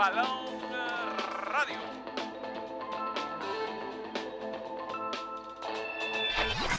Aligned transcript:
Balón 0.00 0.72
Radio. 1.44 1.78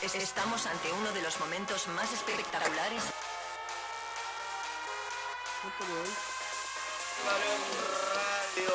Estamos 0.02 0.66
ante 0.66 0.92
uno 0.92 1.12
de 1.12 1.21
los 1.21 1.39
momentos 1.39 1.88
más 1.89 2.12
espectaculares. 2.13 3.04
Balón 7.28 7.62
Radio. 8.16 8.73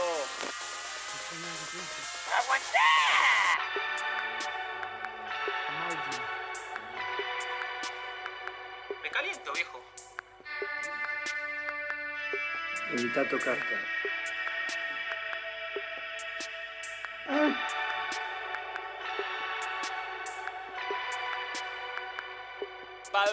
Me 9.02 9.10
caliento, 9.10 9.52
viejo. 9.54 9.80
Evita 12.92 13.28
tocarte. 13.28 13.95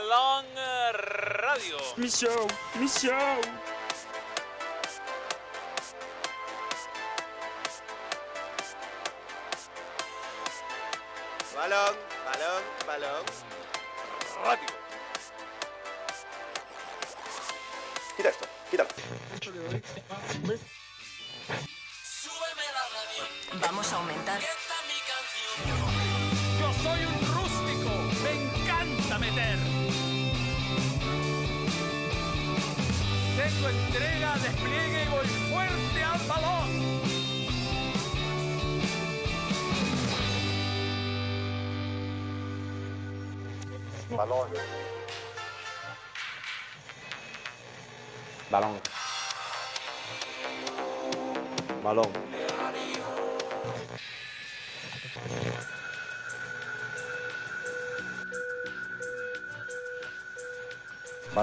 Balón 0.04 0.46
Radio. 0.94 1.78
Mi 1.96 2.10
show, 2.10 2.48
mi 2.76 2.88
show. 2.88 3.73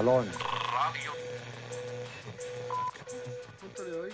Balón. 0.01 0.25
¿Cuánto 3.59 3.83
le 3.83 3.91
doy? 3.91 4.09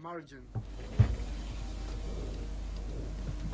Margin. 0.00 0.40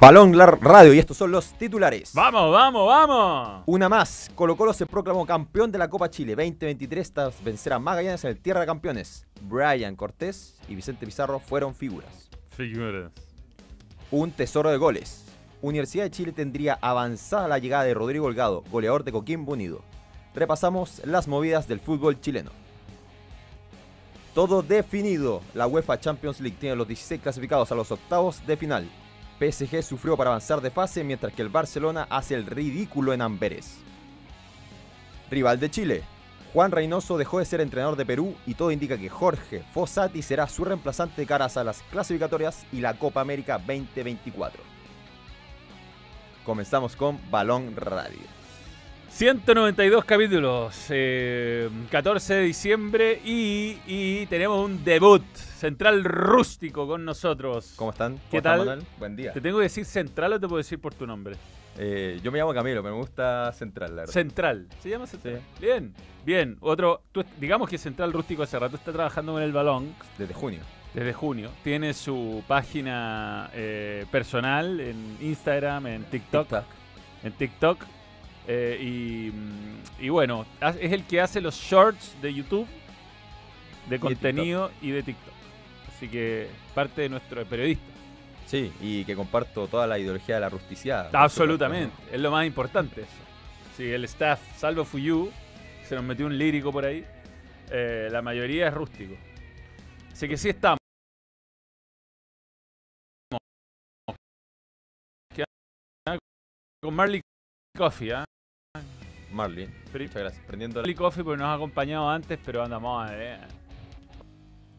Balón 0.00 0.32
radio 0.38 0.94
y 0.94 1.00
estos 1.00 1.16
son 1.16 1.32
los 1.32 1.52
titulares. 1.54 2.12
Vamos, 2.14 2.52
vamos, 2.52 2.86
vamos. 2.86 3.64
Una 3.66 3.88
más. 3.88 4.30
Colo 4.36 4.56
Colo 4.56 4.72
se 4.72 4.86
proclamó 4.86 5.26
campeón 5.26 5.72
de 5.72 5.78
la 5.78 5.90
Copa 5.90 6.08
Chile 6.08 6.36
2023 6.36 7.12
tras 7.12 7.42
vencer 7.42 7.72
a 7.72 7.80
Magallanes 7.80 8.22
en 8.22 8.30
el 8.30 8.38
Tierra 8.38 8.60
de 8.60 8.66
Campeones. 8.66 9.26
Brian 9.40 9.96
Cortés 9.96 10.56
y 10.68 10.76
Vicente 10.76 11.04
Pizarro 11.04 11.40
fueron 11.40 11.74
figuras. 11.74 12.30
Figuras. 12.50 13.27
Un 14.10 14.30
tesoro 14.30 14.70
de 14.70 14.78
goles. 14.78 15.26
Universidad 15.60 16.04
de 16.04 16.10
Chile 16.10 16.32
tendría 16.32 16.78
avanzada 16.80 17.46
la 17.46 17.58
llegada 17.58 17.84
de 17.84 17.92
Rodrigo 17.92 18.24
Holgado, 18.24 18.64
goleador 18.70 19.04
de 19.04 19.12
Coquimbo 19.12 19.52
Unido. 19.52 19.82
Repasamos 20.34 21.02
las 21.04 21.28
movidas 21.28 21.68
del 21.68 21.78
fútbol 21.78 22.18
chileno. 22.18 22.50
Todo 24.34 24.62
definido. 24.62 25.42
La 25.52 25.66
UEFA 25.66 26.00
Champions 26.00 26.40
League 26.40 26.56
tiene 26.58 26.76
los 26.76 26.88
16 26.88 27.20
clasificados 27.20 27.70
a 27.70 27.74
los 27.74 27.92
octavos 27.92 28.46
de 28.46 28.56
final. 28.56 28.88
PSG 29.40 29.82
sufrió 29.82 30.16
para 30.16 30.30
avanzar 30.30 30.62
de 30.62 30.70
fase 30.70 31.04
mientras 31.04 31.34
que 31.34 31.42
el 31.42 31.50
Barcelona 31.50 32.06
hace 32.08 32.34
el 32.34 32.46
ridículo 32.46 33.12
en 33.12 33.20
Amberes. 33.20 33.76
Rival 35.30 35.60
de 35.60 35.70
Chile. 35.70 36.02
Juan 36.52 36.70
Reynoso 36.70 37.18
dejó 37.18 37.38
de 37.38 37.44
ser 37.44 37.60
entrenador 37.60 37.96
de 37.96 38.06
Perú 38.06 38.34
y 38.46 38.54
todo 38.54 38.70
indica 38.70 38.96
que 38.96 39.08
Jorge 39.08 39.62
Fossati 39.72 40.22
será 40.22 40.46
su 40.48 40.64
reemplazante 40.64 41.20
de 41.20 41.26
caras 41.26 41.56
a 41.56 41.64
las 41.64 41.82
clasificatorias 41.90 42.64
y 42.72 42.80
la 42.80 42.94
Copa 42.94 43.20
América 43.20 43.58
2024. 43.58 44.62
Comenzamos 46.44 46.96
con 46.96 47.18
Balón 47.30 47.76
Radio. 47.76 48.38
192 49.10 50.04
capítulos, 50.04 50.86
eh, 50.90 51.68
14 51.90 52.34
de 52.34 52.42
diciembre 52.42 53.20
y, 53.24 53.78
y 53.86 54.26
tenemos 54.26 54.64
un 54.64 54.84
debut 54.84 55.24
central 55.34 56.04
rústico 56.04 56.86
con 56.86 57.04
nosotros. 57.04 57.74
¿Cómo 57.76 57.90
están? 57.90 58.12
¿Cómo 58.12 58.30
¿Qué 58.30 58.36
están, 58.38 58.58
tal? 58.58 58.66
Manuel? 58.66 58.86
Buen 58.98 59.16
día. 59.16 59.32
¿Te 59.32 59.40
tengo 59.40 59.58
que 59.58 59.64
decir 59.64 59.84
central 59.84 60.34
o 60.34 60.40
te 60.40 60.46
puedo 60.46 60.58
decir 60.58 60.80
por 60.80 60.94
tu 60.94 61.06
nombre? 61.06 61.36
Eh, 61.80 62.18
yo 62.24 62.32
me 62.32 62.38
llamo 62.38 62.52
Camilo, 62.52 62.82
pero 62.82 62.94
me 62.94 63.00
gusta 63.00 63.52
Central, 63.52 63.90
la 63.94 64.02
verdad. 64.02 64.12
Central. 64.12 64.66
¿Se 64.82 64.88
llama 64.90 65.06
Central? 65.06 65.40
Bien, 65.60 65.94
bien. 66.24 66.56
Otro, 66.60 67.02
tú- 67.12 67.24
digamos 67.38 67.68
que 67.70 67.78
Central 67.78 68.12
Rústico 68.12 68.42
hace 68.42 68.58
rato 68.58 68.74
está 68.76 68.92
trabajando 68.92 69.32
con 69.34 69.42
el 69.42 69.52
balón 69.52 69.94
Desde 70.18 70.34
junio. 70.34 70.60
desde 70.92 71.12
junio. 71.12 71.50
Tiene 71.62 71.94
su 71.94 72.42
página 72.48 73.48
eh, 73.54 74.06
personal 74.10 74.80
en 74.80 75.16
Instagram, 75.20 75.86
en 75.86 76.04
TikTok. 76.04 76.48
TikTok. 76.48 76.64
En 77.22 77.32
TikTok. 77.32 77.84
eh, 78.48 78.78
y, 78.80 79.30
mm, 79.30 80.02
y 80.04 80.08
bueno, 80.08 80.46
es 80.80 80.90
el 80.92 81.04
que 81.04 81.20
hace 81.20 81.40
los 81.40 81.54
shorts 81.54 82.16
de 82.20 82.32
YouTube, 82.34 82.66
de 83.88 84.00
contenido 84.00 84.70
y 84.82 84.90
de 84.90 85.02
TikTok. 85.02 85.34
Así 85.94 86.08
que 86.08 86.48
parte 86.74 87.02
de 87.02 87.08
nuestro 87.08 87.44
periodista. 87.44 87.84
Sí, 88.48 88.72
y 88.80 89.04
que 89.04 89.14
comparto 89.14 89.68
toda 89.68 89.86
la 89.86 89.98
ideología 89.98 90.36
de 90.36 90.40
la 90.40 90.48
rusticidad. 90.48 91.14
Absolutamente, 91.14 91.94
es 92.10 92.18
lo 92.18 92.30
más 92.30 92.46
importante 92.46 93.02
eso. 93.02 93.10
Sí, 93.76 93.90
el 93.90 94.04
staff, 94.04 94.40
salvo 94.56 94.86
Fuyu, 94.86 95.30
se 95.86 95.94
nos 95.94 96.02
metió 96.02 96.24
un 96.24 96.38
lírico 96.38 96.72
por 96.72 96.86
ahí. 96.86 97.04
eh, 97.70 98.08
la 98.10 98.22
mayoría 98.22 98.68
es 98.68 98.74
rústico. 98.74 99.14
Así 100.10 100.26
que 100.26 100.38
sí 100.38 100.48
estamos. 100.48 100.78
Con 106.82 106.94
Marley 106.94 107.20
Coffee, 107.76 108.12
¿ah? 108.12 108.24
Marley. 109.32 109.68
Muchas 109.92 110.14
gracias. 110.14 110.44
Prendiendo. 110.46 110.80
Marley 110.80 110.94
Coffee 110.94 111.24
porque 111.24 111.38
nos 111.38 111.48
ha 111.48 111.54
acompañado 111.54 112.08
antes, 112.08 112.38
pero 112.44 112.62
andamos 112.62 113.06
a 113.06 113.12
ver. 113.12 113.40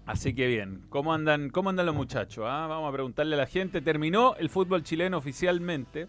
Así 0.10 0.34
que 0.34 0.48
bien, 0.48 0.82
¿cómo 0.90 1.14
andan, 1.14 1.52
cómo 1.52 1.70
andan 1.70 1.86
los 1.86 1.94
muchachos? 1.94 2.44
ah? 2.48 2.66
Vamos 2.68 2.90
a 2.90 2.92
preguntarle 2.92 3.36
a 3.36 3.38
la 3.38 3.46
gente. 3.46 3.80
Terminó 3.80 4.36
el 4.38 4.50
fútbol 4.50 4.82
chileno 4.82 5.20
oficialmente 5.20 6.08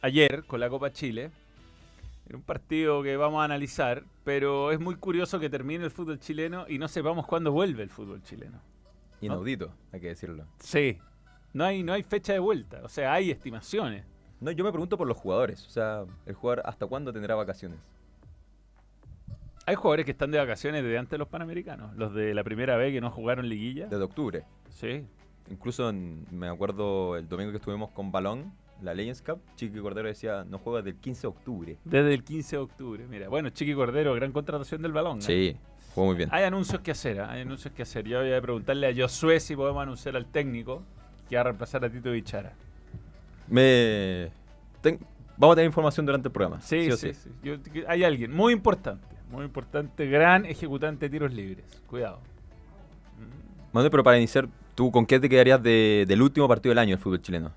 ayer 0.00 0.44
con 0.44 0.60
la 0.60 0.70
Copa 0.70 0.90
Chile. 0.90 1.30
Era 2.26 2.38
un 2.38 2.42
partido 2.42 3.02
que 3.02 3.18
vamos 3.18 3.42
a 3.42 3.44
analizar, 3.44 4.02
pero 4.24 4.72
es 4.72 4.80
muy 4.80 4.94
curioso 4.94 5.38
que 5.38 5.50
termine 5.50 5.84
el 5.84 5.90
fútbol 5.90 6.18
chileno 6.18 6.64
y 6.70 6.78
no 6.78 6.88
sepamos 6.88 7.26
cuándo 7.26 7.52
vuelve 7.52 7.82
el 7.82 7.90
fútbol 7.90 8.22
chileno. 8.22 8.62
Inaudito, 9.20 9.74
hay 9.92 10.00
que 10.00 10.08
decirlo. 10.08 10.46
Sí, 10.58 10.96
no 11.52 11.64
hay, 11.64 11.82
no 11.82 11.92
hay 11.92 12.02
fecha 12.02 12.32
de 12.32 12.38
vuelta, 12.38 12.80
o 12.82 12.88
sea, 12.88 13.12
hay 13.12 13.30
estimaciones. 13.30 14.06
No, 14.40 14.52
yo 14.52 14.64
me 14.64 14.70
pregunto 14.72 14.96
por 14.96 15.06
los 15.06 15.18
jugadores. 15.18 15.66
O 15.66 15.70
sea, 15.70 16.06
el 16.24 16.34
jugador 16.34 16.62
hasta 16.64 16.86
cuándo 16.86 17.12
tendrá 17.12 17.34
vacaciones. 17.34 17.78
Hay 19.66 19.74
jugadores 19.74 20.04
que 20.04 20.12
están 20.12 20.30
de 20.30 20.38
vacaciones 20.38 20.82
desde 20.82 20.96
antes 20.96 21.10
de 21.10 21.18
los 21.18 21.28
Panamericanos, 21.28 21.94
los 21.96 22.14
de 22.14 22.32
la 22.34 22.44
primera 22.44 22.76
vez 22.76 22.92
que 22.92 23.00
no 23.00 23.10
jugaron 23.10 23.48
liguilla. 23.48 23.86
Desde 23.86 24.02
octubre. 24.04 24.44
Sí, 24.70 25.04
Incluso 25.50 25.88
en- 25.90 26.26
me 26.32 26.48
acuerdo 26.48 27.16
el 27.16 27.28
domingo 27.28 27.52
que 27.52 27.58
estuvimos 27.58 27.90
con 27.90 28.10
Balón, 28.10 28.52
la 28.82 28.94
Legends 28.94 29.22
Cup, 29.22 29.40
Chiqui 29.54 29.78
Cordero 29.80 30.08
decía, 30.08 30.44
no 30.48 30.58
juega 30.58 30.82
del 30.82 30.96
15 30.96 31.22
de 31.22 31.28
octubre. 31.28 31.76
desde 31.84 32.12
el 32.14 32.24
15 32.24 32.56
de 32.56 32.62
octubre. 32.62 33.06
Mira, 33.08 33.28
bueno, 33.28 33.50
Chiqui 33.50 33.72
Cordero, 33.74 34.12
gran 34.14 34.32
contratación 34.32 34.82
del 34.82 34.90
balón. 34.92 35.18
¿eh? 35.18 35.22
Sí, 35.22 35.56
jugó 35.94 36.08
muy 36.08 36.16
bien. 36.16 36.28
Hay 36.32 36.42
anuncios 36.44 36.80
que 36.80 36.90
hacer, 36.90 37.20
¿ah? 37.20 37.30
hay 37.30 37.42
anuncios 37.42 37.72
que 37.72 37.82
hacer. 37.82 38.06
Yo 38.06 38.20
voy 38.20 38.32
a 38.32 38.40
preguntarle 38.42 38.88
a 38.88 38.94
Josué 38.94 39.38
si 39.40 39.54
podemos 39.54 39.80
anunciar 39.82 40.16
al 40.16 40.26
técnico 40.26 40.82
que 41.28 41.36
va 41.36 41.42
a 41.42 41.44
reemplazar 41.44 41.84
a 41.84 41.90
Tito 41.90 42.10
Bichara. 42.10 42.52
Me... 43.48 44.30
ten- 44.80 44.98
Vamos 45.38 45.52
a 45.52 45.56
tener 45.56 45.66
información 45.68 46.06
durante 46.06 46.28
el 46.28 46.32
programa. 46.32 46.60
Sí, 46.62 46.90
sí, 46.92 47.12
sí. 47.12 47.30
Yo- 47.42 47.56
hay 47.88 48.04
alguien 48.04 48.32
muy 48.34 48.52
importante, 48.54 49.06
muy 49.30 49.44
importante, 49.44 50.06
gran 50.06 50.44
ejecutante 50.46 51.06
de 51.06 51.10
tiros 51.10 51.32
libres. 51.32 51.64
Cuidado. 51.86 52.20
Manuel, 53.72 53.90
pero 53.90 54.02
para 54.04 54.16
iniciar, 54.18 54.48
¿tú 54.74 54.90
con 54.90 55.04
qué 55.06 55.20
te 55.20 55.28
quedarías 55.28 55.62
de- 55.62 56.04
del 56.08 56.22
último 56.22 56.48
partido 56.48 56.70
del 56.70 56.78
año 56.78 56.90
del 56.90 56.98
fútbol 56.98 57.20
chileno? 57.20 57.52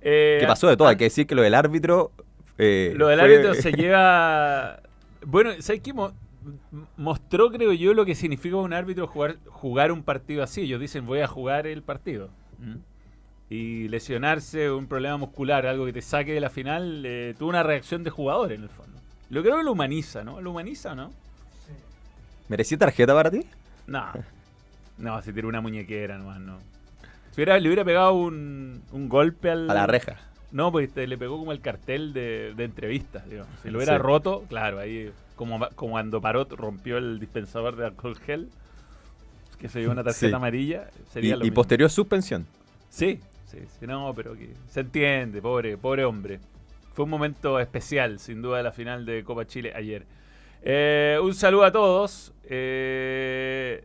Eh, 0.00 0.38
¿Qué 0.40 0.46
pasó 0.46 0.68
de 0.68 0.76
todo? 0.76 0.88
Hay 0.88 0.96
que 0.96 1.04
decir 1.04 1.26
que 1.26 1.34
lo 1.34 1.42
del 1.42 1.54
árbitro 1.54 2.12
eh, 2.58 2.94
Lo 2.96 3.08
del 3.08 3.18
fue- 3.20 3.28
árbitro 3.34 3.54
se 3.54 3.72
lleva. 3.72 4.80
Bueno, 5.26 5.50
¿sabes 5.60 5.82
qué? 5.82 5.92
Mo- 5.92 6.12
mostró, 6.96 7.50
creo 7.50 7.72
yo, 7.72 7.92
lo 7.92 8.04
que 8.06 8.14
significa 8.14 8.56
un 8.56 8.72
árbitro 8.72 9.06
jugar, 9.06 9.36
jugar 9.46 9.92
un 9.92 10.02
partido 10.02 10.42
así. 10.42 10.62
Ellos 10.62 10.80
dicen, 10.80 11.04
voy 11.06 11.20
a 11.20 11.26
jugar 11.26 11.66
el 11.66 11.82
partido. 11.82 12.30
¿Mm? 12.58 12.76
Y 13.50 13.88
lesionarse, 13.88 14.70
un 14.70 14.86
problema 14.86 15.16
muscular, 15.18 15.66
algo 15.66 15.84
que 15.86 15.92
te 15.92 16.02
saque 16.02 16.32
de 16.32 16.40
la 16.40 16.48
final, 16.50 17.02
eh, 17.04 17.34
tuvo 17.38 17.48
una 17.50 17.62
reacción 17.62 18.02
de 18.04 18.10
jugador 18.10 18.52
en 18.52 18.62
el 18.62 18.68
fondo. 18.70 18.95
Lo 19.30 19.42
creo 19.42 19.58
que 19.58 19.64
lo 19.64 19.72
humaniza, 19.72 20.22
¿no? 20.24 20.40
¿Lo 20.40 20.50
humaniza 20.52 20.92
o 20.92 20.94
no? 20.94 21.12
¿Merecía 22.48 22.78
tarjeta 22.78 23.12
para 23.14 23.30
ti? 23.30 23.44
No. 23.86 24.06
No, 24.98 25.20
se 25.22 25.32
tiró 25.32 25.48
una 25.48 25.60
muñequera 25.60 26.16
nomás, 26.18 26.40
no. 26.40 26.58
Si 27.32 27.36
hubiera, 27.42 27.58
le 27.58 27.68
hubiera 27.68 27.84
pegado 27.84 28.14
un, 28.14 28.82
un 28.92 29.08
golpe 29.08 29.50
al. 29.50 29.68
A 29.70 29.74
la 29.74 29.86
reja. 29.86 30.16
No, 30.52 30.70
porque 30.72 30.88
te- 30.88 31.06
le 31.06 31.18
pegó 31.18 31.38
como 31.38 31.52
el 31.52 31.60
cartel 31.60 32.12
de, 32.12 32.54
de 32.56 32.64
entrevistas, 32.64 33.28
digamos. 33.28 33.52
Si 33.62 33.68
lo 33.70 33.78
hubiera 33.78 33.96
Sí. 33.96 34.02
roto, 34.02 34.44
claro, 34.48 34.78
ahí 34.78 35.10
como, 35.34 35.58
ma- 35.58 35.68
como 35.74 35.92
cuando 35.92 36.20
Parot 36.20 36.52
rompió 36.52 36.96
el 36.98 37.18
dispensador 37.18 37.76
de 37.76 37.84
alcohol 37.86 38.16
gel, 38.24 38.48
que 39.58 39.68
se 39.68 39.80
dio 39.80 39.90
una 39.90 40.04
tarjeta 40.04 40.28
Sí. 40.28 40.32
amarilla, 40.34 40.88
Y, 40.88 41.12
sería 41.12 41.36
lo 41.36 41.42
y 41.44 41.48
mismo. 41.48 41.54
posterior 41.56 41.90
suspensión. 41.90 42.46
Sí, 42.88 43.20
sí, 43.50 43.58
sí, 43.78 43.86
no, 43.86 44.14
pero 44.14 44.34
que 44.34 44.54
se 44.70 44.80
entiende, 44.80 45.42
pobre, 45.42 45.76
pobre 45.76 46.04
hombre. 46.04 46.40
Fue 46.96 47.04
un 47.04 47.10
momento 47.10 47.60
especial, 47.60 48.18
sin 48.18 48.40
duda, 48.40 48.56
de 48.56 48.62
la 48.62 48.72
final 48.72 49.04
de 49.04 49.22
Copa 49.22 49.46
Chile 49.46 49.70
ayer. 49.76 50.06
Eh, 50.62 51.20
un 51.22 51.34
saludo 51.34 51.64
a 51.64 51.70
todos. 51.70 52.32
Eh, 52.44 53.84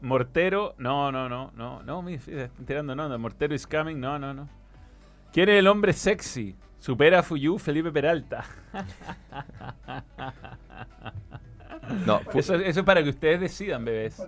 Mortero, 0.00 0.76
no, 0.78 1.10
no, 1.10 1.28
no, 1.28 1.50
no, 1.56 1.82
no, 1.82 2.02
me 2.02 2.14
estoy 2.14 2.48
enterando, 2.56 2.94
no, 2.94 3.08
no, 3.08 3.18
Mortero 3.18 3.52
is 3.52 3.66
coming, 3.66 3.96
no, 3.96 4.16
no, 4.20 4.32
no. 4.32 4.48
¿Quién 5.32 5.48
es 5.48 5.58
el 5.58 5.66
hombre 5.66 5.92
sexy? 5.92 6.54
Supera 6.78 7.18
a 7.18 7.22
Fuyu, 7.24 7.58
Felipe 7.58 7.90
Peralta. 7.90 8.44
No, 12.06 12.20
Eso, 12.34 12.54
eso 12.54 12.80
es 12.80 12.86
para 12.86 13.02
que 13.02 13.10
ustedes 13.10 13.40
decidan, 13.40 13.84
bebés. 13.84 14.22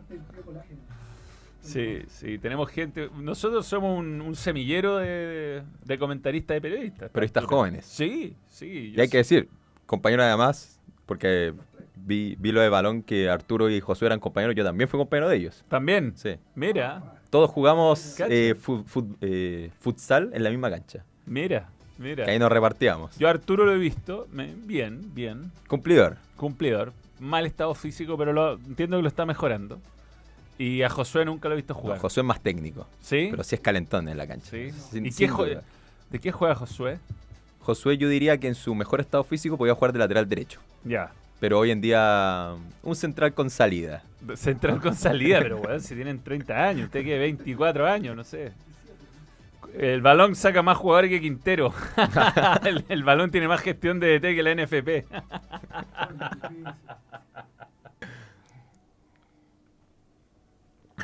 Sí, 1.62 2.03
sí, 2.09 2.38
tenemos 2.38 2.69
gente. 2.70 3.09
Nosotros 3.17 3.64
somos 3.67 3.99
un, 3.99 4.20
un 4.20 4.35
semillero 4.35 4.97
de, 4.99 5.62
de 5.85 5.99
comentaristas 5.99 6.56
y 6.56 6.61
periodistas. 6.61 7.11
Periodistas 7.11 7.44
jóvenes. 7.44 7.85
Sí, 7.87 8.35
sí. 8.49 8.93
y 8.97 9.00
hay 9.00 9.09
que 9.09 9.19
decir, 9.19 9.49
compañero 9.87 10.23
además, 10.25 10.81
porque 11.06 11.55
vi, 11.94 12.37
vi 12.38 12.53
lo 12.53 12.61
de 12.61 12.69
balón 12.69 13.03
que 13.03 13.31
Arturo 13.31 13.70
y 13.70 13.81
Josué 13.81 14.06
eran 14.06 14.19
compañeros, 14.20 14.56
yo 14.56 14.64
también 14.64 14.88
fui 14.88 14.99
compañero 14.99 15.29
de 15.29 15.37
ellos. 15.37 15.64
También. 15.69 16.12
Sí. 16.17 16.35
Mira, 16.56 17.20
Todos 17.31 17.49
jugamos 17.50 18.19
eh, 18.29 18.55
eh, 19.20 19.70
futsal 19.81 20.31
en 20.35 20.43
la 20.43 20.50
misma 20.50 20.69
cancha. 20.70 21.05
mira, 21.26 21.69
mira. 21.99 22.25
Que 22.25 22.32
ahí 22.32 22.38
nos 22.41 22.50
repartíamos. 22.50 23.17
Yo 23.19 23.29
a 23.29 23.31
Arturo 23.31 23.64
lo 23.64 23.73
he 23.73 23.79
visto. 23.79 24.26
me- 24.32 24.53
bien, 24.67 25.14
bien. 25.14 25.53
Cumplidor. 25.69 26.17
Cumplidor. 26.37 26.93
Mal 27.20 27.47
estado 27.47 27.73
físico, 27.76 28.19
pero 28.19 28.32
lo, 28.32 28.55
entiendo 28.55 28.97
que 28.97 29.03
lo 29.03 29.09
está 29.09 29.25
mejorando. 29.25 29.81
Y 30.62 30.82
a 30.85 30.88
Josué 30.88 31.25
nunca 31.25 31.49
lo 31.49 31.55
he 31.55 31.56
visto 31.56 31.75
No, 31.75 31.81
jugar. 31.81 31.99
Josué 31.99 32.20
es 32.20 32.25
más 32.26 32.41
técnico, 32.41 32.87
¿Sí? 33.00 33.26
pero 33.32 33.43
sí 33.43 33.56
es 33.56 33.61
calentón 33.61 34.09
en 34.09 34.17
la 34.17 34.29
cancha. 34.29 34.49
Sí. 34.49 34.70
Sin- 34.70 35.06
¿Y 35.06 35.11
qué 35.11 35.29
¿De 36.09 36.19
qué 36.20 36.31
juega 36.31 36.55
Josué? 36.55 36.99
Josué 37.61 37.99
yo 37.99 38.09
diría 38.09 38.38
que 38.38 38.47
en 38.47 38.55
su 38.55 38.73
mejor 38.76 39.00
estado 39.00 39.25
físico 39.25 39.59
podía 39.59 39.75
jugar 39.75 39.93
de 39.93 39.99
lateral 39.99 40.29
derecho. 40.29 40.61
Ya. 40.85 41.11
Pero 41.41 41.59
hoy 41.59 41.73
en 41.73 41.81
día 41.81 42.55
un 42.85 42.94
central 42.94 43.35
con 43.35 43.50
salida. 43.50 44.05
Central 44.37 44.81
con 44.81 44.94
salida, 44.94 45.41
pero 45.41 45.56
weón, 45.59 45.81
si 45.81 45.97
tienen 45.97 46.23
30 46.23 46.69
años, 46.69 46.85
usted 46.85 47.03
que 47.05 47.19
24 47.19 47.85
años, 47.88 48.14
no 48.14 48.23
sé. 48.23 48.53
El 49.76 50.00
balón 50.00 50.37
saca 50.37 50.62
más 50.62 50.76
jugadores 50.76 51.11
que 51.11 51.20
Quintero. 51.20 51.75
el, 52.64 52.85
el 52.88 53.03
balón 53.03 53.32
tiene 53.32 53.49
más 53.49 53.61
gestión 53.61 53.99
de 53.99 54.20
DT 54.20 54.37
que 54.37 54.43
la 54.44 54.55
NFP. 54.55 55.06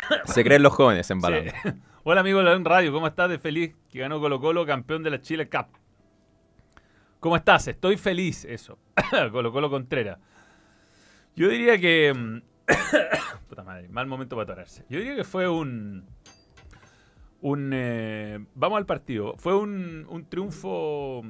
Se 0.24 0.44
creen 0.44 0.62
los 0.62 0.72
jóvenes 0.72 1.10
en 1.10 1.20
balón. 1.20 1.44
Sí. 1.62 1.70
Hola 2.04 2.20
amigo 2.20 2.38
de 2.38 2.44
la 2.44 2.58
Radio, 2.58 2.92
¿cómo 2.92 3.06
estás? 3.06 3.28
De 3.28 3.38
feliz 3.38 3.74
que 3.90 3.98
ganó 4.00 4.20
Colo 4.20 4.40
Colo, 4.40 4.64
campeón 4.64 5.02
de 5.02 5.10
la 5.10 5.20
Chile 5.20 5.48
Cup. 5.48 5.66
¿Cómo 7.20 7.36
estás? 7.36 7.68
Estoy 7.68 7.96
feliz, 7.96 8.44
eso. 8.44 8.78
Colo 9.32 9.52
Colo 9.52 9.68
Contreras. 9.70 10.18
Yo 11.36 11.48
diría 11.48 11.78
que... 11.78 12.14
mm, 12.14 12.42
Puta 13.48 13.62
madre, 13.64 13.88
mal 13.88 14.06
momento 14.06 14.36
para 14.36 14.44
atorarse. 14.44 14.84
Yo 14.88 14.98
diría 14.98 15.16
que 15.16 15.24
fue 15.24 15.48
un... 15.48 16.06
Un... 17.40 17.70
eh, 17.74 18.38
vamos 18.54 18.78
al 18.78 18.86
partido. 18.86 19.34
Fue 19.36 19.54
un, 19.56 20.06
un 20.08 20.28
triunfo... 20.28 21.20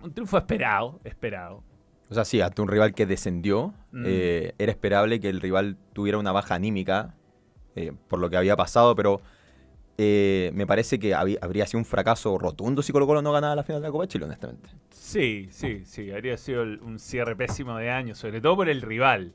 Un 0.00 0.12
triunfo 0.14 0.38
esperado, 0.38 1.00
esperado. 1.04 1.62
O 2.10 2.14
sea, 2.14 2.24
sí, 2.24 2.40
ante 2.40 2.62
un 2.62 2.68
rival 2.68 2.94
que 2.94 3.06
descendió, 3.06 3.74
Mm. 3.90 4.04
eh, 4.06 4.54
era 4.58 4.70
esperable 4.70 5.18
que 5.18 5.28
el 5.30 5.40
rival 5.40 5.78
tuviera 5.94 6.18
una 6.18 6.30
baja 6.30 6.54
anímica 6.54 7.14
eh, 7.78 7.92
por 8.08 8.18
lo 8.18 8.28
que 8.28 8.36
había 8.36 8.56
pasado, 8.56 8.94
pero 8.94 9.20
eh, 9.96 10.50
me 10.54 10.66
parece 10.66 10.98
que 10.98 11.14
habría 11.14 11.66
sido 11.66 11.78
un 11.78 11.84
fracaso 11.84 12.38
rotundo 12.38 12.82
si 12.82 12.92
Colo 12.92 13.06
Colo 13.06 13.22
no 13.22 13.32
ganaba 13.32 13.56
la 13.56 13.62
final 13.64 13.82
de 13.82 13.88
la 13.88 13.92
Copa 13.92 14.06
Chile, 14.06 14.24
honestamente. 14.26 14.70
Sí, 14.90 15.48
sí, 15.50 15.82
sí. 15.84 16.10
Habría 16.12 16.36
sido 16.36 16.62
un 16.62 16.98
cierre 16.98 17.34
pésimo 17.34 17.76
de 17.76 17.90
año, 17.90 18.14
sobre 18.14 18.40
todo 18.40 18.56
por 18.56 18.68
el 18.68 18.82
rival. 18.82 19.32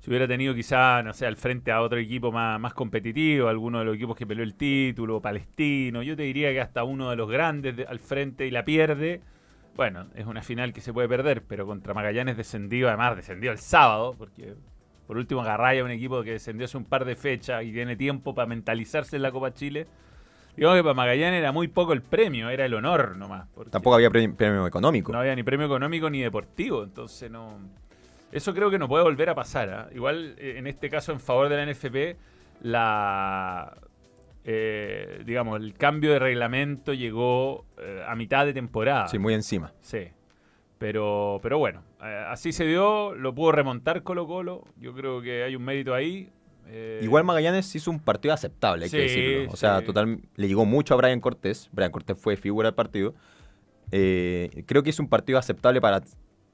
Si 0.00 0.10
hubiera 0.10 0.26
tenido 0.26 0.54
quizá, 0.54 1.02
no 1.02 1.12
sé, 1.14 1.26
al 1.26 1.36
frente 1.36 1.70
a 1.70 1.80
otro 1.80 1.98
equipo 1.98 2.32
más, 2.32 2.74
competitivo, 2.74 3.48
alguno 3.48 3.78
de 3.78 3.84
los 3.84 3.94
equipos 3.94 4.16
que 4.16 4.26
peleó 4.26 4.42
el 4.42 4.54
título, 4.54 5.20
Palestino, 5.20 6.02
yo 6.02 6.16
te 6.16 6.24
diría 6.24 6.50
que 6.50 6.60
hasta 6.60 6.82
uno 6.82 7.08
de 7.10 7.16
los 7.16 7.30
grandes 7.30 7.76
de- 7.76 7.84
al 7.84 8.00
frente 8.00 8.46
y 8.46 8.50
la 8.50 8.64
pierde. 8.64 9.20
Bueno, 9.76 10.06
es 10.14 10.26
una 10.26 10.42
final 10.42 10.72
que 10.72 10.80
se 10.80 10.92
puede 10.92 11.08
perder, 11.08 11.44
pero 11.44 11.66
contra 11.66 11.94
Magallanes 11.94 12.36
descendió, 12.36 12.88
además 12.88 13.16
descendió 13.16 13.52
el 13.52 13.58
sábado, 13.58 14.14
porque 14.18 14.54
por 15.06 15.16
último 15.16 15.42
agarraya 15.42 15.84
un 15.84 15.90
equipo 15.90 16.22
que 16.22 16.32
descendió 16.32 16.64
hace 16.66 16.76
un 16.76 16.84
par 16.84 17.04
de 17.04 17.16
fechas 17.16 17.62
y 17.64 17.72
tiene 17.72 17.96
tiempo 17.96 18.34
para 18.34 18.46
mentalizarse 18.46 19.16
en 19.16 19.22
la 19.22 19.30
Copa 19.32 19.52
Chile. 19.52 19.86
Digamos 20.56 20.76
que 20.78 20.82
para 20.82 20.94
Magallanes 20.94 21.38
era 21.38 21.50
muy 21.52 21.68
poco 21.68 21.92
el 21.94 22.02
premio, 22.02 22.50
era 22.50 22.66
el 22.66 22.74
honor 22.74 23.16
nomás. 23.16 23.48
Tampoco 23.70 23.94
había 23.96 24.10
pre- 24.10 24.28
premio 24.30 24.66
económico. 24.66 25.10
no 25.12 25.18
había 25.20 25.34
ni 25.34 25.42
premio 25.42 25.66
económico 25.66 26.10
ni 26.10 26.20
deportivo, 26.20 26.84
entonces 26.84 27.30
no. 27.30 27.58
Eso 28.30 28.54
creo 28.54 28.70
que 28.70 28.78
no 28.78 28.86
puede 28.88 29.02
volver 29.04 29.28
a 29.30 29.34
pasar. 29.34 29.70
¿ah? 29.70 29.88
Igual, 29.94 30.34
eh, 30.38 30.54
en 30.58 30.66
este 30.66 30.88
caso, 30.90 31.12
en 31.12 31.20
favor 31.20 31.48
de 31.48 31.56
la 31.56 31.62
NFP, 31.72 32.16
la. 32.62 33.76
eh, 34.44 35.22
digamos, 35.24 35.60
el 35.60 35.74
cambio 35.74 36.12
de 36.12 36.18
reglamento 36.18 36.92
llegó 36.94 37.64
eh, 37.78 38.02
a 38.06 38.14
mitad 38.14 38.44
de 38.46 38.52
temporada. 38.52 39.08
Sí, 39.08 39.18
muy 39.18 39.34
encima. 39.34 39.72
Sí. 39.80 40.08
Pero, 40.78 41.38
pero 41.42 41.58
bueno, 41.58 41.82
así 42.02 42.52
se 42.52 42.66
dio, 42.66 43.14
lo 43.14 43.34
pudo 43.34 43.52
remontar 43.52 44.02
Colo 44.02 44.26
Colo. 44.26 44.64
Yo 44.76 44.92
creo 44.94 45.20
que 45.22 45.42
hay 45.44 45.56
un 45.56 45.62
mérito 45.64 45.94
ahí. 45.94 46.30
eh, 46.66 47.00
Igual 47.02 47.24
Magallanes 47.24 47.74
hizo 47.74 47.90
un 47.90 48.00
partido 48.00 48.34
aceptable, 48.34 48.84
hay 48.84 48.90
Sí, 48.90 48.96
que 48.96 49.02
decirlo. 49.02 49.52
O 49.52 49.56
sea, 49.56 49.80
sí. 49.80 49.86
total, 49.86 50.20
le 50.36 50.48
llegó 50.48 50.64
mucho 50.64 50.94
a 50.94 50.96
Brian 50.96 51.20
Cortés. 51.20 51.68
Brian 51.72 51.90
Cortés 51.92 52.18
fue 52.18 52.36
figura 52.36 52.68
del 52.68 52.74
partido. 52.74 53.14
Eh, 53.90 54.64
creo 54.66 54.82
que 54.82 54.90
hizo 54.90 55.02
un 55.02 55.08
partido 55.08 55.38
aceptable 55.38 55.80
para 55.80 56.02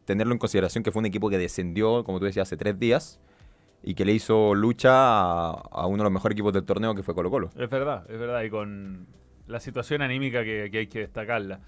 tenerlo 0.05 0.33
en 0.33 0.39
consideración 0.39 0.83
que 0.83 0.91
fue 0.91 1.01
un 1.01 1.07
equipo 1.07 1.29
que 1.31 1.39
descendió, 1.39 2.03
como 2.05 2.19
tú 2.19 2.25
decías, 2.25 2.49
hace 2.49 2.57
tres 2.57 2.79
días 2.79 3.21
y 3.83 3.95
que 3.95 4.05
le 4.05 4.13
hizo 4.13 4.55
lucha 4.55 4.91
a, 4.93 5.51
a 5.51 5.87
uno 5.87 5.99
de 5.99 6.05
los 6.05 6.13
mejores 6.13 6.35
equipos 6.35 6.53
del 6.53 6.65
torneo 6.65 6.95
que 6.95 7.03
fue 7.03 7.15
Colo 7.15 7.31
Colo. 7.31 7.51
Es 7.57 7.71
verdad, 7.71 8.05
es 8.11 8.19
verdad. 8.19 8.43
Y 8.43 8.51
con 8.51 9.07
la 9.47 9.61
situación 9.61 10.03
anímica 10.03 10.43
que, 10.43 10.69
que 10.73 10.79
hay 10.79 10.87
que 10.89 11.01
destacarla. 11.01 11.61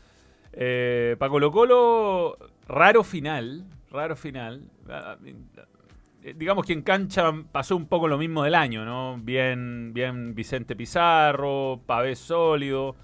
Eh, 0.52 1.16
para 1.18 1.30
Colo 1.30 1.50
Colo, 1.52 2.36
raro 2.68 3.04
final. 3.04 3.64
Raro 3.90 4.16
final. 4.16 4.62
Ah, 4.88 5.16
eh, 5.24 6.34
Digamos 6.36 6.66
que 6.66 6.72
en 6.72 6.82
cancha 6.82 7.32
pasó 7.50 7.76
un 7.76 7.86
poco 7.86 8.06
lo 8.08 8.18
mismo 8.18 8.42
del 8.42 8.54
año, 8.54 8.84
¿no? 8.84 9.18
Bien, 9.18 9.92
bien 9.94 10.34
Vicente 10.34 10.76
Pizarro, 10.76 11.80
Pavés 11.86 12.18
sólido. 12.18 12.94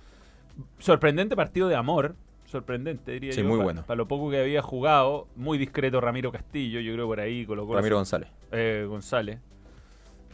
Sorprendente 0.79 1.35
partido 1.37 1.69
de 1.69 1.77
amor. 1.77 2.15
Sorprendente, 2.45 3.13
diría 3.13 3.33
Sí, 3.33 3.43
yo. 3.43 3.49
muy 3.49 3.59
bueno. 3.59 3.83
Para 3.87 3.97
lo 3.97 4.07
poco 4.07 4.31
que 4.31 4.39
había 4.41 4.63
jugado. 4.63 5.27
Muy 5.35 5.59
discreto 5.59 6.01
Ramiro 6.01 6.31
Castillo, 6.31 6.81
yo 6.81 6.93
creo 6.93 7.07
por 7.07 7.19
ahí 7.21 7.45
Colo 7.47 7.67
Colo 7.67 7.79
Ramiro 7.79 7.97
González. 7.97 8.29
eh, 8.53 8.85
González. 8.89 9.41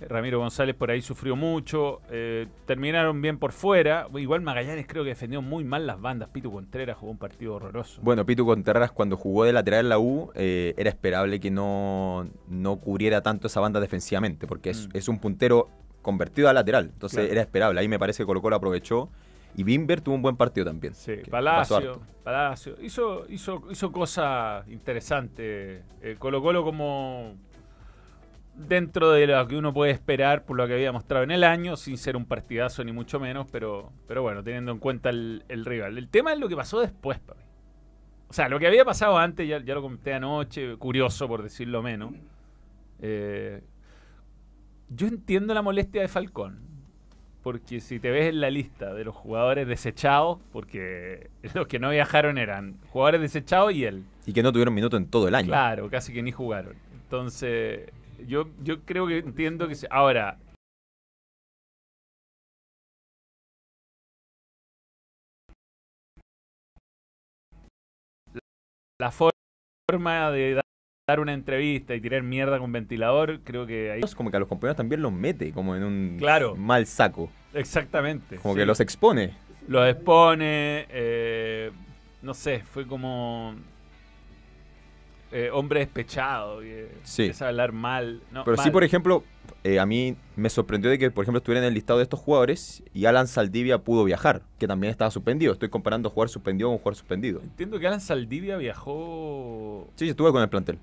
Ramiro 0.08 0.38
González 0.38 0.74
por 0.76 0.90
ahí 0.90 1.00
sufrió 1.02 1.36
mucho. 1.36 2.00
eh, 2.10 2.46
terminaron 2.66 3.20
bien 3.22 3.38
por 3.38 3.52
fuera. 3.52 4.06
Igual 4.14 4.40
Magallanes 4.42 4.86
creo 4.86 5.02
que 5.04 5.10
defendió 5.10 5.42
muy 5.42 5.64
mal 5.64 5.86
las 5.86 6.00
bandas. 6.00 6.28
Pitu 6.30 6.50
Contreras 6.52 6.96
jugó 6.96 7.12
un 7.12 7.18
partido 7.18 7.54
horroroso. 7.54 8.00
Bueno, 8.02 8.24
Pitu 8.26 8.44
Contreras 8.46 8.92
cuando 8.92 9.16
jugó 9.16 9.44
de 9.44 9.52
lateral 9.52 9.80
en 9.86 9.88
la 9.88 9.98
U 9.98 10.30
eh, 10.34 10.74
era 10.76 10.90
esperable 10.90 11.40
que 11.40 11.50
no, 11.50 12.28
no 12.48 12.76
cubriera 12.76 13.22
tanto 13.22 13.46
esa 13.46 13.60
banda 13.60 13.80
defensivamente, 13.80 14.46
porque 14.46 14.70
es, 14.70 14.88
Mm. 14.88 14.96
es 14.96 15.08
un 15.08 15.18
puntero 15.18 15.68
convertido 16.02 16.48
a 16.48 16.52
lateral, 16.52 16.86
entonces 16.92 17.18
Claro. 17.20 17.32
era 17.32 17.40
esperable. 17.42 17.80
Ahí 17.80 17.88
me 17.88 17.98
parece 17.98 18.22
que 18.22 18.26
Colo 18.26 18.42
Colo 18.42 18.56
aprovechó 18.56 19.08
y 19.54 19.62
Bimber 19.64 20.00
tuvo 20.00 20.14
un 20.16 20.22
buen 20.22 20.36
partido 20.36 20.66
también. 20.66 20.94
Sí, 20.94 21.12
Palacio. 21.30 22.00
Palacio. 22.24 22.74
Hizo, 22.82 23.24
hizo, 23.28 23.62
hizo 23.70 23.92
cosas 23.92 24.66
interesantes. 24.68 25.82
Eh, 26.00 26.16
Colo 26.18 26.42
Colo 26.42 26.64
como 26.64 27.34
dentro 28.54 29.12
de 29.12 29.26
lo 29.26 29.48
que 29.48 29.56
uno 29.56 29.72
puede 29.72 29.92
esperar 29.92 30.44
por 30.44 30.56
lo 30.56 30.66
que 30.66 30.74
había 30.74 30.92
mostrado 30.92 31.24
en 31.24 31.30
el 31.30 31.44
año, 31.44 31.76
sin 31.76 31.96
ser 31.96 32.16
un 32.16 32.26
partidazo 32.26 32.84
ni 32.84 32.92
mucho 32.92 33.18
menos, 33.18 33.46
pero, 33.50 33.92
pero 34.06 34.22
bueno, 34.22 34.42
teniendo 34.42 34.72
en 34.72 34.78
cuenta 34.78 35.10
el, 35.10 35.44
el 35.48 35.64
rival. 35.64 35.98
El 35.98 36.08
tema 36.08 36.32
es 36.32 36.38
lo 36.38 36.48
que 36.48 36.56
pasó 36.56 36.80
después, 36.80 37.18
papi. 37.18 37.42
O 38.32 38.34
sea, 38.34 38.48
lo 38.48 38.58
que 38.58 38.66
había 38.66 38.82
pasado 38.82 39.18
antes, 39.18 39.46
ya, 39.46 39.62
ya 39.62 39.74
lo 39.74 39.82
comenté 39.82 40.14
anoche, 40.14 40.76
curioso 40.78 41.28
por 41.28 41.42
decirlo 41.42 41.82
menos. 41.82 42.14
Eh, 43.02 43.62
yo 44.88 45.06
entiendo 45.06 45.52
la 45.52 45.60
molestia 45.60 46.00
de 46.00 46.08
Falcón. 46.08 46.60
Porque 47.42 47.80
si 47.80 48.00
te 48.00 48.10
ves 48.10 48.30
en 48.30 48.40
la 48.40 48.50
lista 48.50 48.94
de 48.94 49.04
los 49.04 49.14
jugadores 49.14 49.68
desechados, 49.68 50.38
porque 50.50 51.28
los 51.54 51.66
que 51.66 51.78
no 51.78 51.90
viajaron 51.90 52.38
eran 52.38 52.78
jugadores 52.88 53.20
desechados 53.20 53.74
y 53.74 53.84
él. 53.84 54.04
Y 54.24 54.32
que 54.32 54.42
no 54.42 54.50
tuvieron 54.50 54.72
minuto 54.72 54.96
en 54.96 55.08
todo 55.08 55.28
el 55.28 55.34
año. 55.34 55.48
Claro, 55.48 55.90
casi 55.90 56.14
que 56.14 56.22
ni 56.22 56.32
jugaron. 56.32 56.76
Entonces, 57.02 57.90
yo, 58.26 58.48
yo 58.62 58.80
creo 58.84 59.06
que 59.06 59.18
entiendo 59.18 59.68
que... 59.68 59.74
se- 59.74 59.88
ahora, 59.90 60.38
la 69.00 69.10
forma 69.10 70.30
de 70.30 70.54
da- 70.54 70.62
dar 71.08 71.20
una 71.20 71.32
entrevista 71.32 71.94
y 71.94 72.00
tirar 72.00 72.22
mierda 72.22 72.58
con 72.58 72.70
ventilador, 72.72 73.40
creo 73.42 73.66
que 73.66 73.90
ahí... 73.90 74.00
Es 74.02 74.14
como 74.14 74.30
que 74.30 74.36
a 74.36 74.40
los 74.40 74.48
compañeros 74.48 74.76
también 74.76 75.02
los 75.02 75.12
mete 75.12 75.52
como 75.52 75.74
en 75.74 75.82
un 75.82 76.16
Claro. 76.18 76.54
mal 76.56 76.86
saco. 76.86 77.30
Exactamente. 77.54 78.36
Como 78.36 78.54
sí. 78.54 78.60
que 78.60 78.66
los 78.66 78.80
expone. 78.80 79.34
Los 79.68 79.88
expone, 79.88 80.86
eh, 80.90 81.70
no 82.22 82.34
sé, 82.34 82.60
fue 82.60 82.86
como 82.86 83.54
eh, 85.32 85.50
hombre 85.52 85.80
despechado, 85.80 86.60
que 86.60 86.90
Sí. 87.04 87.22
empieza 87.22 87.46
a 87.46 87.48
hablar 87.48 87.72
mal. 87.72 88.22
No, 88.30 88.44
Pero 88.44 88.56
sí, 88.58 88.70
por 88.70 88.84
ejemplo, 88.84 89.24
eh, 89.64 89.78
a 89.80 89.86
mí 89.86 90.16
me 90.36 90.50
sorprendió 90.50 90.90
de 90.90 90.98
que, 90.98 91.10
por 91.10 91.24
ejemplo, 91.24 91.38
estuviera 91.38 91.60
en 91.64 91.68
el 91.68 91.74
listado 91.74 91.98
de 91.98 92.02
estos 92.04 92.20
jugadores 92.20 92.82
y 92.92 93.06
Alan 93.06 93.26
Saldivia 93.26 93.78
pudo 93.78 94.04
viajar, 94.04 94.42
que 94.58 94.66
también 94.66 94.90
estaba 94.90 95.10
suspendido. 95.10 95.52
Estoy 95.52 95.68
comparando 95.70 96.10
jugar 96.10 96.28
suspendido 96.28 96.68
con 96.70 96.78
jugar 96.78 96.94
suspendido. 96.96 97.40
Entiendo 97.40 97.78
que 97.78 97.86
Alan 97.86 98.00
Saldivia 98.00 98.56
viajó... 98.56 99.88
Sí, 99.96 100.08
estuve 100.08 100.32
con 100.32 100.42
el 100.42 100.48
plantel. 100.48 100.78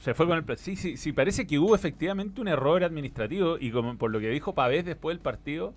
Se 0.00 0.12
fue 0.14 0.26
con 0.26 0.36
el... 0.38 0.56
Sí, 0.58 0.76
sí, 0.76 0.96
sí, 0.96 1.12
parece 1.12 1.46
que 1.46 1.58
hubo 1.58 1.74
efectivamente 1.74 2.40
un 2.40 2.48
error 2.48 2.82
administrativo 2.84 3.56
y 3.58 3.70
como 3.70 3.96
por 3.96 4.10
lo 4.10 4.20
que 4.20 4.28
dijo 4.28 4.54
Pavés 4.54 4.84
después 4.84 5.16
del 5.16 5.22
partido, 5.22 5.72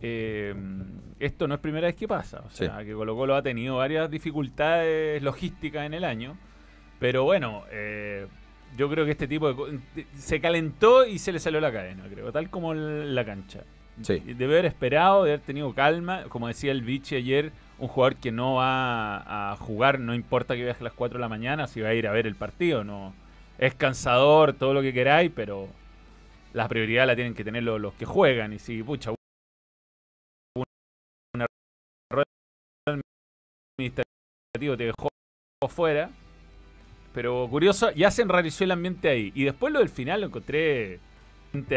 eh, 0.00 0.54
esto 1.20 1.48
no 1.48 1.54
es 1.54 1.60
primera 1.60 1.86
vez 1.86 1.96
que 1.96 2.08
pasa. 2.08 2.42
O 2.46 2.50
sea, 2.50 2.84
que 2.84 2.92
Colo 2.92 3.14
Colo 3.16 3.36
ha 3.36 3.42
tenido 3.42 3.76
varias 3.76 4.10
dificultades 4.10 5.22
logísticas 5.22 5.86
en 5.86 5.94
el 5.94 6.04
año. 6.04 6.36
Pero 7.04 7.24
bueno, 7.24 7.64
eh, 7.70 8.26
yo 8.78 8.88
creo 8.88 9.04
que 9.04 9.10
este 9.10 9.28
tipo 9.28 9.52
de... 9.52 10.06
Se 10.16 10.40
calentó 10.40 11.04
y 11.04 11.18
se 11.18 11.32
le 11.32 11.38
salió 11.38 11.60
la 11.60 11.70
cadena, 11.70 12.04
creo. 12.10 12.32
Tal 12.32 12.48
como 12.48 12.72
la 12.72 13.22
cancha. 13.26 13.62
Sí. 14.00 14.20
Debe 14.20 14.54
haber 14.54 14.64
esperado, 14.64 15.24
de 15.24 15.32
haber 15.32 15.44
tenido 15.44 15.74
calma. 15.74 16.24
Como 16.30 16.48
decía 16.48 16.72
el 16.72 16.80
Vichy 16.80 17.16
ayer, 17.16 17.52
un 17.78 17.88
jugador 17.88 18.16
que 18.16 18.32
no 18.32 18.54
va 18.54 19.52
a 19.52 19.56
jugar, 19.56 20.00
no 20.00 20.14
importa 20.14 20.54
que 20.54 20.64
viaje 20.64 20.80
a 20.80 20.84
las 20.84 20.94
4 20.94 21.18
de 21.18 21.20
la 21.20 21.28
mañana, 21.28 21.66
si 21.66 21.82
va 21.82 21.90
a 21.90 21.94
ir 21.94 22.08
a 22.08 22.12
ver 22.12 22.26
el 22.26 22.36
partido. 22.36 22.84
no 22.84 23.12
Es 23.58 23.74
cansador, 23.74 24.54
todo 24.54 24.72
lo 24.72 24.80
que 24.80 24.94
queráis, 24.94 25.30
pero 25.36 25.68
la 26.54 26.66
prioridad 26.68 27.06
la 27.06 27.14
tienen 27.14 27.34
que 27.34 27.44
tener 27.44 27.64
los, 27.64 27.78
los 27.78 27.92
que 27.92 28.06
juegan. 28.06 28.54
Y 28.54 28.58
si, 28.58 28.82
pucha, 28.82 29.10
un 29.10 30.64
un 31.34 31.44
error 32.10 32.24
administrativo 32.88 34.74
te 34.78 34.84
dejó 34.84 35.10
fuera. 35.68 36.08
Pero 37.14 37.46
curioso, 37.48 37.90
ya 37.92 38.10
se 38.10 38.22
enrareció 38.22 38.64
el 38.64 38.72
ambiente 38.72 39.08
ahí. 39.08 39.32
Y 39.34 39.44
después 39.44 39.72
lo 39.72 39.78
del 39.78 39.88
final 39.88 40.20
lo 40.20 40.26
encontré 40.26 40.98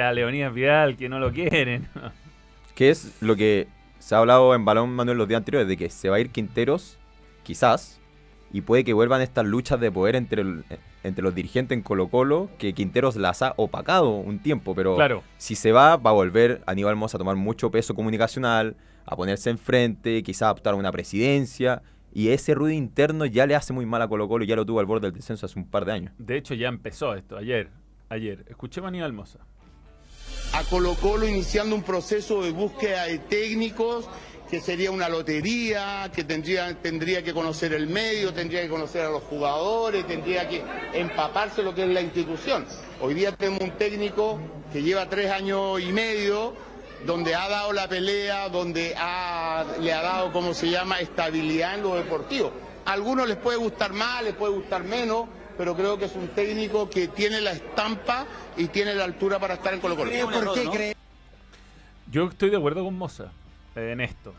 a 0.01 0.11
Leonidas 0.11 0.53
Vidal, 0.53 0.97
que 0.97 1.07
no 1.09 1.19
lo 1.19 1.31
quieren. 1.31 1.87
Que 2.75 2.89
es 2.89 3.15
lo 3.21 3.35
que 3.35 3.67
se 3.99 4.15
ha 4.15 4.17
hablado 4.17 4.53
en 4.55 4.65
Balón 4.65 4.89
Manuel 4.91 5.17
los 5.17 5.27
días 5.27 5.37
anteriores, 5.39 5.67
de 5.67 5.77
que 5.77 5.89
se 5.89 6.09
va 6.09 6.15
a 6.17 6.19
ir 6.19 6.29
Quinteros, 6.31 6.97
quizás, 7.43 7.99
y 8.51 8.61
puede 8.61 8.83
que 8.83 8.93
vuelvan 8.93 9.21
estas 9.21 9.45
luchas 9.45 9.79
de 9.79 9.91
poder 9.91 10.15
entre, 10.15 10.41
el- 10.41 10.63
entre 11.03 11.23
los 11.23 11.35
dirigentes 11.35 11.75
en 11.77 11.83
Colo 11.83 12.07
Colo, 12.07 12.49
que 12.57 12.73
Quinteros 12.73 13.15
las 13.15 13.41
ha 13.41 13.53
opacado 13.57 14.09
un 14.11 14.39
tiempo, 14.39 14.73
pero 14.73 14.95
Claro. 14.95 15.21
si 15.37 15.55
se 15.55 15.71
va, 15.71 15.97
va 15.97 16.09
a 16.11 16.13
volver 16.13 16.61
Aníbal 16.65 16.95
Mosa 16.95 17.17
a 17.17 17.19
tomar 17.19 17.35
mucho 17.35 17.69
peso 17.71 17.93
comunicacional, 17.95 18.75
a 19.05 19.15
ponerse 19.15 19.49
enfrente, 19.49 20.23
quizás 20.23 20.51
optar 20.51 20.73
a 20.73 20.77
una 20.77 20.91
presidencia, 20.91 21.81
y 22.17 22.29
ese 22.29 22.55
ruido 22.55 22.75
interno 22.75 23.27
ya 23.27 23.45
le 23.45 23.53
hace 23.53 23.73
muy 23.73 23.85
mal 23.85 24.01
a 24.01 24.07
Colo 24.07 24.27
Colo, 24.27 24.43
y 24.43 24.47
ya 24.47 24.55
lo 24.55 24.65
tuvo 24.65 24.79
al 24.79 24.87
borde 24.87 25.05
del 25.05 25.13
descenso 25.13 25.45
hace 25.45 25.59
un 25.59 25.69
par 25.69 25.85
de 25.85 25.91
años. 25.91 26.13
De 26.17 26.35
hecho, 26.35 26.55
ya 26.55 26.67
empezó 26.67 27.13
esto, 27.13 27.37
ayer. 27.37 27.69
Ayer. 28.09 28.43
Escuchemos 28.49 28.87
a 28.87 28.89
Aníbal 28.89 29.13
Mosa. 29.13 29.37
a 30.51 30.63
Colo 30.63 30.95
Colo 30.95 31.27
iniciando 31.27 31.75
un 31.75 31.83
proceso 31.83 32.41
de 32.41 32.49
búsqueda 32.49 33.05
de 33.05 33.19
técnicos 33.19 34.09
que 34.49 34.59
sería 34.59 34.89
una 34.89 35.09
lotería, 35.09 36.11
que 36.11 36.23
tendría, 36.23 36.73
tendría 36.81 37.23
que 37.23 37.35
conocer 37.35 37.73
el 37.73 37.85
medio, 37.85 38.33
tendría 38.33 38.63
que 38.63 38.69
conocer 38.69 39.03
a 39.05 39.11
los 39.11 39.21
jugadores, 39.21 40.07
tendría 40.07 40.49
que 40.49 40.63
empaparse 40.95 41.61
lo 41.61 41.75
que 41.75 41.83
es 41.83 41.89
la 41.89 42.01
institución. 42.01 42.65
Hoy 42.99 43.13
día 43.13 43.31
tenemos 43.33 43.61
un 43.61 43.77
técnico 43.77 44.39
que 44.73 44.81
lleva 44.81 45.07
tres 45.07 45.29
años 45.29 45.79
y 45.81 45.91
medio, 45.93 46.55
donde 47.05 47.35
ha 47.35 47.47
dado 47.47 47.73
la 47.73 47.87
pelea, 47.87 48.49
donde 48.49 48.93
ha- 48.97 49.65
le 49.79 49.93
ha 49.93 50.01
dado, 50.01 50.31
¿cómo 50.31 50.53
se 50.53 50.69
llama?, 50.69 50.99
estabilidad 50.99 51.75
en 51.75 51.83
lo 51.83 51.95
deportivo. 51.95 52.51
A 52.85 52.93
algunos 52.93 53.27
les 53.27 53.37
puede 53.37 53.57
gustar 53.57 53.93
más, 53.93 54.23
les 54.23 54.33
puede 54.33 54.53
gustar 54.53 54.83
menos, 54.83 55.27
pero 55.57 55.75
creo 55.75 55.97
que 55.97 56.05
es 56.05 56.15
un 56.15 56.27
técnico 56.29 56.89
que 56.89 57.07
tiene 57.07 57.41
la 57.41 57.51
estampa 57.51 58.25
y 58.55 58.67
tiene 58.67 58.93
la 58.95 59.03
altura 59.05 59.39
para 59.39 59.55
estar 59.55 59.73
en 59.73 59.79
Colo 59.79 59.95
Colo. 59.95 60.09
Yo 62.11 62.25
estoy 62.27 62.49
de 62.49 62.57
acuerdo 62.57 62.83
con 62.83 62.97
Moza 62.97 63.31
eh, 63.75 63.91
en 63.91 64.01
esto. 64.01 64.33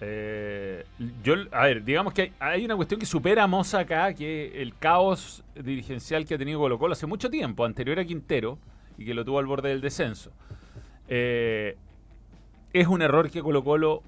Eh, 0.00 0.84
yo, 1.22 1.34
a 1.52 1.66
ver, 1.66 1.84
digamos 1.84 2.12
que 2.12 2.22
hay, 2.22 2.32
hay 2.40 2.64
una 2.64 2.74
cuestión 2.74 2.98
que 2.98 3.06
supera 3.06 3.44
a 3.44 3.46
Moza 3.46 3.78
acá, 3.80 4.12
que 4.14 4.46
es 4.48 4.52
el 4.56 4.76
caos 4.76 5.44
dirigencial 5.54 6.26
que 6.26 6.34
ha 6.34 6.38
tenido 6.38 6.58
Colo 6.58 6.78
Colo 6.78 6.94
hace 6.94 7.06
mucho 7.06 7.30
tiempo, 7.30 7.64
anterior 7.64 8.00
a 8.00 8.04
Quintero, 8.04 8.58
y 8.98 9.04
que 9.04 9.14
lo 9.14 9.24
tuvo 9.24 9.38
al 9.38 9.46
borde 9.46 9.68
del 9.68 9.80
descenso. 9.80 10.32
Eh, 11.08 11.76
es 12.72 12.86
un 12.86 13.02
error 13.02 13.30
que 13.30 13.40
Colo 13.42 13.62
Colo 13.64 14.02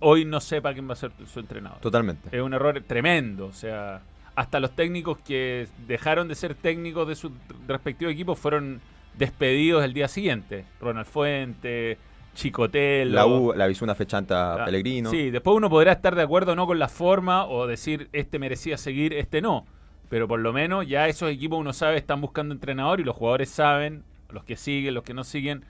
hoy 0.00 0.24
no 0.24 0.40
sepa 0.40 0.72
quién 0.74 0.88
va 0.88 0.92
a 0.92 0.96
ser 0.96 1.12
su 1.32 1.40
entrenador. 1.40 1.78
Totalmente. 1.80 2.28
Es 2.36 2.42
un 2.42 2.52
error 2.54 2.82
tremendo. 2.86 3.46
O 3.46 3.52
sea, 3.52 4.02
hasta 4.34 4.60
los 4.60 4.72
técnicos 4.76 5.18
que 5.18 5.66
dejaron 5.86 6.28
de 6.28 6.34
ser 6.34 6.54
técnicos 6.54 7.06
de 7.08 7.14
su 7.16 7.30
respectivo 7.66 8.10
equipo 8.10 8.34
fueron 8.34 8.80
despedidos 9.16 9.84
el 9.84 9.94
día 9.94 10.08
siguiente. 10.08 10.64
Ronald 10.80 11.06
Fuente, 11.06 11.96
Chicotelo. 12.34 13.12
La 13.14 13.26
U 13.26 13.54
le 13.56 13.62
avisó 13.64 13.84
una 13.84 13.94
fecha 13.94 14.18
antes 14.18 14.36
a 14.36 14.62
Ah, 14.62 14.64
Pellegrino. 14.66 15.10
Sí, 15.10 15.30
después 15.30 15.56
uno 15.56 15.70
podrá 15.70 15.92
estar 15.92 16.14
de 16.14 16.22
acuerdo 16.22 16.52
o 16.52 16.56
no 16.56 16.66
con 16.66 16.78
la 16.78 16.88
forma 16.88 17.46
o 17.46 17.66
decir 17.66 18.08
este 18.12 18.38
merecía 18.38 18.76
seguir, 18.76 19.12
este 19.14 19.40
no. 19.40 19.64
Pero 20.10 20.28
por 20.28 20.40
lo 20.40 20.52
menos 20.52 20.86
ya 20.86 21.08
esos 21.08 21.30
equipos 21.30 21.58
uno 21.58 21.72
sabe 21.72 21.96
están 21.96 22.20
buscando 22.20 22.52
entrenador 22.54 23.00
y 23.00 23.04
los 23.04 23.16
jugadores 23.16 23.48
saben, 23.50 24.02
los 24.30 24.44
que 24.44 24.56
siguen, 24.56 24.94
los 24.94 25.04
que 25.04 25.14
no 25.14 25.24
siguen, 25.24 25.64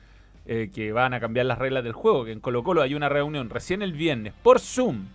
eh, 0.47 0.71
que 0.75 0.93
van 0.93 1.15
a 1.15 1.21
cambiar 1.21 1.47
las 1.47 1.59
reglas 1.59 1.85
del 1.85 1.93
juego. 1.93 2.25
Que 2.25 2.33
en 2.33 2.41
Colo 2.41 2.63
Colo 2.63 2.83
hay 2.83 2.95
una 2.95 3.09
reunión 3.09 3.51
recién 3.51 3.83
el 3.83 3.93
viernes 3.93 4.33
por 4.43 4.61
Zoom, 4.61 5.07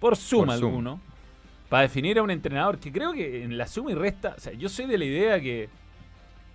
por 0.00 0.16
Zoom 0.16 0.46
Por 0.46 0.56
Zoom. 0.56 0.68
alguno, 0.68 1.00
para 1.68 1.82
definir 1.82 2.18
a 2.18 2.22
un 2.22 2.30
entrenador 2.30 2.78
que 2.78 2.92
creo 2.92 3.12
que 3.12 3.42
en 3.42 3.58
la 3.58 3.66
suma 3.66 3.92
y 3.92 3.94
resta, 3.94 4.34
o 4.36 4.40
sea, 4.40 4.52
yo 4.52 4.68
soy 4.68 4.86
de 4.86 4.98
la 4.98 5.04
idea 5.04 5.40
que 5.40 5.68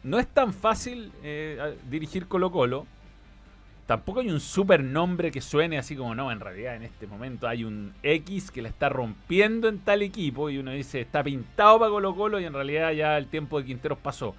no 0.04 0.20
es 0.20 0.28
tan 0.28 0.54
fácil 0.54 1.12
eh, 1.24 1.78
dirigir 1.90 2.28
Colo 2.28 2.52
Colo. 2.52 2.86
Tampoco 3.86 4.22
hay 4.22 4.30
un 4.30 4.40
super 4.40 4.82
nombre 4.82 5.30
que 5.30 5.42
suene 5.42 5.78
así 5.78 5.96
como, 5.96 6.16
no, 6.16 6.32
en 6.32 6.40
realidad 6.40 6.76
en 6.76 6.84
este 6.84 7.06
momento 7.06 7.48
hay 7.48 7.66
un 7.66 7.94
X 8.02 8.50
que 8.50 8.62
la 8.62 8.70
está 8.70 8.88
rompiendo 8.88 9.68
en 9.68 9.80
tal 9.80 10.02
equipo 10.02 10.50
y 10.50 10.58
uno 10.58 10.72
dice, 10.72 11.02
está 11.02 11.22
pintado 11.22 11.80
para 11.80 11.92
Colo 11.92 12.16
Colo 12.16 12.40
y 12.40 12.46
en 12.46 12.54
realidad 12.54 12.92
ya 12.94 13.18
el 13.18 13.28
tiempo 13.28 13.60
de 13.60 13.66
Quinteros 13.66 13.98
pasó. 13.98 14.36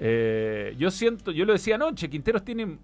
Eh, 0.00 0.74
yo 0.78 0.90
siento, 0.90 1.32
yo 1.32 1.44
lo 1.44 1.52
decía 1.52 1.74
anoche, 1.74 2.08
Quinteros 2.08 2.44
tienen, 2.44 2.78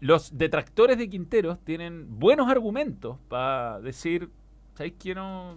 los 0.00 0.36
detractores 0.36 0.98
de 0.98 1.08
Quinteros 1.08 1.58
tienen 1.64 2.18
buenos 2.18 2.48
argumentos 2.48 3.18
para 3.28 3.80
decir, 3.80 4.30
¿sabéis 4.74 4.94
que 4.98 5.14
no, 5.14 5.56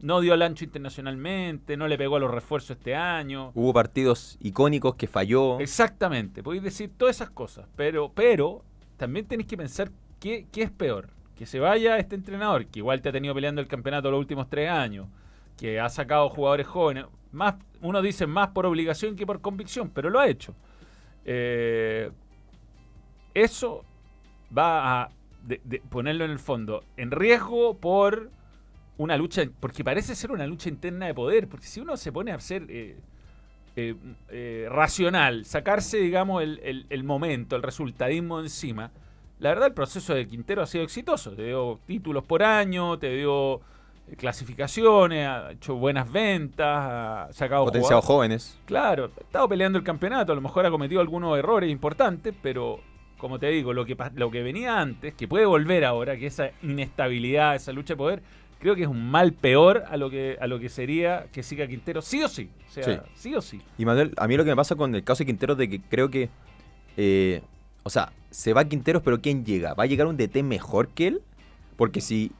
no 0.00 0.20
dio 0.20 0.32
al 0.32 0.42
ancho 0.42 0.64
internacionalmente, 0.64 1.76
no 1.76 1.86
le 1.88 1.98
pegó 1.98 2.16
a 2.16 2.20
los 2.20 2.30
refuerzos 2.30 2.78
este 2.78 2.94
año? 2.94 3.52
Hubo 3.54 3.72
partidos 3.72 4.38
icónicos 4.40 4.94
que 4.94 5.06
falló. 5.06 5.60
Exactamente, 5.60 6.42
podéis 6.42 6.62
decir 6.62 6.90
todas 6.96 7.16
esas 7.16 7.30
cosas, 7.30 7.66
pero, 7.76 8.10
pero 8.14 8.64
también 8.96 9.26
tenéis 9.26 9.48
que 9.48 9.56
pensar 9.56 9.90
qué, 10.20 10.46
qué 10.50 10.62
es 10.62 10.70
peor. 10.70 11.10
Que 11.36 11.46
se 11.46 11.58
vaya 11.58 11.98
este 11.98 12.14
entrenador, 12.14 12.66
que 12.66 12.78
igual 12.78 13.02
te 13.02 13.08
ha 13.08 13.12
tenido 13.12 13.34
peleando 13.34 13.60
el 13.60 13.66
campeonato 13.66 14.08
los 14.08 14.20
últimos 14.20 14.48
tres 14.48 14.70
años, 14.70 15.08
que 15.56 15.80
ha 15.80 15.88
sacado 15.88 16.28
jugadores 16.28 16.66
jóvenes, 16.66 17.06
más, 17.32 17.56
uno 17.80 18.00
dice 18.00 18.26
más 18.26 18.50
por 18.50 18.66
obligación 18.66 19.16
que 19.16 19.26
por 19.26 19.40
convicción, 19.40 19.90
pero 19.90 20.10
lo 20.10 20.20
ha 20.20 20.28
hecho. 20.28 20.54
Eh, 21.24 22.10
eso 23.34 23.84
va 24.56 25.02
a 25.02 25.10
de- 25.42 25.60
de 25.64 25.80
ponerlo 25.80 26.24
en 26.24 26.30
el 26.30 26.38
fondo 26.38 26.84
en 26.96 27.10
riesgo 27.10 27.76
por 27.76 28.30
una 28.96 29.16
lucha, 29.16 29.42
porque 29.60 29.84
parece 29.84 30.14
ser 30.14 30.30
una 30.32 30.46
lucha 30.46 30.68
interna 30.68 31.06
de 31.06 31.14
poder, 31.14 31.48
porque 31.48 31.66
si 31.66 31.80
uno 31.80 31.96
se 31.96 32.12
pone 32.12 32.30
a 32.32 32.40
ser 32.40 32.64
eh, 32.70 32.96
eh, 33.76 33.94
eh, 34.30 34.68
racional, 34.70 35.44
sacarse, 35.44 35.98
digamos, 35.98 36.42
el, 36.42 36.60
el- 36.62 36.86
el 36.88 37.04
momento, 37.04 37.56
el 37.56 37.62
resultadismo 37.62 38.40
encima, 38.40 38.90
la 39.40 39.48
verdad 39.50 39.66
el 39.66 39.74
proceso 39.74 40.14
de 40.14 40.26
Quintero 40.28 40.62
ha 40.62 40.66
sido 40.66 40.84
exitoso, 40.84 41.32
te 41.32 41.42
dio 41.46 41.80
títulos 41.84 42.24
por 42.24 42.42
año, 42.44 42.98
te 42.98 43.10
dio 43.16 43.60
clasificaciones, 44.16 45.26
ha 45.28 45.52
hecho 45.52 45.74
buenas 45.74 46.10
ventas, 46.10 46.66
ha 46.66 47.28
sacado 47.32 47.64
Potenciado 47.66 48.00
jugadores. 48.00 48.42
jóvenes. 48.44 48.58
Claro, 48.64 49.10
ha 49.16 49.20
estado 49.20 49.48
peleando 49.48 49.78
el 49.78 49.84
campeonato, 49.84 50.32
a 50.32 50.34
lo 50.34 50.40
mejor 50.40 50.64
ha 50.66 50.70
cometido 50.70 51.00
algunos 51.00 51.36
errores 51.38 51.70
importantes, 51.70 52.34
pero 52.42 52.80
como 53.24 53.38
te 53.38 53.46
digo, 53.46 53.72
lo 53.72 53.86
que, 53.86 53.96
lo 54.16 54.30
que 54.30 54.42
venía 54.42 54.78
antes, 54.78 55.14
que 55.14 55.26
puede 55.26 55.46
volver 55.46 55.86
ahora, 55.86 56.18
que 56.18 56.26
esa 56.26 56.50
inestabilidad, 56.62 57.54
esa 57.54 57.72
lucha 57.72 57.94
de 57.94 57.96
poder, 57.96 58.22
creo 58.58 58.76
que 58.76 58.82
es 58.82 58.88
un 58.88 59.10
mal 59.10 59.32
peor 59.32 59.84
a 59.88 59.96
lo 59.96 60.10
que, 60.10 60.36
a 60.38 60.46
lo 60.46 60.60
que 60.60 60.68
sería 60.68 61.24
que 61.32 61.42
siga 61.42 61.66
Quintero, 61.66 62.02
sí 62.02 62.22
o 62.22 62.28
sí. 62.28 62.50
O 62.68 62.72
sea, 62.74 62.84
Sí. 62.84 63.00
sí, 63.14 63.34
o 63.34 63.40
sí. 63.40 63.62
Y 63.78 63.86
Manuel, 63.86 64.12
a 64.18 64.28
mí 64.28 64.36
lo 64.36 64.44
que 64.44 64.50
me 64.50 64.56
pasa 64.56 64.76
con 64.76 64.94
el 64.94 65.02
caso 65.04 65.20
de 65.20 65.26
Quinteros 65.28 65.56
de 65.56 65.70
que 65.70 65.80
creo 65.80 66.10
que, 66.10 66.28
eh, 66.98 67.40
o 67.82 67.88
sea, 67.88 68.12
se 68.30 68.52
va 68.52 68.66
Quinteros, 68.66 69.00
pero 69.02 69.22
¿quién 69.22 69.42
llega? 69.46 69.72
¿Va 69.72 69.84
a 69.84 69.86
llegar 69.86 70.06
un 70.06 70.18
DT 70.18 70.42
mejor 70.42 70.88
que 70.88 71.06
él? 71.06 71.22
Porque 71.76 72.02
si 72.02 72.30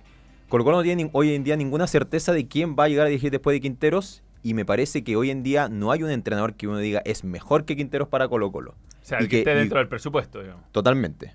Colo 0.50 0.64
Colo 0.64 0.76
no 0.76 0.82
tiene 0.82 1.08
hoy 1.14 1.34
en 1.34 1.44
día 1.44 1.56
ninguna 1.56 1.86
certeza 1.86 2.34
de 2.34 2.46
quién 2.46 2.76
va 2.78 2.84
a 2.84 2.88
llegar 2.88 3.06
a 3.06 3.08
dirigir 3.08 3.30
después 3.30 3.54
de 3.54 3.62
Quinteros, 3.62 4.22
y 4.42 4.52
me 4.52 4.66
parece 4.66 5.02
que 5.02 5.16
hoy 5.16 5.30
en 5.30 5.42
día 5.42 5.70
no 5.70 5.92
hay 5.92 6.02
un 6.02 6.10
entrenador 6.10 6.52
que 6.52 6.68
uno 6.68 6.76
diga 6.76 7.00
es 7.06 7.24
mejor 7.24 7.64
que 7.64 7.74
Quinteros 7.74 8.08
para 8.08 8.28
Colo 8.28 8.52
Colo. 8.52 8.74
O 9.04 9.06
sea, 9.06 9.20
Y 9.20 9.24
el 9.24 9.28
que, 9.28 9.36
que- 9.36 9.38
esté 9.40 9.52
y- 9.52 9.58
dentro 9.58 9.78
del 9.78 9.88
presupuesto, 9.88 10.40
digamos. 10.40 10.64
Totalmente. 10.72 11.34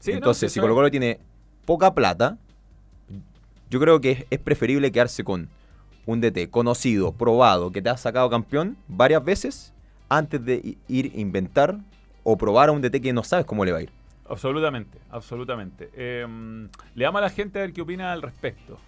Sí, 0.00 0.12
no, 0.12 0.16
Entonces, 0.16 0.50
sí, 0.50 0.54
si 0.54 0.60
Colo. 0.60 0.74
Colo 0.74 0.90
tiene 0.90 1.20
poca 1.66 1.92
plata, 1.94 2.38
yo 3.68 3.80
creo 3.80 4.00
que 4.00 4.10
es, 4.12 4.24
es 4.30 4.38
preferible 4.38 4.90
quedarse 4.90 5.22
con 5.22 5.48
un 6.06 6.20
DT 6.22 6.48
conocido, 6.50 7.12
probado, 7.12 7.70
que 7.70 7.82
te 7.82 7.90
ha 7.90 7.96
sacado 7.98 8.28
campeón 8.30 8.76
varias 8.88 9.22
veces, 9.24 9.72
antes 10.08 10.42
de 10.44 10.76
ir 10.88 11.12
a 11.14 11.20
inventar 11.20 11.76
o 12.24 12.36
probar 12.38 12.70
a 12.70 12.72
un 12.72 12.80
DT 12.80 13.00
que 13.02 13.12
no 13.12 13.22
sabes 13.24 13.44
cómo 13.44 13.64
le 13.64 13.72
va 13.72 13.78
a 13.78 13.82
ir. 13.82 13.90
Absolutamente, 14.28 14.98
absolutamente. 15.10 15.90
Eh, 15.94 16.26
le 16.94 17.04
damos 17.04 17.18
a 17.18 17.22
la 17.24 17.30
gente 17.30 17.58
a 17.58 17.62
ver 17.62 17.72
qué 17.74 17.82
opina 17.82 18.12
al 18.12 18.22
respecto. 18.22 18.78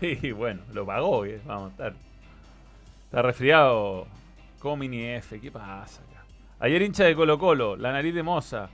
Sí, 0.20 0.32
bueno, 0.32 0.60
lo 0.72 0.84
pagó, 0.86 1.24
eh, 1.24 1.40
vamos 1.46 1.68
a 1.68 1.70
estar. 1.72 1.92
Está 3.04 3.22
resfriado. 3.22 4.06
Como 4.58 4.76
mini 4.78 5.04
F, 5.04 5.40
¿qué 5.40 5.50
pasa 5.52 6.00
acá? 6.02 6.24
Ayer 6.60 6.82
hincha 6.82 7.04
de 7.04 7.14
Colo 7.14 7.38
Colo, 7.38 7.76
la 7.76 7.92
nariz 7.92 8.14
de 8.14 8.22
moza. 8.22 8.68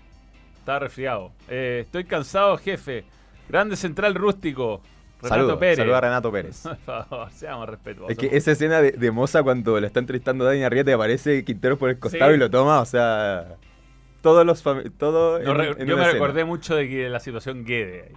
Está 0.58 0.78
resfriado. 0.78 1.32
Eh, 1.48 1.80
estoy 1.84 2.04
cansado, 2.04 2.56
jefe. 2.56 3.04
Grande 3.48 3.76
central 3.76 4.14
rústico. 4.14 4.80
Renato 5.20 5.28
Saludos, 5.36 5.58
Pérez. 5.58 5.76
saludos 5.76 5.96
a 5.96 6.00
Renato 6.00 6.32
Pérez. 6.32 6.62
Por 6.62 6.76
favor, 6.78 7.30
seamos 7.32 7.68
respetuosos. 7.68 8.10
Es 8.10 8.18
que 8.18 8.34
esa 8.36 8.52
escena 8.52 8.80
de, 8.80 8.92
de 8.92 9.10
Moza 9.10 9.42
cuando 9.42 9.78
le 9.80 9.86
está 9.86 10.00
entrevistando 10.00 10.44
Dani 10.44 10.62
Arrieta 10.62 10.90
y 10.90 10.94
aparece 10.94 11.44
Quinteros 11.44 11.78
por 11.78 11.90
el 11.90 11.98
costado 11.98 12.30
Sí. 12.30 12.36
y 12.36 12.38
lo 12.38 12.50
toma, 12.50 12.80
o 12.80 12.84
sea, 12.86 13.56
todos 14.22 14.44
los 14.46 14.62
todo 14.98 15.38
No, 15.40 15.50
en- 15.52 15.56
re- 15.58 15.82
en 15.82 15.86
yo 15.88 15.96
me 15.96 16.02
escena. 16.02 16.12
recordé 16.12 16.44
mucho 16.44 16.74
de 16.76 16.88
que 16.88 17.08
la 17.10 17.20
situación 17.20 17.64
Guede 17.64 18.04
ahí. 18.08 18.12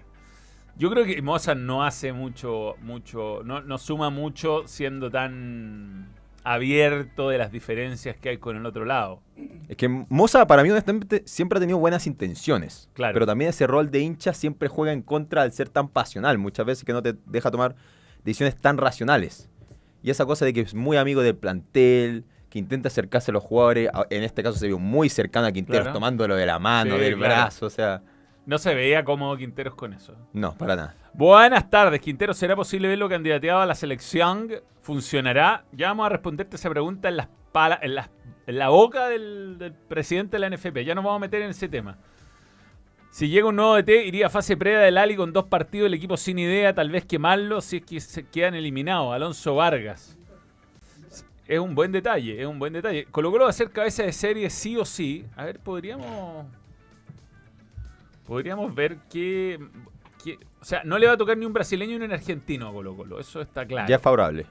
Yo 0.77 0.89
creo 0.91 1.05
que 1.05 1.21
Mozart 1.21 1.59
no 1.59 1.83
hace 1.83 2.13
mucho, 2.13 2.75
mucho, 2.81 3.41
no, 3.43 3.61
no 3.61 3.77
suma 3.77 4.09
mucho 4.09 4.63
siendo 4.67 5.09
tan 5.09 6.07
abierto 6.43 7.29
de 7.29 7.37
las 7.37 7.51
diferencias 7.51 8.15
que 8.15 8.29
hay 8.29 8.37
con 8.37 8.55
el 8.55 8.65
otro 8.65 8.85
lado. 8.85 9.21
Es 9.67 9.75
que 9.75 9.89
Moza, 9.89 10.47
para 10.47 10.63
mí, 10.63 10.69
honestamente, 10.69 11.23
siempre 11.25 11.57
ha 11.57 11.59
tenido 11.59 11.77
buenas 11.77 12.07
intenciones. 12.07 12.89
Claro. 12.93 13.13
Pero 13.13 13.25
también 13.25 13.49
ese 13.49 13.67
rol 13.67 13.91
de 13.91 13.99
hincha 13.99 14.33
siempre 14.33 14.69
juega 14.69 14.93
en 14.93 15.01
contra 15.01 15.41
al 15.41 15.51
ser 15.51 15.67
tan 15.67 15.89
pasional. 15.89 16.37
Muchas 16.37 16.65
veces 16.65 16.83
que 16.85 16.93
no 16.93 17.01
te 17.01 17.15
deja 17.25 17.51
tomar 17.51 17.75
decisiones 18.23 18.55
tan 18.55 18.77
racionales. 18.77 19.49
Y 20.03 20.09
esa 20.09 20.25
cosa 20.25 20.45
de 20.45 20.53
que 20.53 20.61
es 20.61 20.73
muy 20.73 20.95
amigo 20.95 21.21
del 21.21 21.35
plantel, 21.35 22.23
que 22.49 22.59
intenta 22.59 22.87
acercarse 22.87 23.31
a 23.31 23.33
los 23.33 23.43
jugadores. 23.43 23.89
En 24.09 24.23
este 24.23 24.41
caso 24.41 24.57
se 24.57 24.67
vio 24.67 24.79
muy 24.79 25.09
cercano 25.09 25.47
a 25.47 25.51
Quinteros, 25.51 25.81
Claro. 25.81 25.93
tomándolo 25.95 26.35
de 26.35 26.45
la 26.45 26.59
mano, 26.59 26.95
Sí, 26.95 27.01
del 27.01 27.17
claro. 27.17 27.33
brazo. 27.33 27.65
O 27.65 27.69
sea, 27.69 28.01
No 28.47 28.57
se 28.57 28.73
veía 28.73 29.03
cómodo 29.03 29.37
Quinteros 29.37 29.75
con 29.75 29.93
eso. 29.93 30.15
no, 30.33 30.57
para 30.57 30.75
nada. 30.75 30.95
Buenas 31.13 31.69
tardes, 31.69 31.99
Quintero. 32.01 32.33
¿Será 32.33 32.55
posible 32.55 32.87
verlo 32.87 33.07
candidateado 33.09 33.59
a 33.59 33.65
la 33.65 33.75
selección? 33.75 34.49
¿Funcionará? 34.81 35.65
Ya 35.73 35.89
vamos 35.89 36.05
a 36.05 36.09
responderte 36.09 36.55
esa 36.55 36.69
pregunta 36.69 37.09
en, 37.09 37.17
las 37.17 37.27
pala- 37.51 37.77
en, 37.81 37.93
las- 37.95 38.09
en 38.47 38.57
la 38.57 38.69
boca 38.69 39.09
del, 39.09 39.57
del 39.59 39.73
presidente 39.73 40.37
de 40.37 40.49
la 40.49 40.55
NFP. 40.55 40.85
Ya 40.85 40.95
nos 40.95 41.03
vamos 41.03 41.17
a 41.17 41.19
meter 41.19 41.41
en 41.41 41.49
ese 41.49 41.67
tema. 41.67 41.97
Si 43.09 43.27
llega 43.29 43.47
un 43.47 43.55
nuevo 43.57 43.75
DT, 43.75 44.05
iría 44.05 44.27
a 44.27 44.29
fase 44.29 44.55
previa 44.55 44.79
del 44.79 44.97
Ali 44.97 45.15
con 45.15 45.33
dos 45.33 45.45
partidos, 45.45 45.87
el 45.87 45.93
equipo 45.95 46.15
sin 46.17 46.39
idea, 46.39 46.73
tal 46.73 46.89
vez 46.89 47.03
quemarlo 47.05 47.61
si 47.61 47.77
es 47.77 47.83
que 47.83 47.99
se 47.99 48.23
quedan 48.27 48.53
eliminados. 48.55 49.13
Alonso 49.13 49.55
Vargas. 49.55 50.17
Es 51.47 51.59
un 51.59 51.75
buen 51.75 51.91
detalle, 51.91 52.39
es 52.41 52.47
un 52.47 52.59
buen 52.59 52.71
detalle. 52.73 53.05
Colo 53.11 53.31
Colo 53.31 53.45
va 53.45 53.49
a 53.49 53.53
ser 53.53 53.71
cabeza 53.71 54.03
de 54.03 54.11
serie 54.13 54.49
sí 54.49 54.77
o 54.77 54.85
sí. 54.85 55.25
A 55.35 55.43
ver, 55.45 55.59
podríamos... 55.59 56.45
Podríamos 58.27 58.75
ver 58.75 58.97
que, 59.09 59.57
que- 60.23 60.37
O 60.61 60.65
sea, 60.65 60.83
no 60.83 60.97
le 60.99 61.07
va 61.07 61.13
a 61.13 61.17
tocar 61.17 61.37
ni 61.37 61.45
un 61.45 61.53
brasileño 61.53 61.97
ni 61.97 62.05
un 62.05 62.11
argentino 62.11 62.67
a 62.67 62.71
Colo 62.73 62.95
Colo. 62.95 63.19
Eso 63.19 63.41
está 63.41 63.65
claro. 63.65 63.87
Ya 63.87 63.95
es 63.95 64.01
favorable. 64.01 64.45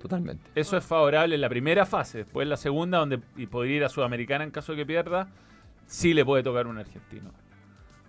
Totalmente. 0.00 0.50
Eso 0.54 0.76
es 0.76 0.84
favorable 0.84 1.34
en 1.36 1.40
la 1.40 1.48
primera 1.48 1.86
fase. 1.86 2.18
Después 2.18 2.44
en 2.44 2.50
la 2.50 2.56
segunda, 2.56 2.98
donde 2.98 3.20
y 3.36 3.46
podría 3.46 3.76
ir 3.76 3.84
a 3.84 3.88
Sudamericana 3.88 4.44
en 4.44 4.50
caso 4.50 4.72
de 4.72 4.78
que 4.78 4.86
pierda, 4.86 5.28
sí 5.86 6.12
le 6.12 6.24
puede 6.24 6.42
tocar 6.42 6.66
un 6.66 6.76
argentino. 6.78 7.30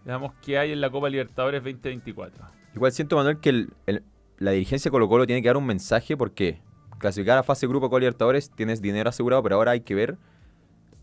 Veamos 0.04 0.34
qué 0.44 0.58
hay 0.58 0.72
en 0.74 0.82
la 0.82 0.90
Copa 0.90 1.08
Libertadores 1.10 1.64
2024. 1.64 2.46
Igual 2.76 2.92
siento, 2.92 3.16
Manuel, 3.16 3.40
que 3.40 3.50
el- 3.50 3.74
el- 3.86 4.04
la 4.40 4.52
dirigencia 4.52 4.90
de 4.90 4.92
Colo 4.92 5.08
Colo 5.08 5.26
tiene 5.28 5.42
que 5.42 5.48
dar 5.48 5.56
un 5.58 5.66
mensaje 5.66 6.18
porque 6.18 6.60
clasificar 6.98 7.38
a 7.38 7.44
fase 7.44 7.68
grupo 7.68 7.90
con 7.90 8.00
Libertadores 8.02 8.50
tienes 8.52 8.82
dinero 8.82 9.10
asegurado, 9.10 9.44
pero 9.44 9.56
ahora 9.56 9.72
hay 9.72 9.82
que 9.82 9.94
ver 9.96 10.18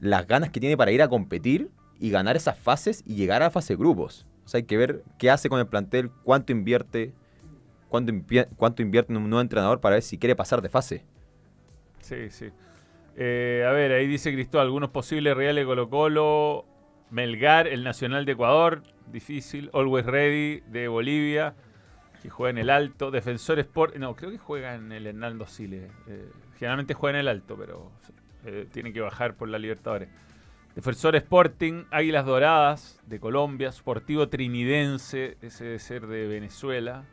las 0.01 0.27
ganas 0.27 0.51
que 0.51 0.59
tiene 0.61 0.77
para 0.77 0.91
ir 0.91 1.01
a 1.03 1.09
competir 1.09 1.71
y 2.01 2.11
ganar 2.11 2.37
esas 2.37 2.59
fases 2.59 3.05
y 3.07 3.15
llegar 3.15 3.43
a 3.43 3.47
la 3.47 3.51
fase 3.51 3.77
grupos. 3.77 4.27
O 4.45 4.49
sea, 4.49 4.59
hay 4.59 4.65
que 4.65 4.77
ver 4.77 5.05
qué 5.19 5.31
hace 5.31 5.49
con 5.49 5.61
el 5.61 5.67
plantel, 5.67 6.11
cuánto 6.25 6.51
invierte, 6.51 7.13
cuánto, 7.89 8.13
cuánto 8.57 8.83
invierte 8.83 9.13
en 9.13 9.19
un 9.19 9.31
nuevo 9.31 9.43
entrenador 9.43 9.81
para 9.81 9.97
ver 9.97 10.03
si 10.03 10.19
quiere 10.19 10.35
pasar 10.35 10.63
de 10.63 10.71
fase. 10.71 11.05
Sí, 12.01 12.31
sí. 12.31 12.51
Eh, 13.17 13.65
a 13.69 13.71
ver, 13.73 13.93
ahí 13.93 14.07
dice 14.07 14.33
Cristóbal, 14.33 14.67
algunos 14.67 14.91
posibles 14.91 15.37
reales 15.37 15.67
Colo 15.67 15.91
Colo, 15.91 16.65
Melgar, 17.11 17.69
el 17.69 17.85
Nacional 17.85 18.25
de 18.25 18.33
Ecuador, 18.33 18.83
difícil, 19.13 19.71
Always 19.75 20.07
Ready 20.07 20.61
de 20.69 20.89
Bolivia, 20.89 21.55
que 22.23 22.31
juega 22.31 22.51
en 22.51 22.59
el 22.59 22.71
alto, 22.71 23.11
Defensor 23.11 23.59
Sport, 23.59 23.97
no, 23.97 24.17
creo 24.17 24.31
que 24.31 24.39
juega 24.39 24.75
en 24.75 24.91
el 24.93 25.07
Hernando 25.07 25.47
Siles, 25.47 25.91
eh, 26.07 26.31
generalmente 26.59 26.95
juega 26.95 27.19
en 27.19 27.21
el 27.21 27.29
alto, 27.29 27.57
pero 27.59 27.91
eh, 28.47 28.67
tiene 28.73 28.93
que 28.93 29.01
bajar 29.01 29.35
por 29.35 29.49
la 29.49 29.59
Libertadores. 29.59 30.09
Defensor 30.75 31.17
Sporting, 31.17 31.85
Águilas 31.91 32.25
Doradas 32.25 33.01
de 33.07 33.19
Colombia, 33.19 33.73
Sportivo 33.73 34.29
Trinidense, 34.29 35.37
ese 35.43 35.65
debe 35.65 35.79
ser 35.79 36.07
de 36.07 36.27
Venezuela. 36.29 37.05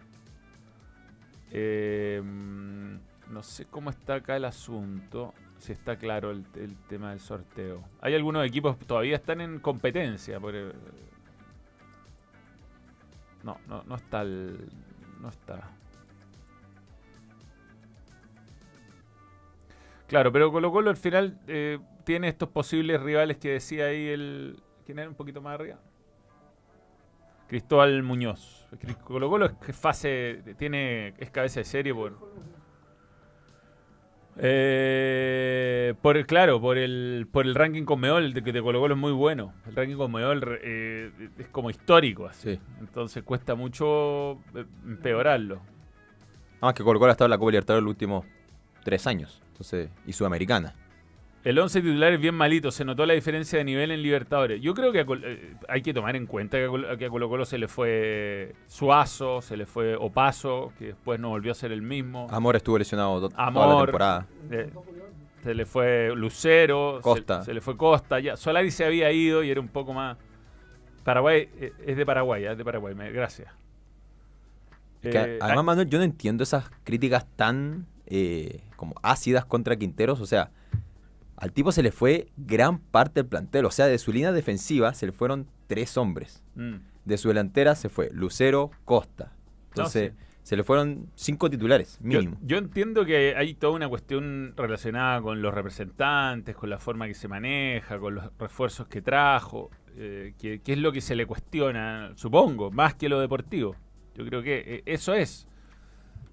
Mm, 1.52 2.98
no 3.32 3.44
sé 3.44 3.66
cómo 3.66 3.90
está 3.90 4.16
acá 4.16 4.36
el 4.36 4.46
asunto, 4.46 5.34
si 5.58 5.72
está 5.72 5.98
claro 5.98 6.32
el, 6.32 6.46
tema 6.88 7.10
del 7.10 7.20
sorteo. 7.20 7.84
Hay 8.02 8.14
algunos 8.14 8.46
equipos 8.46 8.78
que 8.78 8.86
todavía 8.86 9.16
están 9.16 9.42
en 9.42 9.60
competencia. 9.60 10.40
por, 10.40 10.54
no, 13.44 13.58
no, 13.68 13.84
no 13.84 13.96
está 13.96 14.22
el, 14.22 14.70
no 15.20 15.30
está. 15.30 15.72
Claro, 20.08 20.32
pero 20.32 20.52
Colo 20.52 20.72
Colo 20.72 20.90
al 20.90 20.98
final 20.98 21.38
eh, 21.48 21.80
tiene 22.08 22.30
estos 22.30 22.48
posibles 22.48 23.02
rivales 23.02 23.36
que 23.36 23.50
decía 23.50 23.88
ahí 23.88 24.08
el... 24.08 24.56
¿Quién 24.86 24.98
era 24.98 25.10
un 25.10 25.16
poquito 25.16 25.42
más 25.42 25.56
arriba? 25.56 25.78
Cristóbal 27.50 28.02
Muñoz. 28.02 28.66
Colo 29.04 29.30
Colo 29.30 29.48
es 29.48 29.52
que 29.56 29.74
fase, 29.74 30.42
tiene, 30.58 31.16
es 31.18 31.30
cabeza 31.32 31.60
de 31.60 31.66
serie 31.66 31.94
por... 31.94 32.18
Eh, 34.38 35.96
por 36.02 36.16
el, 36.16 36.26
claro, 36.26 36.62
por 36.62 36.78
el, 36.78 37.28
por 37.30 37.46
el 37.46 37.54
ranking 37.54 37.84
con 37.84 38.00
Meol, 38.00 38.32
de 38.32 38.42
que 38.42 38.54
de 38.54 38.62
Colo 38.62 38.80
Colo 38.80 38.94
es 38.94 39.02
muy 39.02 39.12
bueno. 39.12 39.54
El 39.66 39.76
ranking 39.76 39.98
con 39.98 40.10
Meol 40.10 40.60
eh, 40.64 41.12
es 41.38 41.50
como 41.50 41.70
histórico, 41.70 42.26
así. 42.28 42.56
Sí. 42.56 42.62
Entonces 42.80 43.22
cuesta 43.24 43.54
mucho 43.56 44.40
eh, 44.56 44.66
empeorarlo. 44.86 45.60
Además 46.62 46.74
que 46.74 46.86
Colo 46.86 47.00
Colo 47.00 47.12
ha 47.12 47.16
estado 47.16 47.26
en 47.26 47.32
la 47.32 47.38
Copa 47.38 47.52
Libertadores 47.52 47.84
los 47.84 47.92
últimos 47.92 48.26
tres 48.86 49.06
años. 49.08 49.44
Entonces, 49.50 49.90
y 50.06 50.14
Sudamericana. 50.14 50.74
El 51.48 51.58
11 51.60 51.82
titular 51.82 52.12
es 52.12 52.20
bien 52.20 52.36
malito, 52.36 52.72
se 52.72 52.84
notó 52.84 53.06
la 53.06 53.14
diferencia 53.14 53.58
de 53.58 53.64
nivel 53.64 53.92
en 53.92 54.02
Libertadores. 54.02 54.62
Yo 54.62 54.74
creo 54.74 54.92
que 54.92 55.06
eh, 55.24 55.56
hay 55.70 55.82
que 55.82 55.94
tomar 55.94 56.18
en 56.18 56.26
cuenta 56.26 56.58
que 56.58 56.66
a, 56.66 56.68
Col- 56.68 56.98
que 56.98 57.06
a 57.06 57.10
Colo 57.10 57.30
Colo 57.30 57.46
se 57.46 57.58
le 57.58 57.70
fue 57.70 58.54
Suazo, 58.68 59.42
se 59.42 59.56
le 59.56 59.66
fue 59.66 59.96
Opaso, 59.96 60.74
que 60.78 60.88
después 60.88 61.22
no 61.22 61.30
volvió 61.30 61.54
a 61.54 61.56
ser 61.56 61.72
el 61.72 61.82
mismo. 61.82 62.28
Amor 62.32 62.58
estuvo 62.58 62.78
lesionado 62.78 63.22
to- 63.22 63.30
toda 63.30 63.52
la 63.76 63.82
temporada. 63.86 64.28
Eh, 64.52 64.70
se 65.42 65.56
le 65.56 65.66
fue 65.66 66.12
Lucero, 66.14 67.00
Costa. 67.02 67.42
Se, 67.46 67.54
le 67.54 67.62
fue 67.62 67.78
Costa. 67.78 68.20
Ya. 68.20 68.36
Solari 68.36 68.70
se 68.70 68.84
había 68.84 69.10
ido 69.14 69.42
y 69.42 69.50
era 69.50 69.62
un 69.62 69.70
poco 69.70 69.94
más. 69.94 70.18
Paraguay 71.06 71.48
eh, 71.62 71.72
es 71.86 71.96
de 71.96 72.06
Paraguay, 72.06 72.44
es 72.44 72.58
de 72.58 72.66
Paraguay, 72.66 72.94
me- 72.94 73.10
gracias. 73.14 73.54
Que, 75.02 75.18
además, 75.40 75.60
ah, 75.60 75.64
Manuel, 75.64 75.90
yo 75.90 75.98
no 75.98 76.04
entiendo 76.04 76.44
esas 76.44 76.70
críticas 76.84 77.26
tan 77.38 77.86
como 78.76 78.96
ácidas 79.02 79.46
contra 79.46 79.78
Quinteros. 79.78 80.20
O 80.20 80.26
sea, 80.26 80.52
Al 81.38 81.54
tipo 81.54 81.72
se 81.72 81.84
le 81.84 81.92
fue 81.92 82.28
gran 82.36 82.80
parte 82.80 83.22
del 83.22 83.28
plantel. 83.28 83.66
O 83.66 83.72
sea, 83.72 83.86
de 83.86 83.98
su 83.98 84.12
línea 84.12 84.32
defensiva 84.32 84.94
se 84.94 85.06
le 85.06 85.12
fueron 85.12 85.48
tres 85.68 85.96
hombres. 85.98 86.44
Mm. 86.56 86.76
De 87.06 87.18
su 87.18 87.30
delantera 87.30 87.76
se 87.76 87.90
fue 87.90 88.10
Lucero, 88.12 88.72
Costa. 88.84 89.32
Entonces, 89.70 90.12
sí. 90.12 90.26
se 90.42 90.58
le 90.58 90.64
fueron 90.64 91.12
cinco 91.16 91.50
titulares, 91.50 92.00
Yo, 92.02 92.20
mínimo. 92.20 92.38
yo 92.42 92.58
entiendo 92.58 93.06
que 93.06 93.36
hay 93.38 93.54
toda 93.54 93.74
una 93.74 93.88
cuestión 93.88 94.54
relacionada 94.58 95.22
con 95.22 95.42
los 95.42 95.54
representantes, 95.54 96.56
con 96.56 96.70
la 96.72 96.80
forma 96.80 97.08
que 97.08 97.14
se 97.14 97.28
maneja, 97.28 98.00
con 98.00 98.16
los 98.16 98.26
refuerzos 98.40 98.88
que 98.88 99.02
trajo, 99.04 99.70
eh, 99.96 100.34
que, 100.40 100.60
que 100.62 100.74
es 100.74 100.80
lo 100.80 100.92
que 100.92 101.02
se 101.02 101.16
le 101.16 101.28
cuestiona, 101.28 102.12
supongo, 102.16 102.72
más 102.72 102.96
que 102.96 103.08
lo 103.08 103.20
deportivo. 103.20 103.76
Yo 104.16 104.26
creo 104.26 104.42
que 104.42 104.64
eh, 104.66 104.84
eso 104.88 105.14
es. 105.14 105.48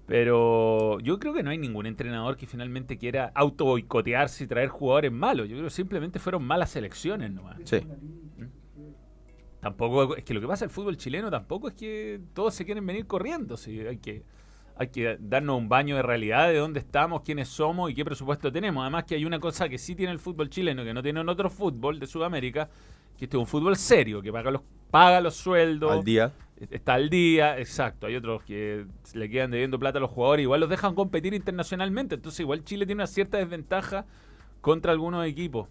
Pero 0.07 0.99
yo 0.99 1.19
creo 1.19 1.33
que 1.33 1.41
no 1.41 1.49
hay 1.49 1.57
ningún 1.57 1.87
entrenador 1.87 2.37
que 2.37 2.45
finalmente 2.45 2.97
quiera 2.97 3.31
auto 3.33 3.65
boicotearse 3.65 4.43
y 4.43 4.47
traer 4.47 4.69
jugadores 4.69 5.11
malos. 5.11 5.47
Yo 5.49 5.55
creo 5.55 5.65
que 5.65 5.73
simplemente 5.73 6.19
fueron 6.19 6.43
malas 6.43 6.75
elecciones 6.75 7.31
nomás. 7.31 7.57
Sí. 7.63 7.79
Tampoco 9.59 10.15
es 10.15 10.23
que 10.23 10.35
lo 10.35 10.41
que 10.41 10.47
pasa 10.47 10.65
el 10.65 10.69
fútbol 10.69 10.95
chileno 10.95 11.31
tampoco 11.31 11.69
es 11.69 11.73
que 11.73 12.21
todos 12.33 12.53
se 12.53 12.65
quieren 12.65 12.85
venir 12.85 13.07
corriendo. 13.07 13.57
Sí, 13.57 13.79
hay 13.79 13.97
que 13.97 14.23
hay 14.77 14.89
que 14.89 15.17
darnos 15.19 15.57
un 15.57 15.69
baño 15.69 15.95
de 15.95 16.01
realidad 16.01 16.49
de 16.49 16.57
dónde 16.57 16.81
estamos, 16.81 17.21
quiénes 17.21 17.47
somos 17.47 17.89
y 17.89 17.95
qué 17.95 18.03
presupuesto 18.03 18.51
tenemos. 18.51 18.81
Además 18.81 19.05
que 19.05 19.15
hay 19.15 19.25
una 19.25 19.39
cosa 19.39 19.69
que 19.69 19.77
sí 19.77 19.95
tiene 19.95 20.11
el 20.11 20.19
fútbol 20.19 20.49
chileno 20.49 20.83
que 20.83 20.93
no 20.93 21.01
tiene 21.01 21.21
en 21.21 21.29
otro 21.29 21.49
fútbol 21.49 21.99
de 21.99 22.07
Sudamérica, 22.07 22.69
que 23.17 23.25
este 23.25 23.37
es 23.37 23.39
un 23.39 23.47
fútbol 23.47 23.75
serio, 23.77 24.21
que 24.21 24.31
paga 24.31 24.51
los 24.51 24.61
paga 24.91 25.19
los 25.19 25.35
sueldos, 25.35 25.91
Al 25.91 26.03
día. 26.03 26.31
Está 26.57 26.93
al 26.93 27.09
día, 27.09 27.59
exacto. 27.59 28.07
Hay 28.07 28.15
otros 28.15 28.43
que 28.43 28.85
le 29.13 29.29
quedan 29.29 29.51
debiendo 29.51 29.79
plata 29.79 29.97
a 29.97 30.01
los 30.01 30.09
jugadores, 30.09 30.43
igual 30.43 30.61
los 30.61 30.69
dejan 30.69 30.95
competir 30.95 31.33
internacionalmente, 31.33 32.15
entonces 32.15 32.39
igual 32.39 32.63
Chile 32.63 32.85
tiene 32.85 33.01
una 33.01 33.07
cierta 33.07 33.37
desventaja 33.37 34.05
contra 34.61 34.91
algunos 34.91 35.25
equipos. 35.25 35.67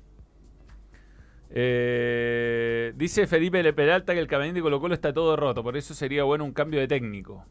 Eh, 1.50 2.92
dice 2.96 3.26
Felipe 3.26 3.62
Le 3.62 3.72
Peralta 3.72 4.12
que 4.12 4.18
el 4.18 4.26
camarín 4.26 4.54
de 4.54 4.62
Colo 4.62 4.80
Colo 4.80 4.94
está 4.94 5.12
todo 5.12 5.36
roto, 5.36 5.62
por 5.62 5.76
eso 5.76 5.94
sería 5.94 6.24
bueno 6.24 6.44
un 6.44 6.52
cambio 6.52 6.80
de 6.80 6.88
técnico. 6.88 7.44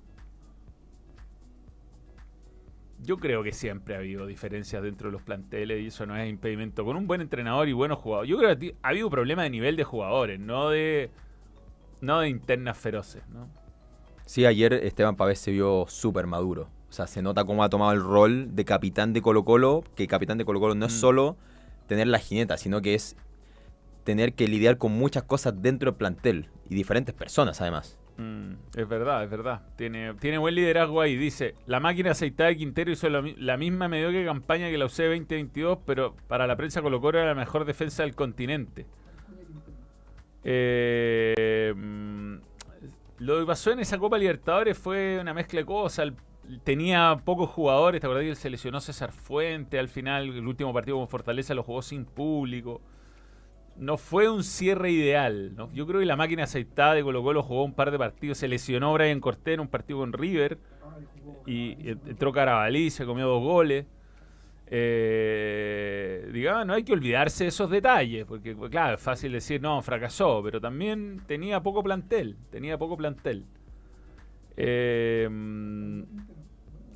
Yo 2.99 3.17
creo 3.17 3.43
que 3.43 3.51
siempre 3.51 3.95
ha 3.95 3.97
habido 3.97 4.25
diferencias 4.25 4.81
dentro 4.81 5.09
de 5.09 5.11
los 5.11 5.21
planteles 5.21 5.81
y 5.81 5.87
eso 5.87 6.05
no 6.05 6.15
es 6.15 6.29
impedimento. 6.29 6.85
Con 6.85 6.95
un 6.95 7.05
buen 7.05 7.19
entrenador 7.19 7.67
y 7.67 7.73
buenos 7.73 7.99
jugadores. 7.99 8.29
Yo 8.29 8.37
creo 8.37 8.57
que 8.57 8.75
ha 8.81 8.89
habido 8.89 9.09
problemas 9.09 9.43
de 9.43 9.49
nivel 9.49 9.75
de 9.75 9.83
jugadores, 9.83 10.39
no 10.39 10.69
de 10.69 11.11
no 12.03 12.19
de 12.19 12.29
internas 12.29 12.77
feroces, 12.77 13.23
¿no? 13.29 13.47
Sí, 14.25 14.45
ayer 14.45 14.73
Esteban 14.73 15.15
Pavés 15.15 15.39
se 15.39 15.51
vio 15.51 15.85
súper 15.87 16.27
maduro. 16.27 16.69
O 16.89 16.93
sea, 16.93 17.07
se 17.07 17.21
nota 17.21 17.43
cómo 17.43 17.63
ha 17.63 17.69
tomado 17.69 17.91
el 17.91 18.01
rol 18.01 18.55
de 18.55 18.65
capitán 18.65 19.13
de 19.13 19.21
Colo 19.21 19.43
Colo, 19.43 19.83
que 19.95 20.07
capitán 20.07 20.37
de 20.37 20.45
Colo 20.45 20.59
Colo 20.59 20.75
no 20.75 20.85
es 20.85 20.93
Mm. 20.93 20.99
solo 20.99 21.37
tener 21.87 22.07
la 22.07 22.19
jineta, 22.19 22.57
sino 22.57 22.81
que 22.81 22.93
es 22.93 23.15
tener 24.03 24.33
que 24.33 24.47
lidiar 24.47 24.77
con 24.77 24.91
muchas 24.91 25.23
cosas 25.23 25.61
dentro 25.61 25.91
del 25.91 25.97
plantel 25.97 26.49
y 26.69 26.75
diferentes 26.75 27.15
personas 27.15 27.59
además. 27.61 27.97
Mm, 28.17 28.53
es 28.77 28.87
verdad, 28.87 29.23
es 29.23 29.29
verdad. 29.29 29.61
Tiene, 29.75 30.13
tiene 30.15 30.37
buen 30.37 30.53
liderazgo 30.55 31.01
ahí. 31.01 31.15
Dice, 31.15 31.55
la 31.65 31.79
máquina 31.79 32.11
aceitada 32.11 32.49
de 32.49 32.57
Quintero 32.57 32.91
hizo 32.91 33.09
la, 33.09 33.21
mi- 33.21 33.35
la 33.37 33.57
misma 33.57 33.87
mediocre 33.87 34.23
campaña 34.23 34.69
que 34.69 34.77
la 34.77 34.85
UC 34.85 34.97
2022, 35.07 35.79
pero 35.85 36.15
para 36.27 36.45
la 36.45 36.55
prensa 36.55 36.81
Colo 36.81 37.01
Colo 37.01 37.17
era 37.19 37.29
la 37.29 37.35
mejor 37.35 37.65
defensa 37.65 38.03
del 38.03 38.13
continente. 38.13 38.85
Eh, 40.43 41.73
mm, 41.75 42.35
lo 43.19 43.39
que 43.39 43.45
pasó 43.45 43.71
en 43.71 43.79
esa 43.79 43.97
Copa 43.97 44.17
Libertadores 44.17 44.77
fue 44.77 45.19
una 45.19 45.33
mezcla 45.33 45.59
de 45.59 45.65
cosas. 45.65 46.11
Tenía 46.63 47.21
pocos 47.23 47.49
jugadores, 47.49 48.01
¿te 48.01 48.07
acordás 48.07 48.37
se 48.37 48.49
lesionó 48.49 48.81
César 48.81 49.11
Fuente? 49.11 49.79
Al 49.79 49.87
final, 49.87 50.29
el 50.29 50.45
último 50.45 50.73
partido 50.73 50.97
con 50.97 51.07
Fortaleza 51.07 51.53
lo 51.53 51.63
jugó 51.63 51.81
sin 51.81 52.05
público 52.05 52.81
no 53.75 53.97
fue 53.97 54.29
un 54.29 54.43
cierre 54.43 54.91
ideal. 54.91 55.55
¿no? 55.55 55.71
Yo 55.73 55.87
creo 55.87 55.99
que 55.99 56.05
la 56.05 56.15
máquina 56.15 56.43
aceitada 56.43 56.93
de 56.93 57.03
Colo 57.03 57.23
Colo 57.23 57.43
jugó 57.43 57.63
un 57.63 57.73
par 57.73 57.91
de 57.91 57.97
partidos. 57.97 58.37
Se 58.37 58.47
lesionó 58.47 58.93
Brian 58.93 59.19
Cortés 59.19 59.55
en 59.55 59.61
un 59.61 59.67
partido 59.67 59.99
con 59.99 60.13
River. 60.13 60.57
Y 61.45 61.53
y 61.53 61.89
entró 61.89 62.31
Carabalí, 62.31 62.89
se 62.89 63.05
comió 63.05 63.27
dos 63.27 63.41
goles. 63.41 63.85
Eh, 64.67 66.29
digamos, 66.33 66.65
no 66.65 66.73
hay 66.73 66.83
que 66.83 66.93
olvidarse 66.93 67.45
de 67.45 67.49
esos 67.49 67.69
detalles. 67.69 68.25
Porque, 68.25 68.55
pues, 68.55 68.71
claro, 68.71 68.95
es 68.95 69.01
fácil 69.01 69.31
decir, 69.31 69.61
no, 69.61 69.81
fracasó. 69.81 70.41
Pero 70.43 70.59
también 70.59 71.21
tenía 71.27 71.61
poco 71.61 71.83
plantel. 71.83 72.37
Tenía 72.51 72.77
poco 72.77 72.97
plantel. 72.97 73.45
Mm, 74.57 76.03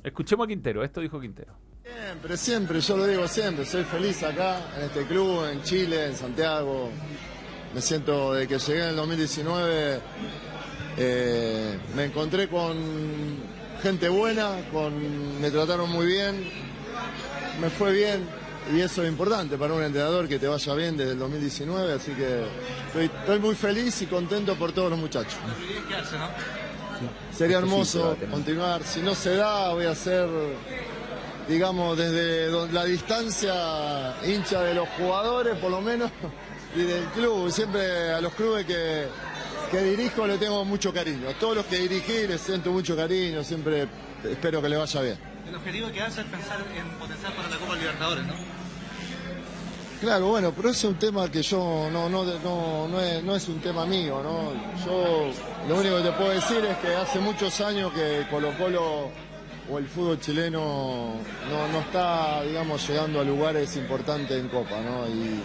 escuchemos 0.04 0.44
a 0.44 0.48
Quintero. 0.48 0.82
Esto 0.82 1.00
dijo 1.00 1.20
Quintero. 1.20 1.54
Siempre, 1.88 2.36
siempre, 2.36 2.80
yo 2.80 2.96
lo 2.96 3.06
digo 3.06 3.26
siempre, 3.26 3.64
soy 3.64 3.82
feliz 3.82 4.22
acá, 4.22 4.60
en 4.76 4.84
este 4.84 5.04
club, 5.04 5.44
en 5.50 5.62
Chile, 5.62 6.06
en 6.06 6.14
Santiago. 6.14 6.90
Me 7.74 7.80
siento, 7.80 8.34
de 8.34 8.46
que 8.46 8.58
llegué 8.58 8.82
en 8.82 8.88
el 8.90 8.96
2019, 8.96 10.00
eh, 10.98 11.78
me 11.96 12.04
encontré 12.04 12.48
con 12.48 12.76
gente 13.82 14.08
buena, 14.08 14.56
con, 14.70 15.40
me 15.40 15.50
trataron 15.50 15.90
muy 15.90 16.06
bien, 16.06 16.44
me 17.60 17.70
fue 17.70 17.92
bien, 17.92 18.26
y 18.74 18.80
eso 18.80 19.02
es 19.02 19.08
importante 19.08 19.56
para 19.56 19.74
un 19.74 19.82
entrenador 19.82 20.28
que 20.28 20.38
te 20.38 20.46
vaya 20.46 20.74
bien 20.74 20.96
desde 20.96 21.12
el 21.12 21.18
2019, 21.18 21.92
así 21.92 22.12
que 22.12 22.44
estoy, 22.86 23.04
estoy 23.06 23.38
muy 23.38 23.54
feliz 23.54 24.00
y 24.02 24.06
contento 24.06 24.54
por 24.56 24.72
todos 24.72 24.90
los 24.90 24.98
muchachos. 24.98 25.38
Sería 27.36 27.58
hermoso 27.58 28.16
continuar, 28.30 28.82
si 28.82 29.00
no 29.00 29.14
se 29.14 29.36
da 29.36 29.72
voy 29.72 29.86
a 29.86 29.94
ser 29.94 30.28
digamos, 31.48 31.96
desde 31.96 32.72
la 32.72 32.84
distancia 32.84 34.14
hincha 34.24 34.62
de 34.62 34.74
los 34.74 34.88
jugadores, 34.90 35.56
por 35.56 35.70
lo 35.70 35.80
menos, 35.80 36.10
y 36.76 36.82
del 36.82 37.04
club. 37.06 37.50
Siempre 37.50 38.12
a 38.12 38.20
los 38.20 38.34
clubes 38.34 38.66
que, 38.66 39.06
que 39.70 39.82
dirijo 39.82 40.26
le 40.26 40.36
tengo 40.36 40.64
mucho 40.64 40.92
cariño. 40.92 41.28
A 41.28 41.32
todos 41.34 41.56
los 41.56 41.66
que 41.66 41.78
dirigí 41.78 42.26
les 42.28 42.40
siento 42.40 42.70
mucho 42.70 42.94
cariño, 42.94 43.42
siempre 43.42 43.88
espero 44.24 44.60
que 44.60 44.68
le 44.68 44.76
vaya 44.76 45.00
bien. 45.00 45.27
El 45.48 45.56
objetivo 45.56 45.90
que 45.90 46.02
hace 46.02 46.20
es 46.20 46.26
pensar 46.26 46.58
en 46.76 46.88
potenciar 46.98 47.32
para 47.34 47.48
la 47.48 47.56
Copa 47.56 47.74
Libertadores, 47.76 48.26
¿no? 48.26 48.34
Claro, 50.00 50.28
bueno, 50.28 50.52
pero 50.54 50.68
ese 50.70 50.86
es 50.86 50.92
un 50.92 50.98
tema 50.98 51.28
que 51.28 51.42
yo 51.42 51.88
no, 51.90 53.34
es, 53.34 53.48
un 53.48 53.60
tema 53.60 53.84
mío, 53.84 54.22
¿no? 54.22 54.52
Yo 54.84 55.30
lo 55.68 55.76
único 55.76 55.96
que 55.96 56.02
te 56.02 56.12
puedo 56.12 56.30
decir 56.30 56.64
es 56.64 56.76
que 56.78 56.94
hace 56.94 57.18
muchos 57.18 57.60
años 57.60 57.92
que 57.92 58.24
Colo 58.30 58.56
Colo 58.56 59.10
o 59.70 59.78
el 59.78 59.88
fútbol 59.88 60.20
chileno 60.20 61.14
no, 61.50 61.80
está, 61.80 62.42
digamos, 62.42 62.86
llegando 62.88 63.20
a 63.20 63.24
lugares 63.24 63.76
importantes 63.76 64.38
en 64.38 64.48
Copa, 64.48 64.76
¿no? 64.80 65.08
Y 65.08 65.42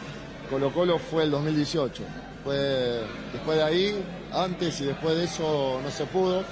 Colo 0.49 0.71
Colo 0.71 0.99
fue 0.99 1.23
el 1.23 1.31
2018. 1.31 2.03
Fue, 2.43 3.01
después 3.31 3.57
de 3.57 3.63
ahí, 3.63 4.03
antes 4.31 4.81
y 4.81 4.85
después 4.85 5.17
de 5.17 5.23
eso 5.23 5.79
no 5.81 5.89
se 5.89 6.05
pudo. 6.05 6.43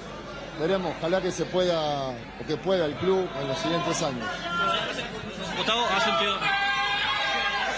Veremos, 0.60 0.94
ojalá 1.00 1.22
que 1.22 1.32
se 1.32 1.46
pueda, 1.46 2.10
o 2.10 2.46
que 2.48 2.56
pueda 2.58 2.86
el 2.86 2.94
club 2.96 3.28
en 3.42 3.48
los 3.48 3.58
siguientes 3.58 4.02
años. 4.04 4.28
Gustavo, 5.58 5.86
ha 5.86 6.00
sentido. 6.02 6.36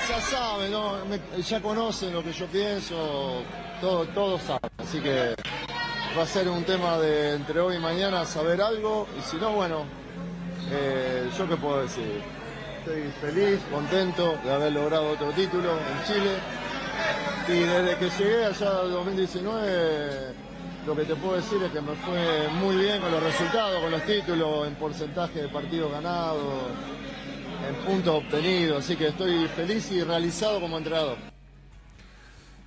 Ya 0.10 0.22
saben, 0.22 0.72
¿no? 0.72 1.06
Me- 1.06 1.42
ya 1.42 1.62
conocen 1.62 2.14
lo 2.14 2.24
que 2.24 2.34
yo 2.34 2.46
pienso, 2.48 3.42
todo, 3.80 4.06
todos 4.08 4.42
saben. 4.42 4.70
Así 4.78 5.00
que 5.00 5.34
va 6.18 6.24
a 6.24 6.28
ser 6.28 6.48
un 6.50 6.64
tema 6.66 6.98
de 6.98 7.36
entre 7.36 7.60
hoy 7.62 7.78
y 7.78 7.80
mañana 7.80 8.26
saber 8.26 8.62
algo. 8.62 9.08
Y 9.18 9.22
si 9.22 9.38
no, 9.38 9.52
bueno, 9.52 9.86
eh, 10.72 11.30
yo 11.38 11.48
qué 11.48 11.56
puedo 11.56 11.82
decir. 11.84 12.22
Estoy 12.80 13.10
feliz, 13.22 13.62
contento 13.72 14.38
de 14.44 14.54
haber 14.54 14.74
logrado 14.74 15.12
otro 15.12 15.32
título 15.32 15.72
en 15.72 16.04
Chile. 16.06 16.32
Y 17.48 17.60
desde 17.60 17.98
que 17.98 18.10
llegué 18.10 18.46
allá 18.46 18.82
en 18.84 18.92
2019, 18.92 20.34
lo 20.86 20.96
que 20.96 21.04
te 21.06 21.16
puedo 21.16 21.36
decir 21.36 21.62
es 21.64 21.72
que 21.72 21.82
me 21.82 21.94
fue 21.96 22.48
muy 22.60 22.76
bien 22.76 23.00
con 23.02 23.12
los 23.12 23.24
resultados, 23.24 23.82
con 23.82 23.92
los 23.92 24.04
títulos, 24.04 24.68
en 24.68 24.76
porcentaje 24.76 25.42
de 25.44 25.48
partidos 25.48 25.92
ganados 25.92 26.38
en 27.68 27.76
puntos 27.86 28.16
obtenidos, 28.24 28.80
así 28.84 28.96
que 28.98 29.08
estoy 29.08 29.48
feliz 29.48 29.90
y 29.92 30.04
realizado 30.04 30.60
como 30.60 30.78
entrenador. 30.78 31.16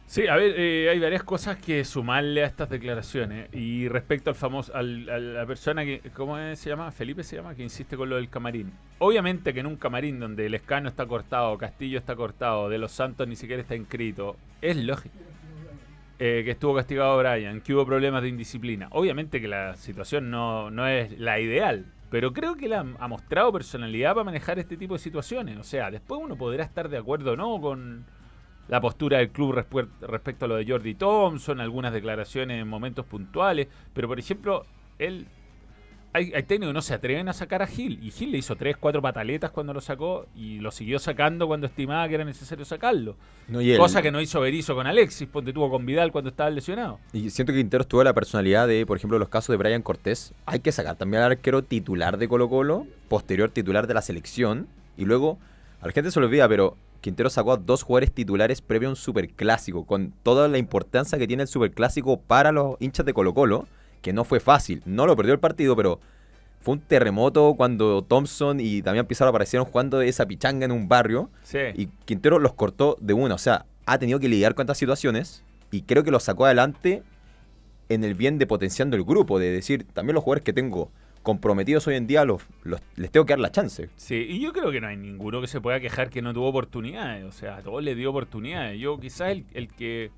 Sí, 0.07 0.27
a 0.29 0.37
ver, 0.37 0.55
eh, 0.57 0.89
hay 0.89 1.01
varias 1.01 1.25
cosas 1.25 1.57
que 1.59 1.85
sumarle 1.85 2.45
a 2.45 2.47
estas 2.47 2.71
declaraciones. 2.71 3.53
Y 3.53 3.89
respecto 3.89 4.31
al 4.31 4.37
famoso, 4.37 4.73
al- 4.75 5.11
a 5.11 5.19
la 5.19 5.45
persona 5.47 5.85
que, 5.85 6.01
¿cómo 6.15 6.39
es- 6.39 6.61
se 6.61 6.71
llama? 6.71 6.91
Felipe 6.93 7.25
se 7.25 7.37
llama, 7.37 7.55
que 7.57 7.65
insiste 7.65 7.97
con 7.97 8.09
lo 8.09 8.15
del 8.17 8.31
camarín. 8.31 8.73
Obviamente 9.01 9.53
que 9.53 9.61
en 9.61 9.67
un 9.67 9.77
camarín 9.77 10.21
donde 10.21 10.47
el 10.47 10.55
escano 10.55 10.89
está 10.89 11.05
cortado, 11.07 11.59
Castillo 11.59 11.99
está 11.99 12.15
cortado, 12.15 12.69
de 12.69 12.79
los 12.79 12.93
Santos 12.93 13.27
ni 13.27 13.35
siquiera 13.37 13.61
está 13.61 13.75
inscrito, 13.75 14.37
es 14.63 14.77
lógico. 14.77 15.15
Eh, 16.19 16.43
que 16.45 16.53
estuvo 16.53 16.75
castigado 16.75 17.19
Brian, 17.19 17.61
que 17.61 17.75
hubo 17.75 17.85
problemas 17.85 18.23
de 18.23 18.29
indisciplina. 18.29 18.89
Obviamente 18.93 19.39
que 19.39 19.49
la 19.49 19.77
situación 19.77 20.31
no, 20.31 20.71
no 20.71 20.87
es 20.87 21.19
la 21.19 21.39
ideal, 21.41 21.93
pero 22.09 22.33
creo 22.33 22.55
que 22.55 22.67
él 22.67 22.73
ha, 22.73 22.87
ha 22.99 23.07
mostrado 23.07 23.53
personalidad 23.53 24.15
para 24.15 24.25
manejar 24.25 24.59
este 24.59 24.79
tipo 24.79 24.95
de 24.95 25.01
situaciones. 25.01 25.59
O 25.59 25.63
sea, 25.63 25.91
después 25.91 26.19
uno 26.23 26.35
podrá 26.37 26.65
estar 26.65 26.89
de 26.89 26.97
acuerdo 26.97 27.33
o 27.33 27.37
no 27.37 27.61
con 27.61 28.07
la 28.69 28.81
postura 28.81 29.19
del 29.19 29.31
club 29.31 29.63
respecto 30.01 30.45
a 30.45 30.49
lo 30.49 30.57
de 30.57 30.67
Jordi 30.67 30.95
Thompson, 30.95 31.61
algunas 31.61 31.93
declaraciones 31.93 32.61
en 32.61 32.69
momentos 32.69 33.07
puntuales, 33.07 33.69
pero 33.93 34.09
por 34.09 34.19
ejemplo, 34.19 34.65
él 34.99 35.27
hay, 36.13 36.33
hay 36.35 36.43
técnicos 36.45 36.71
que 36.71 36.75
no 36.75 36.83
se 36.83 36.95
atreven 36.95 37.29
a 37.29 37.33
sacar 37.33 37.63
a 37.63 37.67
Gil. 37.67 37.99
Y 38.03 38.11
Gil 38.11 38.33
le 38.33 38.39
hizo 38.39 38.57
tres, 38.57 38.77
cuatro 38.79 39.03
pataletas 39.03 39.51
cuando 39.51 39.75
lo 39.75 39.81
sacó 39.81 40.27
y 40.35 40.59
lo 40.61 40.71
siguió 40.71 40.99
sacando 40.99 41.47
cuando 41.47 41.67
estimaba 41.67 42.09
que 42.09 42.15
era 42.15 42.25
necesario 42.25 42.65
sacarlo. 42.65 43.17
No, 43.49 43.61
y 43.61 43.73
él- 43.73 43.79
Cosa 43.79 44.01
que 44.01 44.11
no 44.11 44.21
hizo 44.21 44.41
Berizzo 44.41 44.75
con 44.75 44.87
Alexis, 44.87 45.29
ponte 45.29 45.53
tuvo 45.53 45.71
con 45.71 45.85
Vidal 45.85 46.13
cuando 46.13 46.31
estaba 46.31 46.49
lesionado. 46.51 46.99
Y 47.13 47.29
siento 47.31 47.53
que 47.53 47.59
Quinteros 47.59 47.87
tuvo 47.87 48.03
la 48.05 48.15
personalidad 48.15 48.67
de, 48.67 48.87
por 48.87 48.97
ejemplo, 48.97 49.19
los 49.19 49.29
casos 49.29 49.53
de 49.53 49.59
Brian 49.59 49.83
Cortés. 49.83 50.33
Hay 50.47 50.61
que 50.61 50.73
sacar 50.73 50.97
también 50.97 51.23
al 51.23 51.33
arquero 51.33 51.63
titular 51.63 52.17
de 52.17 52.29
Colo 52.29 52.49
Colo, 52.49 52.87
posterior 53.09 53.51
titular 53.51 53.87
de 53.87 53.95
la 53.95 54.03
selección. 54.03 54.67
Y 54.97 55.05
luego, 55.05 55.39
a 55.83 55.87
la 55.87 55.93
gente 55.93 56.11
se 56.11 56.19
lo 56.21 56.27
olvida, 56.27 56.49
pero 56.49 56.77
Quintero 57.03 57.29
sacó 57.29 57.53
a 57.53 57.57
dos 57.59 57.83
jugadores 57.83 58.11
titulares 58.11 58.63
previo 58.63 58.89
a 58.89 58.93
un 58.93 58.97
superclásico, 58.97 59.85
con 59.85 60.13
toda 60.23 60.49
la 60.49 60.57
importancia 60.59 61.19
que 61.19 61.27
tiene 61.29 61.43
el 61.43 61.49
superclásico 61.49 62.19
para 62.19 62.51
los 62.53 62.77
hinchas 62.81 63.05
de 63.07 63.13
Colo 63.13 63.35
Colo, 63.35 63.67
que 64.03 64.13
no 64.13 64.25
fue 64.25 64.41
fácil. 64.41 64.83
No 64.85 65.07
lo 65.07 65.17
perdió 65.17 65.33
el 65.35 65.41
partido, 65.41 65.75
pero 65.77 66.01
fue 66.61 66.75
un 66.75 66.81
terremoto 66.81 67.55
cuando 67.57 68.03
Thompson 68.03 68.59
y 68.61 68.83
Damián 68.83 69.07
Pizarro 69.07 69.31
aparecieron 69.31 69.67
jugando 69.67 70.01
esa 70.01 70.27
pichanga 70.27 70.65
en 70.65 70.73
un 70.73 70.89
barrio. 70.89 71.31
Sí. 71.43 71.59
Y 71.75 71.87
Quintero 72.05 72.39
los 72.39 72.55
cortó 72.55 72.97
de 73.01 73.15
una. 73.15 73.35
O 73.35 73.39
sea, 73.39 73.67
ha 73.87 73.99
tenido 73.99 74.19
que 74.19 74.29
lidiar 74.29 74.55
con 74.55 74.65
estas 74.65 74.79
situaciones 74.79 75.45
y 75.71 75.83
creo 75.83 76.03
que 76.05 76.11
los 76.11 76.23
sacó 76.25 76.45
adelante 76.47 77.03
en 77.89 78.03
el 78.03 78.15
bien 78.15 78.39
de 78.39 78.47
potenciando 78.47 78.97
el 78.97 79.05
grupo, 79.05 79.39
de 79.39 79.51
decir, 79.53 79.87
también 79.93 80.15
los 80.15 80.25
jugadores 80.25 80.45
que 80.45 80.53
tengo 80.53 80.91
comprometidos 81.23 81.87
hoy 81.89 81.95
en 81.97 82.07
día 82.07 82.25
los, 82.25 82.43
los- 82.63 82.81
les 82.97 83.11
tengo 83.11 83.27
que 83.27 83.33
dar 83.33 83.41
la 83.41 83.51
chance. 83.51 83.89
Sí, 83.97 84.27
y 84.29 84.41
yo 84.41 84.53
creo 84.53 84.71
que 84.73 84.81
no 84.81 84.87
hay 84.89 84.97
ninguno 84.97 85.41
que 85.41 85.47
se 85.49 85.61
pueda 85.61 85.79
quejar 85.81 86.09
que 86.11 86.23
no 86.23 86.33
tuvo 86.35 86.49
oportunidades. 86.49 87.25
O 87.25 87.33
sea, 87.33 87.57
a 87.59 87.63
todos 87.63 87.83
le 87.83 87.95
dio 87.95 88.11
oportunidades. 88.11 88.81
Yo 88.81 88.99
quizás 88.99 89.31
el, 89.33 89.45
el 89.55 89.69
que 89.69 90.11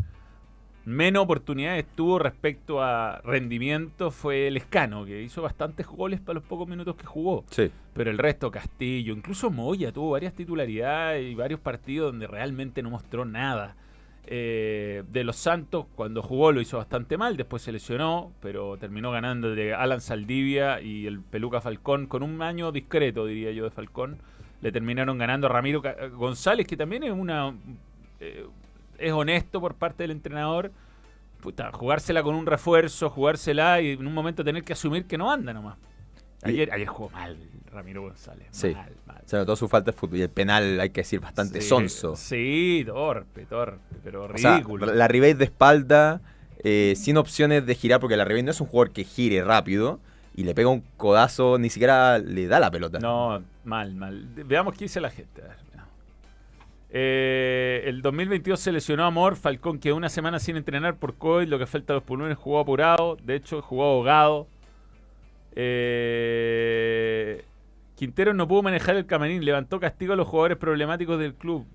menos 0.89 1.25
oportunidades 1.25 1.85
tuvo 1.95 2.19
respecto 2.19 2.83
a 2.83 3.21
rendimiento 3.23 4.11
fue 4.11 4.49
el 4.49 4.57
Escano, 4.57 5.05
que 5.05 5.23
hizo 5.23 5.43
bastantes 5.43 5.87
goles 5.87 6.21
para 6.21 6.35
los 6.35 6.45
pocos 6.45 6.67
minutos 6.67 6.97
que 6.97 7.05
jugó. 7.05 7.45
Sí. 7.51 7.71
Pero 7.93 8.11
el 8.11 8.19
resto, 8.19 8.51
Castillo, 8.51 9.13
incluso 9.13 9.51
Moya 9.51 9.93
tuvo 9.93 10.11
varias 10.11 10.33
titularidades 10.35 11.31
y 11.31 11.35
varios 11.35 11.61
partidos 11.61 12.13
donde 12.13 12.27
realmente 12.27 12.83
no 12.83 12.91
mostró 12.91 13.25
nada. 13.25 13.77
Eh, 14.31 15.05
de 15.11 15.25
los 15.25 15.37
Santos, 15.37 15.87
cuando 15.95 16.23
jugó 16.23 16.53
lo 16.53 16.61
hizo 16.61 16.77
bastante 16.77 17.17
mal, 17.17 17.37
después 17.37 17.63
se 17.63 17.73
lesionó, 17.73 18.33
pero 18.41 18.77
terminó 18.77 19.11
ganando 19.11 19.55
de 19.55 19.73
Alan 19.73 20.03
Saldivia 20.03 20.83
y 20.83 21.07
el 21.07 21.21
Peluca 21.21 21.61
Falcón 21.63 22.07
con 22.07 22.23
un 22.23 22.43
año 22.43 22.71
discreto, 22.73 23.25
diría 23.27 23.53
yo, 23.53 23.65
de 23.65 23.71
Falcón. 23.71 24.19
Le 24.61 24.73
terminaron 24.73 25.17
ganando 25.19 25.47
a 25.47 25.51
Ramiro 25.51 25.83
González, 26.13 26.67
que 26.67 26.77
también 26.77 27.05
es 27.05 27.13
una 27.13 27.55
eh, 28.21 28.47
es 28.99 29.13
honesto 29.13 29.61
por 29.61 29.75
parte 29.75 30.03
del 30.05 30.11
entrenador. 30.11 30.73
Puta, 31.41 31.71
jugársela 31.73 32.23
con 32.23 32.35
un 32.35 32.47
refuerzo, 32.47 33.11
jugársela 33.11 33.81
y 33.81 33.93
en 33.93 34.07
un 34.07 34.13
momento 34.13 34.43
tener 34.45 34.65
que 34.65 34.73
asumir 34.73 35.07
que 35.07 35.17
no 35.17 35.31
anda 35.31 35.53
nomás. 35.53 35.77
Ayer, 36.43 36.73
ayer 36.73 36.87
jugó 36.87 37.11
mal 37.11 37.37
Ramiro 37.71 38.03
González. 38.03 38.49
Sí. 38.51 38.75
Mal, 38.75 38.93
mal. 39.07 39.23
Se 39.25 39.37
notó 39.37 39.57
su 39.57 39.69
falta 39.69 39.91
de 39.93 39.97
fútbol 39.97 40.19
y 40.19 40.23
el 40.23 40.31
penal, 40.31 40.81
hay 40.81 40.91
que 40.91 41.03
decir, 41.03 41.21
bastante 41.21 41.61
Sí, 41.61 41.69
sonso. 41.69 42.17
Sí, 42.17 42.83
torpe, 42.87 43.45
torpe, 43.47 43.79
pero 44.03 44.25
O 44.25 44.39
sea, 44.39 44.55
ridículo. 44.55 44.87
la 44.87 45.07
Ribey 45.09 45.35
de 45.35 45.45
espalda, 45.45 46.21
eh, 46.65 46.95
sin 46.97 47.17
opciones 47.17 47.67
de 47.67 47.75
girar, 47.75 48.01
porque 48.01 48.17
la 48.17 48.25
Ribey 48.25 48.43
no 48.43 48.51
es 48.51 48.61
un 48.61 48.67
jugador 48.67 48.93
que 48.93 49.05
gire 49.05 49.43
rápido 49.45 50.01
y 50.35 50.45
le 50.45 50.55
pega 50.55 50.69
un 50.69 50.83
codazo, 50.97 51.59
ni 51.59 51.71
siquiera 51.71 52.19
le 52.19 52.47
da 52.47 52.59
la 52.61 52.71
pelota. 52.71 52.99
No, 53.01 53.43
mal, 53.65 53.95
mal. 53.95 54.27
Veamos 54.47 54.75
qué 54.75 54.85
dice 54.87 55.01
la 55.01 55.11
gente. 55.11 55.43
A 55.43 55.49
ver. 55.49 55.57
Eh, 56.91 57.83
el 57.85 58.01
2022 58.01 58.59
se 58.59 58.73
lesionó 58.73 59.05
Amor, 59.05 59.37
Falcón 59.37 59.79
quedó 59.79 59.97
una 59.97 60.09
semana 60.09 60.39
sin 60.39 60.57
entrenar 60.57 60.97
por 60.97 61.17
COVID, 61.17 61.47
lo 61.49 61.59
que 61.59 61.67
falta 61.67 61.93
de 61.93 61.99
los 61.99 62.05
pulmones 62.05 62.39
jugó 62.39 62.61
apurado, 62.61 63.17
de 63.23 63.37
hecho 63.37 63.61
jugó 63.61 63.85
ahogado. 63.85 64.49
Eh, 65.55 67.45
Quintero 67.97 68.33
no 68.33 68.49
pudo 68.49 68.63
manejar 68.63 68.97
el 68.97 69.07
camarín, 69.07 69.45
levantó 69.45 69.81
castigo 69.81 70.13
a 70.13 70.17
los 70.17 70.29
jugadores 70.29 70.57
problemáticos 70.57 71.19
del 71.19 71.35
club. 71.35 71.67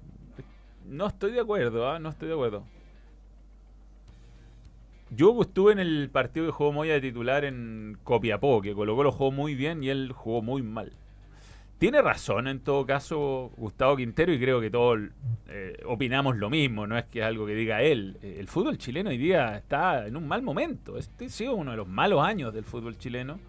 No 0.86 1.08
estoy 1.08 1.32
de 1.32 1.41
acuerdo, 1.41 1.89
¿ah? 1.89 1.99
no 1.99 2.10
estoy 2.10 2.30
de 2.30 2.34
acuerdo. 2.34 2.63
Yo 5.15 5.39
estuve 5.41 5.73
en 5.73 5.80
el 5.80 6.10
partido 6.10 6.47
que 6.47 6.52
jugó 6.52 6.71
Moya 6.71 6.93
de 6.93 7.02
titular 7.02 7.45
en 7.45 7.99
Copiapó, 8.04 8.62
que 8.62 8.73
colocó 8.73 9.04
lo 9.04 9.12
jugó 9.12 9.32
muy 9.32 9.54
bien 9.54 9.84
y 9.84 9.89
él 9.89 10.12
jugó 10.12 10.41
muy 10.41 10.63
mal. 10.63 10.93
Tiene 11.78 12.02
razón 12.02 12.48
en 12.48 12.62
todo 12.62 12.86
caso 12.86 13.52
Gustavo 13.58 13.98
Quintero 13.98 14.32
y 14.32 14.40
creo 14.40 14.62
que 14.62 14.70
todos 14.70 15.00
eh, 15.48 15.78
opinamos 15.86 16.38
lo 16.38 16.50
mismo, 16.50 16.88
no 16.88 16.98
es 16.98 17.06
que 17.06 17.20
es 17.20 17.26
algo 17.26 17.46
que 17.46 17.56
diga 17.56 17.82
él. 17.82 18.18
Eh, 18.22 18.38
El 18.40 18.48
fútbol 18.48 18.78
chileno 18.78 19.10
hoy 19.10 19.18
día 19.18 19.58
está 19.58 20.08
en 20.08 20.16
un 20.16 20.28
mal 20.28 20.42
momento. 20.42 20.98
Este 20.98 21.26
ha 21.26 21.30
sido 21.30 21.56
uno 21.56 21.72
de 21.72 21.78
los 21.78 21.88
malos 21.88 22.24
años 22.24 22.54
del 22.54 22.64
fútbol 22.64 22.98
chileno. 22.98 23.40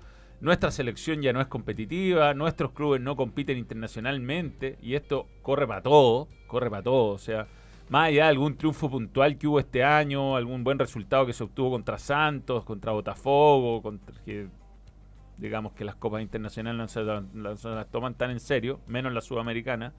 Nuestra 0.40 0.70
selección 0.72 1.22
ya 1.22 1.32
no 1.32 1.40
es 1.40 1.46
competitiva, 1.46 2.34
nuestros 2.34 2.72
clubes 2.72 3.00
no 3.00 3.14
compiten 3.16 3.56
internacionalmente 3.56 4.78
y 4.82 4.94
esto 4.94 5.28
corre 5.42 5.66
para 5.66 5.82
todo, 5.82 6.28
corre 6.48 6.68
para 6.68 6.82
todo. 6.82 7.12
O 7.12 7.18
sea, 7.18 7.46
más 7.88 8.08
allá 8.08 8.24
de 8.24 8.30
algún 8.30 8.56
triunfo 8.56 8.90
puntual 8.90 9.38
que 9.38 9.46
hubo 9.46 9.60
este 9.60 9.84
año, 9.84 10.36
algún 10.36 10.64
buen 10.64 10.78
resultado 10.78 11.24
que 11.24 11.32
se 11.32 11.44
obtuvo 11.44 11.70
contra 11.70 11.98
Santos, 11.98 12.64
contra 12.64 12.92
Botafogo, 12.92 13.80
contra, 13.80 14.14
que 14.24 14.48
digamos 15.38 15.72
que 15.72 15.84
las 15.84 15.96
copas 15.96 16.22
internacionales 16.22 16.78
no 16.78 16.88
se, 16.88 17.02
no 17.32 17.56
se 17.56 17.68
las 17.68 17.90
toman 17.90 18.14
tan 18.14 18.30
en 18.30 18.40
serio, 18.40 18.80
menos 18.86 19.12
la 19.12 19.20
sudamericana, 19.20 19.92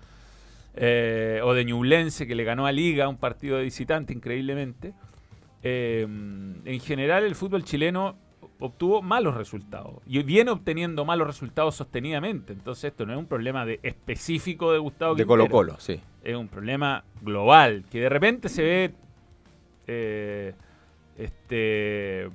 eh, 0.75 1.39
o 1.43 1.53
de 1.53 1.65
Ñublense 1.65 2.27
que 2.27 2.35
le 2.35 2.43
ganó 2.43 2.65
a 2.65 2.71
Liga 2.71 3.07
un 3.07 3.17
partido 3.17 3.57
de 3.57 3.63
visitante 3.63 4.13
increíblemente. 4.13 4.93
Eh, 5.63 6.01
en 6.03 6.79
general 6.79 7.23
el 7.23 7.35
fútbol 7.35 7.63
chileno 7.63 8.17
obtuvo 8.59 9.01
malos 9.01 9.35
resultados 9.35 9.95
y 10.05 10.21
viene 10.23 10.51
obteniendo 10.51 11.05
malos 11.05 11.27
resultados 11.27 11.75
sostenidamente. 11.75 12.53
Entonces 12.53 12.85
esto 12.85 13.05
no 13.05 13.13
es 13.13 13.19
un 13.19 13.25
problema 13.25 13.65
de 13.65 13.79
específico 13.83 14.71
de 14.71 14.79
Gustavo 14.79 15.15
De. 15.15 15.25
Colo 15.25 15.49
Colo, 15.49 15.75
sí. 15.79 15.99
Es 16.23 16.35
un 16.35 16.47
problema 16.47 17.03
global 17.21 17.85
que 17.89 18.01
de 18.01 18.09
repente 18.09 18.49
se 18.49 18.63
ve 18.63 18.93
eh, 19.87 20.53
este 21.17 22.29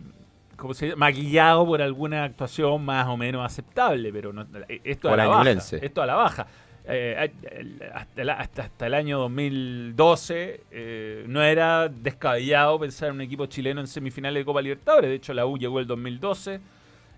¿cómo 0.60 0.74
se 0.74 0.88
llama? 0.90 1.06
maquillado 1.06 1.66
por 1.66 1.82
alguna 1.82 2.22
actuación 2.24 2.84
más 2.84 3.06
o 3.08 3.16
menos 3.16 3.44
aceptable, 3.44 4.12
pero 4.12 4.32
no, 4.32 4.46
eh, 4.68 4.80
esto 4.84 5.08
a 5.08 5.16
la 5.16 5.26
baja. 5.26 5.42
Esto 5.82 6.02
a 6.02 6.06
la 6.06 6.14
baja. 6.14 6.46
Eh, 6.86 7.16
hasta, 7.94 8.20
el, 8.22 8.30
hasta, 8.38 8.62
hasta 8.62 8.86
el 8.86 8.94
año 8.94 9.18
2012 9.18 10.60
eh, 10.70 11.24
no 11.28 11.42
era 11.42 11.88
descabellado 11.88 12.78
pensar 12.78 13.08
en 13.10 13.16
un 13.16 13.20
equipo 13.20 13.46
chileno 13.46 13.80
en 13.80 13.86
semifinales 13.86 14.40
de 14.40 14.44
Copa 14.44 14.62
Libertadores. 14.62 15.08
De 15.10 15.16
hecho, 15.16 15.34
la 15.34 15.46
U 15.46 15.56
llegó 15.58 15.80
el 15.80 15.86
2012, 15.86 16.60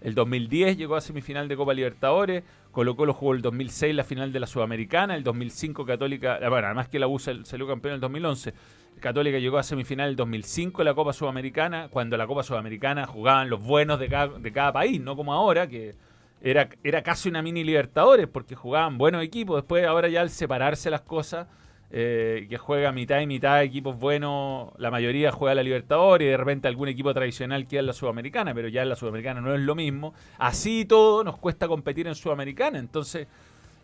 el 0.03 0.15
2010 0.15 0.77
llegó 0.77 0.97
a 0.97 1.01
semifinal 1.01 1.49
de 1.49 1.57
Copa 1.57 1.75
Libertadores, 1.75 2.43
Colo 2.71 2.97
Colo 2.97 3.13
jugó 3.15 3.35
el 3.35 3.43
2006 3.43 3.95
la 3.95 4.05
final 4.05 4.33
de 4.33 4.41
la 4.41 4.47
Sudamericana, 4.47 5.15
el 5.15 5.23
2005 5.25 5.85
Católica, 5.87 6.39
ah, 6.43 6.49
bueno, 6.49 6.67
además 6.67 6.89
que 6.89 6.99
la 6.99 7.07
U 7.07 7.19
sal- 7.19 7.45
salió 7.47 7.67
campeón 7.67 7.93
en 7.93 7.95
el 7.97 8.01
2011. 8.01 8.55
Católica 9.01 9.39
llegó 9.39 9.59
a 9.59 9.63
semifinal 9.63 10.11
el 10.11 10.17
2005 10.17 10.79
de 10.79 10.85
la 10.85 10.95
Copa 10.95 11.13
Sudamericana, 11.13 11.89
cuando 11.91 12.17
la 12.17 12.27
Copa 12.27 12.43
Sudamericana 12.43 13.07
jugaban 13.07 13.51
los 13.51 13.63
buenos 13.63 13.99
de 13.99 14.09
cada, 14.09 14.39
de 14.39 14.53
cada 14.53 14.73
país, 14.73 15.01
no 15.01 15.17
como 15.17 15.33
ahora, 15.33 15.67
que 15.67 15.95
era, 16.41 16.69
era 16.83 17.03
casi 17.03 17.29
una 17.29 17.43
mini 17.43 17.65
Libertadores, 17.65 18.27
porque 18.27 18.55
jugaban 18.55 18.99
buenos 18.99 19.23
equipos. 19.23 19.57
Después, 19.57 19.87
ahora 19.87 20.09
ya 20.09 20.21
al 20.21 20.31
separarse 20.31 20.91
las 20.91 21.03
cosas, 21.03 21.47
eh, 21.95 22.47
que 22.49 22.57
juega 22.57 22.91
mitad 22.91 23.21
y 23.21 23.27
mitad 23.27 23.63
equipos 23.63 23.99
buenos, 23.99 24.73
la 24.79 24.91
mayoría 24.91 25.31
juega 25.31 25.55
la 25.55 25.63
Libertadores 25.63 26.27
y 26.27 26.31
de 26.31 26.37
repente 26.39 26.67
algún 26.67 26.89
equipo 26.89 27.13
tradicional 27.13 27.67
queda 27.67 27.81
en 27.81 27.87
la 27.87 27.93
Sudamericana, 27.93 28.55
pero 28.55 28.69
ya 28.69 28.83
en 28.83 28.89
la 28.89 28.97
Sudamericana 28.97 29.43
no 29.43 29.55
es 29.55 29.61
lo 29.61 29.75
mismo. 29.75 30.15
Así 30.39 30.81
y 30.81 30.85
todo 30.87 31.23
nos 31.23 31.37
cuesta 31.37 31.69
competir 31.69 32.07
en 32.07 32.15
Sudamericana, 32.15 32.79
entonces 32.79 33.29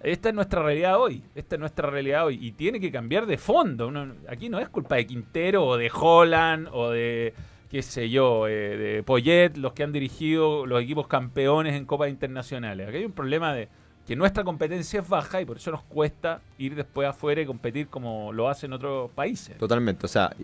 esta 0.02 0.28
es 0.28 0.34
nuestra 0.34 0.62
realidad 0.62 1.00
hoy, 1.00 1.22
esta 1.34 1.56
es 1.56 1.60
nuestra 1.60 1.90
realidad 1.90 2.26
hoy 2.26 2.38
y 2.40 2.52
tiene 2.52 2.80
que 2.80 2.90
cambiar 2.92 3.26
de 3.26 3.36
fondo. 3.38 3.88
Uno- 3.88 4.14
aquí 4.28 4.48
no 4.48 4.58
es 4.58 4.68
culpa 4.68 4.96
de 4.96 5.06
Quintero 5.06 5.66
o 5.66 5.76
de 5.76 5.90
Holland 5.92 6.68
o 6.72 6.90
de 6.90 7.34
qué 7.70 7.82
sé 7.82 8.08
yo, 8.08 8.46
eh, 8.48 8.76
de 8.76 9.02
Poyet, 9.02 9.56
los 9.56 9.72
que 9.74 9.82
han 9.82 9.92
dirigido 9.92 10.64
los 10.66 10.82
equipos 10.82 11.06
campeones 11.06 11.74
en 11.74 11.84
copas 11.84 12.08
internacionales. 12.08 12.88
Aquí 12.88 12.98
hay 12.98 13.04
un 13.04 13.12
problema 13.12 13.52
de 13.52 13.68
que 14.06 14.16
nuestra 14.16 14.42
competencia 14.42 15.00
es 15.00 15.08
baja 15.08 15.42
y 15.42 15.44
por 15.44 15.58
eso 15.58 15.70
nos 15.70 15.82
cuesta 15.82 16.40
ir 16.56 16.74
después 16.74 17.06
afuera 17.06 17.42
y 17.42 17.46
competir 17.46 17.88
como 17.88 18.32
lo 18.32 18.48
hacen 18.48 18.72
otros 18.72 19.10
países. 19.10 19.58
Totalmente, 19.58 20.06
o 20.06 20.08
sea, 20.08 20.34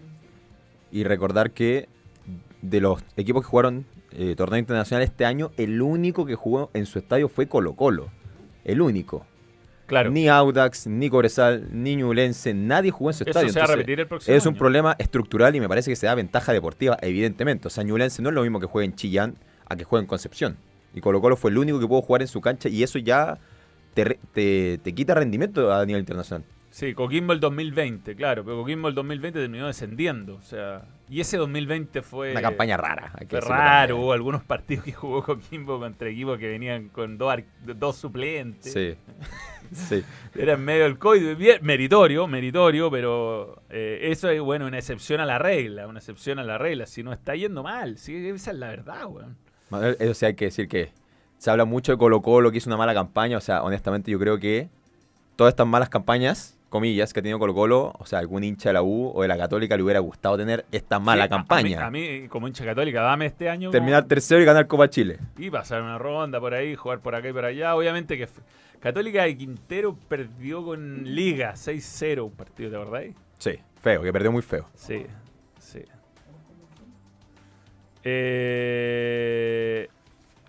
y 0.93 1.03
recordar 1.05 1.51
que 1.53 1.89
de 2.61 2.81
los 2.81 3.03
equipos 3.17 3.43
que 3.43 3.49
jugaron 3.49 3.87
eh, 4.13 4.35
torneo 4.37 4.59
internacional 4.59 5.03
este 5.03 5.25
año, 5.25 5.51
el 5.57 5.81
único 5.81 6.27
que 6.27 6.35
jugó 6.35 6.71
en 6.75 6.85
su 6.87 6.99
estadio 6.99 7.29
fue 7.29 7.47
Colo 7.49 7.73
Colo. 7.75 8.11
El 8.65 8.81
único. 8.83 9.27
Claro. 9.87 10.11
Ni 10.11 10.29
Audax, 10.29 10.87
ni 10.87 11.11
Cobresal, 11.11 11.69
ni 11.71 11.97
Ñublense, 11.97 12.55
nadie 12.55 12.91
jugó 12.91 13.11
en 13.11 13.15
su 13.15 13.25
Eso 13.25 13.31
estadio. 13.31 13.49
se 13.51 13.59
va 13.59 13.65
a 13.65 13.65
entonces, 13.67 13.77
repetir 13.77 14.01
el 14.01 14.07
próximo 14.07 14.37
Es 14.37 14.47
un 14.47 14.53
año. 14.55 14.59
problema 14.59 14.97
estructural 14.99 15.55
y 15.55 15.61
me 15.61 15.69
parece 15.69 15.91
que 15.91 15.97
se 15.97 16.07
da 16.07 16.15
ventaja 16.15 16.53
deportiva, 16.53 16.97
evidentemente. 17.03 17.69
O 17.69 17.71
sea, 17.71 17.85
Ñublense 17.85 18.23
no 18.23 18.31
es 18.31 18.35
lo 18.35 18.43
mismo 18.43 18.61
que 18.61 18.67
juegue 18.67 18.87
en 18.87 18.95
Chillán 18.95 19.35
a 19.69 19.77
que 19.77 19.85
juegue 19.85 20.03
en 20.05 20.07
Concepción. 20.09 20.57
Y 20.95 21.01
Colo 21.01 21.21
Colo 21.21 21.37
fue 21.37 21.51
el 21.51 21.59
único 21.59 21.79
que 21.81 21.87
pudo 21.87 22.01
jugar 22.03 22.23
en 22.23 22.29
su 22.29 22.41
cancha 22.41 22.69
y 22.69 22.83
eso 22.83 22.99
ya 22.99 23.39
te, 23.95 24.19
te, 24.33 24.79
te 24.83 24.95
quita 24.95 25.15
rendimiento 25.15 25.73
a 25.73 25.85
nivel 25.85 26.01
internacional. 26.01 26.45
Sí, 26.75 26.93
Coquimbo 26.93 27.33
el 27.33 27.39
2020, 27.39 28.17
claro, 28.17 28.45
pero 28.45 28.57
Coquimbo 28.57 28.89
el 28.89 28.97
2020 28.97 29.39
terminó 29.39 29.69
descendiendo, 29.69 30.35
o 30.35 30.43
sea, 30.43 30.83
y 31.09 31.21
ese 31.21 31.37
2020 31.37 32.03
fue 32.03 32.33
Una 32.33 32.43
campaña 32.43 32.77
rara. 32.77 33.13
hay 33.15 33.29
que 33.29 33.41
fue 33.41 33.49
raro, 33.49 33.99
hubo 34.01 34.13
algunos 34.13 34.43
partidos 34.43 34.85
que 34.85 34.91
jugó 34.91 35.23
Coquimbo 35.23 35.79
contra 35.79 36.09
equipos 36.09 36.37
que 36.37 36.49
venían 36.49 36.89
con 36.89 37.17
dos, 37.17 37.97
suplentes. 37.97 38.73
Sí. 38.73 38.97
sí. 39.73 40.03
Era 40.35 40.55
en 40.55 40.65
medio 40.65 40.83
del 40.83 40.99
COVID, 40.99 41.37
bien, 41.37 41.61
meritorio, 41.63 42.27
meritorio, 42.27 42.91
pero 42.91 43.63
eh, 43.71 44.09
eso 44.11 44.29
es, 44.29 44.41
bueno, 44.41 44.67
una 44.67 44.79
excepción 44.79 45.21
a 45.21 45.27
la 45.27 45.39
regla, 45.39 45.87
una 45.87 46.01
excepción 46.01 46.41
a 46.41 46.43
la 46.43 46.59
regla, 46.59 46.87
si 46.87 47.05
no 47.05 47.13
está 47.13 47.37
yendo 47.37 47.63
mal, 47.63 47.99
sí, 47.99 48.17
esa 48.31 48.51
es 48.51 48.59
la 48.59 48.67
verdad, 48.67 49.07
weón. 49.07 49.37
Manuel, 49.71 49.97
eso 50.01 50.15
sí 50.15 50.27
hay 50.27 50.35
que 50.35 50.47
decir 50.47 50.67
que 50.67 50.91
se 51.39 51.53
habla 51.53 51.67
mucho 51.67 51.93
de 51.93 51.99
Colo 51.99 52.21
Colo, 52.21 52.51
que 52.51 52.59
hizo 52.59 52.69
una 52.69 52.79
mala 52.79 52.95
campaña. 52.95 53.39
O 53.39 53.41
sea, 53.41 53.63
honestamente 53.63 54.11
yo 54.11 54.19
creo 54.19 54.41
que 54.41 54.69
todas 55.37 55.53
estas 55.53 55.67
malas 55.67 55.89
campañas, 55.89 56.57
comillas, 56.75 57.13
que 57.13 57.21
ha 57.21 57.23
tenido 57.23 57.39
Colo 57.39 57.55
Colo, 57.55 57.93
o 57.97 58.05
sea, 58.05 58.19
algún 58.19 58.43
hincha 58.43 58.71
de 58.71 58.73
la 58.73 58.83
U 58.83 59.13
o 59.15 59.23
de 59.23 59.29
la 59.29 59.39
Católica 59.39 59.77
le 59.77 59.85
hubiera 59.85 60.01
gustado 60.01 60.37
tener 60.37 60.65
esta 60.73 60.99
mala 60.99 61.25
Sí, 61.25 61.31
campaña. 61.31 61.87
A 61.87 61.91
mí, 61.91 62.05
a 62.05 62.21
mí, 62.23 62.29
como 62.29 62.49
hincha 62.49 62.65
católica, 62.65 63.01
dame 63.01 63.27
este 63.27 63.49
año. 63.49 63.71
Terminar 63.71 64.05
tercero 64.09 64.43
y 64.43 64.45
ganar 64.45 64.67
Copa 64.67 64.91
Chile. 64.91 65.19
Y 65.39 65.51
pasar 65.51 65.83
una 65.83 65.99
ronda 65.99 66.41
por 66.41 66.53
ahí, 66.53 66.75
jugar 66.75 66.99
por 66.99 67.15
acá 67.15 67.29
y 67.29 67.33
por 67.33 67.45
allá. 67.45 67.77
Obviamente 67.77 68.19
que 68.19 68.27
Católica 68.81 69.23
de 69.23 69.37
Quintero 69.37 69.97
perdió 70.09 70.65
con 70.65 71.05
Liga 71.05 71.53
6-0 71.55 72.25
un 72.25 72.33
partido, 72.33 72.71
¿te 72.71 72.77
acordáis? 72.77 73.15
Sí, 73.39 73.59
feo, 73.81 74.03
que 74.03 74.13
perdió 74.13 74.33
muy 74.33 74.43
feo. 74.43 74.69
Sí, 74.75 75.07
sí. 75.61 75.85
Eh, 78.03 79.89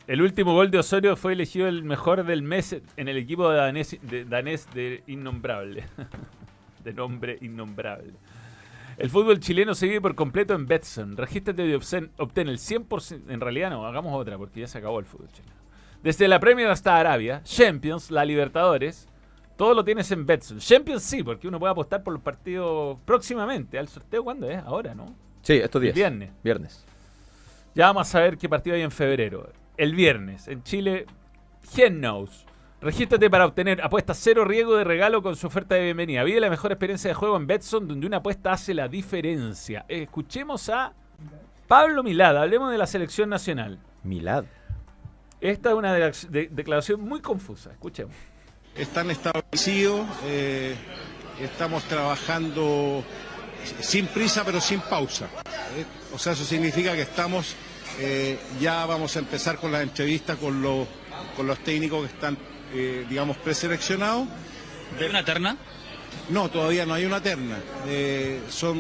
el 0.08 0.22
último 0.22 0.54
gol 0.54 0.72
de 0.72 0.80
Osorio 0.80 1.16
fue 1.16 1.34
elegido 1.34 1.68
el 1.68 1.84
mejor 1.84 2.24
del 2.26 2.42
mes 2.42 2.76
en 2.96 3.08
el 3.08 3.18
equipo 3.18 3.50
danés 3.50 3.98
de, 4.02 4.26
danés 4.26 4.68
de 4.74 5.04
innombrable. 5.08 5.86
de 6.84 6.94
nombre 6.94 7.38
innombrable. 7.42 8.14
El 8.98 9.10
fútbol 9.10 9.40
chileno 9.40 9.76
se 9.76 9.88
vive 9.88 10.00
por 10.00 10.16
completo 10.16 10.54
en 10.54 10.68
Betson. 10.68 11.18
Regístrate 11.18 11.66
y 11.66 11.74
obtén 11.74 12.48
el 12.48 12.60
100%. 12.60 13.30
En 13.30 13.42
realidad 13.42 13.72
no, 13.72 13.86
hagamos 13.86 14.14
otra 14.14 14.38
porque 14.38 14.62
ya 14.62 14.68
se 14.68 14.78
acabó 14.78 15.00
el 15.00 15.06
fútbol 15.06 15.28
chileno. 15.34 15.56
Desde 16.02 16.28
la 16.28 16.40
Premier 16.40 16.70
hasta 16.70 16.98
Arabia, 16.98 17.42
Champions, 17.44 18.12
la 18.12 18.24
Libertadores, 18.24 19.10
todo 19.58 19.74
lo 19.74 19.84
tienes 19.84 20.12
en 20.12 20.26
Betson. 20.26 20.60
Champions 20.60 21.04
sí, 21.04 21.24
porque 21.24 21.48
uno 21.48 21.60
puede 21.60 21.72
apostar 21.72 22.04
por 22.04 22.14
los 22.14 22.22
partidos 22.22 23.00
próximamente. 23.06 23.80
¿Al 23.80 23.88
sorteo 23.88 24.24
cuándo 24.24 24.50
es? 24.50 24.60
Ahora, 24.60 24.94
¿no? 24.94 25.14
Sí, 25.42 25.54
estos 25.54 25.82
días. 25.82 25.96
Viernes. 25.96 26.32
Viernes. 26.44 26.86
Ya 27.74 27.88
vamos 27.88 28.14
a 28.14 28.20
ver 28.20 28.38
qué 28.38 28.48
partido 28.48 28.76
hay 28.76 28.84
en 28.84 28.92
febrero. 28.92 29.50
El 29.78 29.94
viernes, 29.96 30.48
en 30.48 30.64
Chile, 30.64 31.06
Gen 31.74 32.00
Knows. 32.00 32.46
Regístrate 32.82 33.30
para 33.30 33.46
obtener 33.46 33.82
apuestas 33.82 34.18
cero 34.22 34.46
riesgo 34.46 34.76
de 34.76 34.84
regalo 34.84 35.22
con 35.24 35.36
su 35.36 35.48
oferta 35.48 35.76
de 35.76 35.82
bienvenida. 35.84 36.24
Vive 36.24 36.40
la 36.40 36.50
mejor 36.50 36.72
experiencia 36.72 37.10
de 37.10 37.14
juego 37.16 37.36
en 37.38 37.48
Betson, 37.48 37.88
donde 37.88 38.06
una 38.06 38.18
apuesta 38.18 38.52
hace 38.52 38.74
la 38.74 38.88
diferencia. 38.88 39.86
Escuchemos 39.88 40.70
a 40.70 40.94
Pablo 41.68 42.04
Milad. 42.04 42.38
Hablemos 42.38 42.72
de 42.72 42.78
la 42.78 42.86
selección 42.86 43.30
nacional. 43.30 43.80
Milad. 44.04 44.46
Esta 45.42 45.70
es 45.70 45.76
una 45.76 45.94
de- 45.94 46.14
de- 46.30 46.48
declaración 46.52 47.02
muy 47.02 47.22
confusa. 47.22 47.72
Escuchemos. 47.72 48.14
están 48.76 49.10
establecidos, 49.10 50.06
eh, 50.26 50.76
estamos 51.42 51.82
trabajando 51.86 53.04
sin 53.80 54.06
prisa 54.08 54.44
pero 54.46 54.60
sin 54.60 54.82
pausa. 54.82 55.28
Eh, 55.78 55.86
o 56.14 56.18
sea, 56.20 56.34
eso 56.34 56.44
significa 56.44 56.94
que 56.94 57.04
estamos, 57.04 57.56
eh, 58.00 58.38
ya 58.60 58.86
vamos 58.86 59.16
a 59.16 59.20
empezar 59.20 59.58
con 59.58 59.72
las 59.72 59.82
entrevistas 59.84 60.38
con 60.38 60.62
los, 60.62 60.88
con 61.36 61.48
los 61.48 61.60
técnicos 61.60 62.08
que 62.08 62.14
están, 62.14 62.38
eh, 62.74 63.06
digamos, 63.10 63.38
preseleccionados. 63.38 64.28
¿Hay 65.00 65.08
una 65.08 65.24
terna? 65.26 65.58
No, 66.30 66.50
todavía 66.50 66.86
no 66.86 66.94
hay 66.94 67.06
una 67.06 67.22
terna. 67.22 67.58
Eh, 67.88 68.42
son 68.50 68.78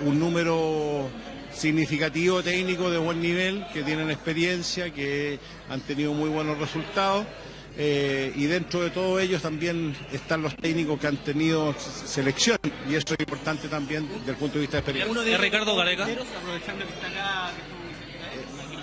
un 0.00 0.18
número 0.18 1.08
significativo 1.52 2.42
de 2.42 2.52
técnicos 2.52 2.92
de 2.92 2.98
buen 2.98 3.20
nivel 3.20 3.66
que 3.72 3.82
tienen 3.82 4.10
experiencia, 4.10 4.92
que 4.92 5.38
han 5.68 5.80
tenido 5.80 6.12
muy 6.12 6.28
buenos 6.28 6.58
resultados. 6.58 7.26
eh, 7.78 8.32
y 8.36 8.46
dentro 8.46 8.80
de 8.82 8.90
todos 8.90 9.22
ellos 9.22 9.40
también 9.42 9.96
están 10.12 10.42
los 10.42 10.56
técnicos 10.56 10.98
que 11.00 11.06
han 11.06 11.16
tenido 11.18 11.72
selección 11.78 12.58
y 12.88 12.94
eso 12.94 13.14
es 13.14 13.20
importante 13.20 13.68
también 13.68 14.08
desde 14.18 14.32
el 14.32 14.36
punto 14.36 14.54
de 14.54 14.60
vista 14.62 14.76
de 14.78 14.80
experiencia. 14.80 15.34
¿Es 15.34 15.40
Ricardo 15.40 15.76
Gareca? 15.76 16.06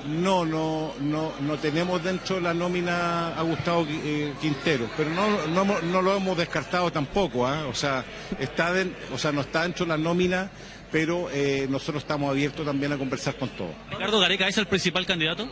No, 0.07 0.45
no, 0.45 0.93
no, 1.01 1.33
no 1.41 1.57
tenemos 1.57 2.01
dentro 2.03 2.37
de 2.37 2.41
la 2.41 2.53
nómina 2.53 3.37
a 3.37 3.41
Gustavo 3.41 3.85
eh, 3.89 4.33
Quintero, 4.39 4.89
pero 4.95 5.09
no, 5.09 5.47
no, 5.47 5.81
no 5.81 6.01
lo 6.01 6.15
hemos 6.15 6.37
descartado 6.37 6.89
tampoco, 6.91 7.45
¿ah? 7.45 7.67
o 7.67 7.73
sea, 7.73 8.05
está 8.39 8.71
den- 8.71 8.95
o 9.13 9.17
sea, 9.17 9.31
no 9.33 9.41
está 9.41 9.63
dentro 9.63 9.85
de 9.85 9.89
la 9.89 9.97
nómina, 9.97 10.49
pero 10.91 11.29
eh, 11.31 11.67
nosotros 11.69 12.03
estamos 12.03 12.29
abiertos 12.29 12.65
también 12.65 12.93
a 12.93 12.97
conversar 12.97 13.35
con 13.35 13.49
todos. 13.49 13.71
¿Ricardo 13.91 14.19
Gareca 14.19 14.47
es 14.47 14.57
el 14.57 14.67
principal 14.67 15.05
candidato? 15.05 15.49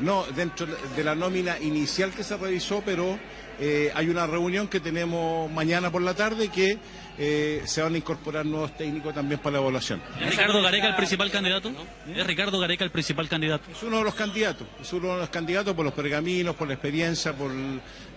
No, 0.00 0.24
dentro 0.34 0.66
de 0.94 1.04
la 1.04 1.14
nómina 1.14 1.58
inicial 1.58 2.10
que 2.10 2.22
se 2.22 2.36
revisó, 2.36 2.82
pero 2.84 3.18
eh, 3.58 3.90
hay 3.94 4.08
una 4.08 4.26
reunión 4.26 4.68
que 4.68 4.80
tenemos 4.80 5.50
mañana 5.50 5.90
por 5.90 6.02
la 6.02 6.14
tarde 6.14 6.48
que 6.48 6.78
eh, 7.18 7.62
se 7.64 7.80
van 7.80 7.94
a 7.94 7.96
incorporar 7.96 8.44
nuevos 8.44 8.76
técnicos 8.76 9.14
también 9.14 9.40
para 9.40 9.54
la 9.54 9.62
evaluación. 9.62 10.02
¿Es 10.20 10.30
Ricardo 10.30 10.62
Gareca 10.62 10.88
el 10.88 10.96
principal 10.96 11.30
candidato? 11.30 11.72
¿Es 12.14 12.26
Ricardo 12.26 12.58
Gareca 12.58 12.84
el 12.84 12.90
principal 12.90 13.28
candidato? 13.28 13.70
Es 13.70 13.82
uno 13.82 13.98
de 13.98 14.04
los 14.04 14.14
candidatos, 14.14 14.66
es 14.80 14.92
uno 14.92 15.14
de 15.14 15.20
los 15.20 15.30
candidatos 15.30 15.74
por 15.74 15.84
los 15.84 15.94
pergaminos, 15.94 16.54
por 16.56 16.68
la 16.68 16.74
experiencia, 16.74 17.32
por 17.32 17.50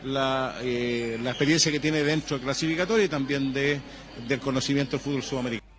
la, 0.03 0.55
eh, 0.61 1.17
la 1.21 1.29
experiencia 1.29 1.71
que 1.71 1.79
tiene 1.79 2.03
dentro 2.03 2.37
del 2.37 2.43
clasificatorio 2.43 3.05
y 3.05 3.09
también 3.09 3.53
de, 3.53 3.79
del 4.27 4.39
conocimiento 4.39 4.91
del 4.91 4.99
fútbol 4.99 5.23
sudamericano. 5.23 5.69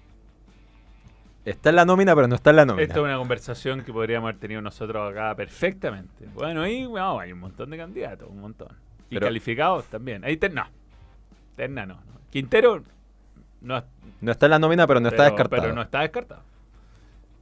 Está 1.44 1.70
en 1.70 1.76
la 1.76 1.84
nómina, 1.84 2.14
pero 2.14 2.28
no 2.28 2.36
está 2.36 2.50
en 2.50 2.56
la 2.56 2.64
nómina. 2.66 2.82
Esta 2.82 3.00
es 3.00 3.04
una 3.04 3.16
conversación 3.16 3.82
que 3.82 3.92
podríamos 3.92 4.28
haber 4.28 4.40
tenido 4.40 4.60
nosotros 4.60 5.10
acá 5.10 5.34
perfectamente. 5.34 6.26
Bueno, 6.34 6.60
no, 6.60 7.20
hay 7.20 7.32
un 7.32 7.40
montón 7.40 7.70
de 7.70 7.78
candidatos, 7.78 8.28
un 8.30 8.40
montón. 8.40 8.68
Y 9.10 9.14
Pero- 9.14 9.26
calificados 9.26 9.84
también. 9.86 10.24
Ahí 10.24 10.36
Terna. 10.36 10.70
Terna 11.56 11.84
no, 11.84 11.94
no. 11.94 12.20
Quintero 12.30 12.82
no, 13.60 13.84
No 14.20 14.32
está 14.32 14.46
en 14.46 14.50
la 14.50 14.58
nómina, 14.58 14.86
pero 14.86 15.00
no 15.00 15.08
está 15.08 15.24
descartado. 15.24 15.62
Pero 15.62 15.74
no 15.74 15.82
está 15.82 16.00
descartado. 16.00 16.42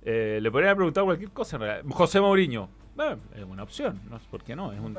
Eh, 0.02 0.38
le 0.42 0.50
podrían 0.50 0.70
haber 0.70 0.76
preguntado 0.78 1.07
cualquier 1.07 1.31
cosa 1.31 1.57
en 1.57 1.62
realidad. 1.62 1.90
José 1.94 2.20
Mourinho. 2.20 2.68
Bueno, 2.96 3.18
es 3.37 3.44
una 3.44 3.62
opción. 3.62 4.00
No 4.11 4.18
sé 4.18 4.26
por 4.31 4.42
qué 4.42 4.57
no. 4.57 4.72
Es 4.72 4.81
un, 4.81 4.96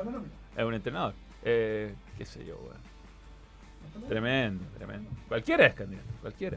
es 0.56 0.64
un 0.64 0.74
entrenador. 0.74 1.12
Eh, 1.42 1.94
qué 2.16 2.24
sé 2.24 2.44
yo, 2.46 2.56
weón. 2.58 4.08
Tremendo, 4.08 4.64
tremendo. 4.76 5.10
Cualquiera 5.28 5.66
es 5.66 5.74
candidato, 5.74 6.06
cualquiera. 6.20 6.56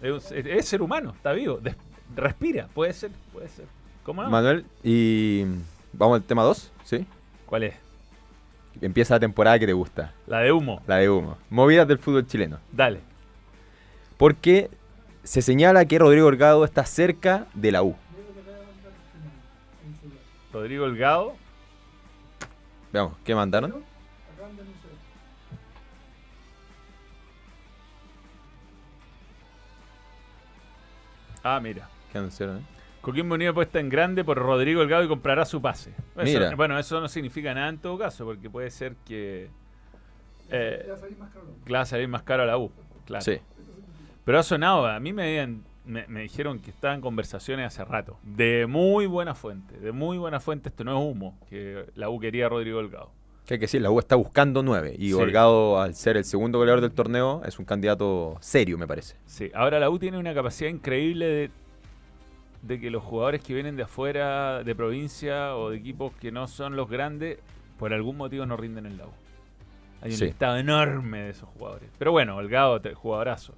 Es, 0.00 0.30
es- 0.32 0.46
es 0.46 0.68
ser 0.68 0.80
humano, 0.80 1.10
está 1.16 1.32
vivo. 1.32 1.58
des- 1.58 1.76
respira, 2.14 2.68
puede 2.68 2.92
ser, 2.92 3.10
puede 3.32 3.48
ser. 3.48 3.66
¿Cómo 4.04 4.22
no? 4.22 4.30
Manuel, 4.30 4.64
y 4.82 5.44
vamos 5.92 6.16
al 6.20 6.22
tema 6.22 6.42
2, 6.44 6.72
¿sí? 6.84 7.04
¿Cuál 7.46 7.64
es? 7.64 7.74
Empieza 8.80 9.14
la 9.14 9.20
temporada 9.20 9.58
que 9.58 9.66
te 9.66 9.72
gusta, 9.72 10.12
La 10.26 10.38
de 10.40 10.52
humo. 10.52 10.80
la 10.86 10.96
de 10.96 11.10
humo. 11.10 11.36
Movidas 11.50 11.88
del 11.88 11.98
fútbol 11.98 12.26
chileno. 12.26 12.58
Dale. 12.72 13.00
Porque 14.16 14.70
se 15.24 15.42
señala 15.42 15.84
que 15.84 15.98
Rodrigo 15.98 16.26
Holgado 16.28 16.64
está 16.64 16.84
cerca 16.84 17.46
de 17.54 17.72
la 17.72 17.82
U. 17.82 17.96
Rodrigo 20.52 20.84
Holgado. 20.84 21.34
Veamos, 22.92 23.14
¿qué 23.24 23.34
mandaron? 23.34 23.84
Ah, 31.42 31.60
mira. 31.60 31.88
¿Qué 32.12 32.18
anunciaron? 32.18 32.58
eh? 32.58 32.62
Coquimbo 33.10 33.34
Unido 33.34 33.54
puesta 33.54 33.80
en 33.80 33.88
grande 33.88 34.24
por 34.24 34.36
Rodrigo 34.38 34.80
Holgado 34.80 35.04
y 35.04 35.08
comprará 35.08 35.44
su 35.44 35.60
pase. 35.62 35.90
Eso- 36.16 36.38
Mira. 36.38 36.54
bueno, 36.54 36.78
eso 36.78 37.00
no 37.00 37.08
significa 37.08 37.54
nada 37.54 37.68
en 37.68 37.78
todo 37.78 37.98
caso, 37.98 38.24
porque 38.24 38.48
puede 38.50 38.70
ser 38.70 38.94
que. 39.06 39.48
Eh, 40.50 40.82
que 40.84 41.72
va 41.72 41.80
a 41.80 41.84
salir 41.86 42.08
más 42.08 42.22
caro 42.22 42.42
a 42.42 42.46
la 42.46 42.58
U. 42.58 42.70
Claro. 43.06 43.22
Sí. 43.24 43.38
Pero 44.24 44.38
ha 44.38 44.42
sonado, 44.42 44.86
a 44.86 44.98
mí 45.00 45.12
me, 45.12 45.22
habían- 45.24 45.64
me, 45.84 46.06
me 46.06 46.20
dijeron 46.20 46.58
que 46.58 46.70
estaban 46.70 47.00
conversaciones 47.00 47.66
hace 47.66 47.84
rato. 47.84 48.18
De 48.22 48.66
muy 48.66 49.06
buena 49.06 49.34
fuente, 49.34 49.78
de 49.78 49.92
muy 49.92 50.18
buena 50.18 50.40
fuente, 50.40 50.68
esto 50.68 50.84
no 50.84 50.98
es 50.98 51.04
humo, 51.12 51.38
que 51.48 51.86
la 51.94 52.10
U 52.10 52.18
quería 52.20 52.46
a 52.46 52.48
Rodrigo 52.50 52.78
Holgado. 52.78 53.10
Que 53.46 53.54
hay 53.54 53.60
que 53.60 53.64
decir, 53.64 53.80
la 53.80 53.90
U 53.90 53.98
está 53.98 54.14
buscando 54.16 54.62
nueve. 54.62 54.94
Y 54.98 55.08
Sí. 55.08 55.12
Holgado, 55.14 55.80
al 55.80 55.94
ser 55.94 56.18
el 56.18 56.24
segundo 56.24 56.58
goleador 56.58 56.82
del 56.82 56.92
torneo, 56.92 57.40
es 57.46 57.58
un 57.58 57.64
candidato 57.64 58.36
serio, 58.40 58.76
me 58.76 58.86
parece. 58.86 59.16
Sí, 59.24 59.50
ahora 59.54 59.78
la 59.80 59.88
U 59.88 59.98
tiene 59.98 60.18
una 60.18 60.34
capacidad 60.34 60.68
increíble 60.68 61.24
de, 61.26 61.50
de 62.62 62.80
que 62.80 62.90
los 62.90 63.02
jugadores 63.02 63.42
que 63.42 63.54
vienen 63.54 63.76
de 63.76 63.84
afuera, 63.84 64.62
de 64.64 64.74
provincia 64.74 65.56
o 65.56 65.70
de 65.70 65.76
equipos 65.76 66.12
que 66.20 66.32
no 66.32 66.48
son 66.48 66.76
los 66.76 66.88
grandes, 66.88 67.38
por 67.78 67.92
algún 67.92 68.16
motivo 68.16 68.44
no 68.46 68.56
rinden 68.56 68.86
en 68.86 68.98
la 68.98 69.06
U. 69.06 69.10
Hay 70.02 70.10
un 70.10 70.16
Sí. 70.16 70.24
listado 70.26 70.56
enorme 70.56 71.22
de 71.22 71.30
esos 71.30 71.48
jugadores. 71.50 71.88
Pero 71.98 72.12
bueno, 72.12 72.36
Holgado, 72.36 72.80
jugadorazo. 72.94 73.54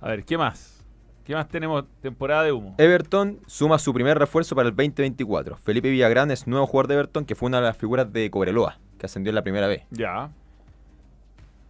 A 0.00 0.08
ver, 0.08 0.24
¿qué 0.24 0.36
más? 0.36 0.84
¿Qué 1.24 1.34
más 1.34 1.48
tenemos? 1.48 1.84
Temporada 2.00 2.42
de 2.42 2.52
humo. 2.52 2.74
Everton 2.78 3.38
suma 3.46 3.78
su 3.78 3.94
primer 3.94 4.18
refuerzo 4.18 4.56
para 4.56 4.68
el 4.68 4.74
2024. 4.74 5.56
Felipe 5.56 5.88
Villagrán 5.90 6.30
es 6.30 6.46
nuevo 6.46 6.66
jugador 6.66 6.88
de 6.88 6.94
Everton, 6.94 7.24
que 7.24 7.34
fue 7.34 7.46
una 7.46 7.58
de 7.60 7.66
las 7.66 7.76
figuras 7.76 8.12
de 8.12 8.28
Cobreloa, 8.30 8.78
que 8.98 9.06
ascendió 9.06 9.30
en 9.30 9.36
la 9.36 9.42
primera 9.42 9.68
vez. 9.68 9.84
Ya. 9.90 10.30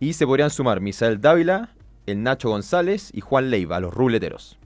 Y 0.00 0.14
se 0.14 0.26
podrían 0.26 0.50
sumar 0.50 0.80
Misael 0.80 1.20
Dávila, 1.20 1.70
el 2.06 2.22
Nacho 2.22 2.48
González 2.48 3.10
y 3.14 3.20
Juan 3.20 3.50
Leiva, 3.50 3.78
los 3.78 3.92
ruleteros. 3.94 4.58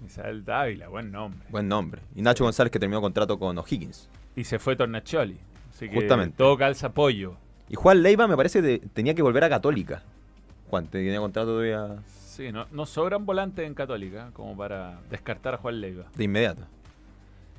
Misael 0.00 0.44
Dávila, 0.44 0.88
buen 0.88 1.10
nombre. 1.12 1.46
Buen 1.50 1.68
nombre. 1.68 2.02
Y 2.14 2.22
Nacho 2.22 2.44
González 2.44 2.70
que 2.70 2.78
terminó 2.78 3.00
contrato 3.00 3.38
con 3.38 3.56
O'Higgins. 3.58 4.08
Y 4.34 4.44
se 4.44 4.58
fue 4.58 4.76
Tornacholi. 4.76 5.38
Así 5.70 5.88
que 5.88 5.96
Justamente. 5.96 6.36
todo 6.36 6.56
calza 6.56 6.88
apoyo. 6.88 7.36
Y 7.68 7.74
Juan 7.76 8.02
Leiva 8.02 8.26
me 8.26 8.36
parece 8.36 8.62
que 8.62 8.78
tenía 8.92 9.14
que 9.14 9.22
volver 9.22 9.44
a 9.44 9.48
Católica. 9.48 10.02
Juan, 10.68 10.86
tenía 10.86 11.18
contrato 11.18 11.50
todavía 11.50 11.96
Sí, 12.40 12.52
no, 12.52 12.66
no 12.70 12.86
sobran 12.86 13.26
volantes 13.26 13.66
en 13.66 13.74
Católica 13.74 14.30
como 14.32 14.56
para 14.56 15.00
descartar 15.10 15.54
a 15.54 15.56
Juan 15.58 15.80
Leiva. 15.80 16.04
de 16.14 16.24
inmediato. 16.24 16.62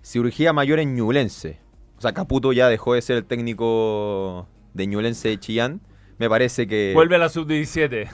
Cirugía 0.01 0.53
mayor 0.53 0.79
en 0.79 0.95
Ñublense. 0.95 1.59
O 1.97 2.01
sea, 2.01 2.13
Caputo 2.13 2.51
ya 2.51 2.67
dejó 2.67 2.95
de 2.95 3.01
ser 3.03 3.17
el 3.17 3.25
técnico 3.25 4.47
de 4.73 4.87
Ñublense 4.87 5.29
de 5.29 5.39
Chillán. 5.39 5.81
Me 6.17 6.29
parece 6.29 6.67
que 6.67 6.93
Vuelve 6.95 7.15
a 7.15 7.19
la 7.19 7.29
sub-17. 7.29 8.09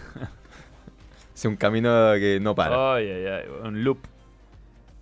es 1.36 1.46
un 1.46 1.56
camino 1.56 1.90
que 2.16 2.40
no 2.42 2.54
para. 2.56 2.96
Ay, 2.96 3.10
ay, 3.10 3.26
ay, 3.26 3.44
un 3.64 3.84
loop. 3.84 4.00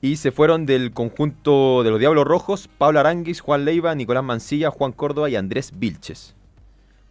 Y 0.01 0.17
se 0.17 0.31
fueron 0.31 0.65
del 0.65 0.91
conjunto 0.91 1.83
de 1.83 1.89
los 1.89 1.99
Diablos 1.99 2.25
Rojos 2.25 2.67
Pablo 2.67 2.99
Aranguis, 2.99 3.41
Juan 3.41 3.65
Leiva, 3.65 3.95
Nicolás 3.95 4.23
Mancilla, 4.23 4.69
Juan 4.69 4.91
Córdoba 4.91 5.29
y 5.29 5.35
Andrés 5.35 5.71
Vilches. 5.75 6.35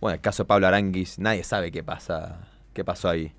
Bueno, 0.01 0.14
el 0.14 0.20
caso 0.20 0.43
de 0.43 0.49
Pablo 0.49 0.66
Aranguis, 0.66 1.18
nadie 1.18 1.45
sabe 1.45 1.72
qué 1.72 1.82
pasa, 1.82 2.41
qué 2.72 2.85
pasó 2.85 3.09
ahí. 3.09 3.32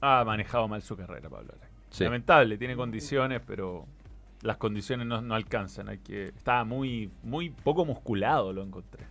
Ha 0.00 0.24
manejado 0.24 0.66
mal 0.66 0.82
su 0.82 0.96
carrera, 0.96 1.28
Pablo. 1.28 1.52
Arang. 1.56 1.70
Sí. 1.90 2.04
Lamentable, 2.04 2.58
tiene 2.58 2.74
condiciones, 2.74 3.40
pero 3.46 3.86
las 4.42 4.56
condiciones 4.56 5.06
no, 5.06 5.20
no 5.20 5.34
alcanzan. 5.34 5.88
Hay 5.88 5.98
que, 5.98 6.28
estaba 6.28 6.64
muy, 6.64 7.10
muy 7.22 7.50
poco 7.50 7.84
musculado, 7.84 8.52
lo 8.52 8.62
encontré. 8.62 9.04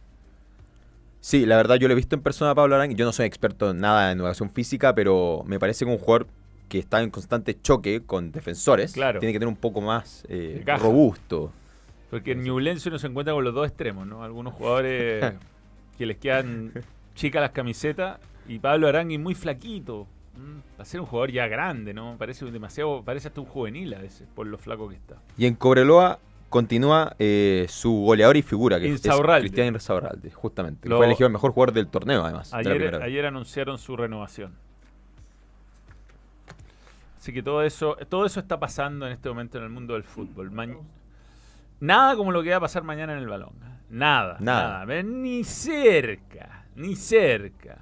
Sí, 1.19 1.45
la 1.45 1.57
verdad 1.57 1.75
yo 1.75 1.87
lo 1.87 1.93
he 1.93 1.95
visto 1.95 2.15
en 2.15 2.21
persona 2.21 2.51
a 2.51 2.55
Pablo 2.55 2.75
Aranguis. 2.75 2.97
Yo 2.97 3.05
no 3.05 3.11
soy 3.11 3.25
experto 3.25 3.71
en 3.71 3.79
nada 3.79 4.11
en 4.11 4.19
educación 4.19 4.49
física, 4.51 4.93
pero 4.93 5.43
me 5.45 5.59
parece 5.59 5.85
que 5.85 5.91
un 5.91 5.97
jugador 5.97 6.27
que 6.67 6.79
está 6.79 7.01
en 7.01 7.09
constante 7.11 7.59
choque 7.61 8.03
con 8.05 8.31
defensores 8.31 8.93
Claro. 8.93 9.19
tiene 9.19 9.33
que 9.33 9.39
tener 9.39 9.49
un 9.49 9.57
poco 9.59 9.81
más 9.81 10.25
eh, 10.29 10.63
robusto. 10.79 11.51
Porque 12.09 12.31
en 12.33 12.43
Ñublense 12.43 12.89
uno 12.89 12.97
se 12.99 13.07
encuentra 13.07 13.33
con 13.33 13.43
los 13.43 13.53
dos 13.53 13.67
extremos, 13.67 14.07
¿no? 14.07 14.23
Algunos 14.23 14.53
jugadores 14.53 15.33
que 15.97 16.05
les 16.05 16.17
quedan 16.17 16.71
chicas 17.15 17.41
las 17.41 17.51
camisetas 17.51 18.19
y 18.47 18.59
Pablo 18.59 18.87
Arangui 18.87 19.17
muy 19.17 19.35
flaquito. 19.35 20.07
Va 20.77 20.83
a 20.83 20.85
ser 20.85 20.99
un 20.99 21.05
jugador 21.05 21.31
ya 21.31 21.47
grande, 21.47 21.93
¿no? 21.93 22.15
Parece 22.17 22.45
demasiado, 22.45 23.03
parece 23.03 23.29
hasta 23.29 23.39
un 23.39 23.47
juvenil 23.47 23.93
a 23.93 23.99
veces, 23.99 24.27
por 24.35 24.45
lo 24.47 24.57
flaco 24.57 24.89
que 24.89 24.95
está. 24.95 25.15
Y 25.37 25.45
en 25.45 25.55
Cobreloa 25.55 26.19
continúa 26.49 27.15
eh, 27.19 27.65
su 27.69 27.91
goleador 28.01 28.35
y 28.35 28.41
figura, 28.41 28.77
que 28.79 28.85
es. 28.93 29.01
Cristian 29.41 29.73
Insaurralde, 29.73 30.31
justamente. 30.31 30.89
Lo- 30.89 30.97
Fue 30.97 31.05
elegido 31.05 31.27
el 31.27 31.33
mejor 31.33 31.51
jugador 31.51 31.73
del 31.73 31.87
torneo, 31.87 32.23
además. 32.23 32.53
ayer 32.53 33.25
anunciaron 33.25 33.77
su 33.77 33.95
renovación. 33.95 34.53
Así 37.25 37.33
que 37.33 37.41
todo 37.41 37.63
eso, 37.63 37.97
todo 38.07 38.27
eso 38.27 38.39
está 38.39 38.59
pasando 38.59 39.07
en 39.07 39.13
este 39.13 39.29
momento 39.29 39.57
en 39.57 39.63
el 39.63 39.71
mundo 39.71 39.95
del 39.95 40.03
fútbol. 40.03 40.51
Ma- 40.51 40.67
nada 41.79 42.15
como 42.15 42.31
lo 42.31 42.43
que 42.43 42.51
va 42.51 42.57
a 42.57 42.59
pasar 42.59 42.83
mañana 42.83 43.13
en 43.13 43.17
el 43.17 43.27
balón. 43.27 43.53
Nada, 43.89 44.37
Nada. 44.39 44.67
nada. 44.69 44.85
Ven, 44.85 45.23
Ni 45.23 45.43
cerca, 45.43 46.65
ni 46.75 46.95
cerca. 46.95 47.79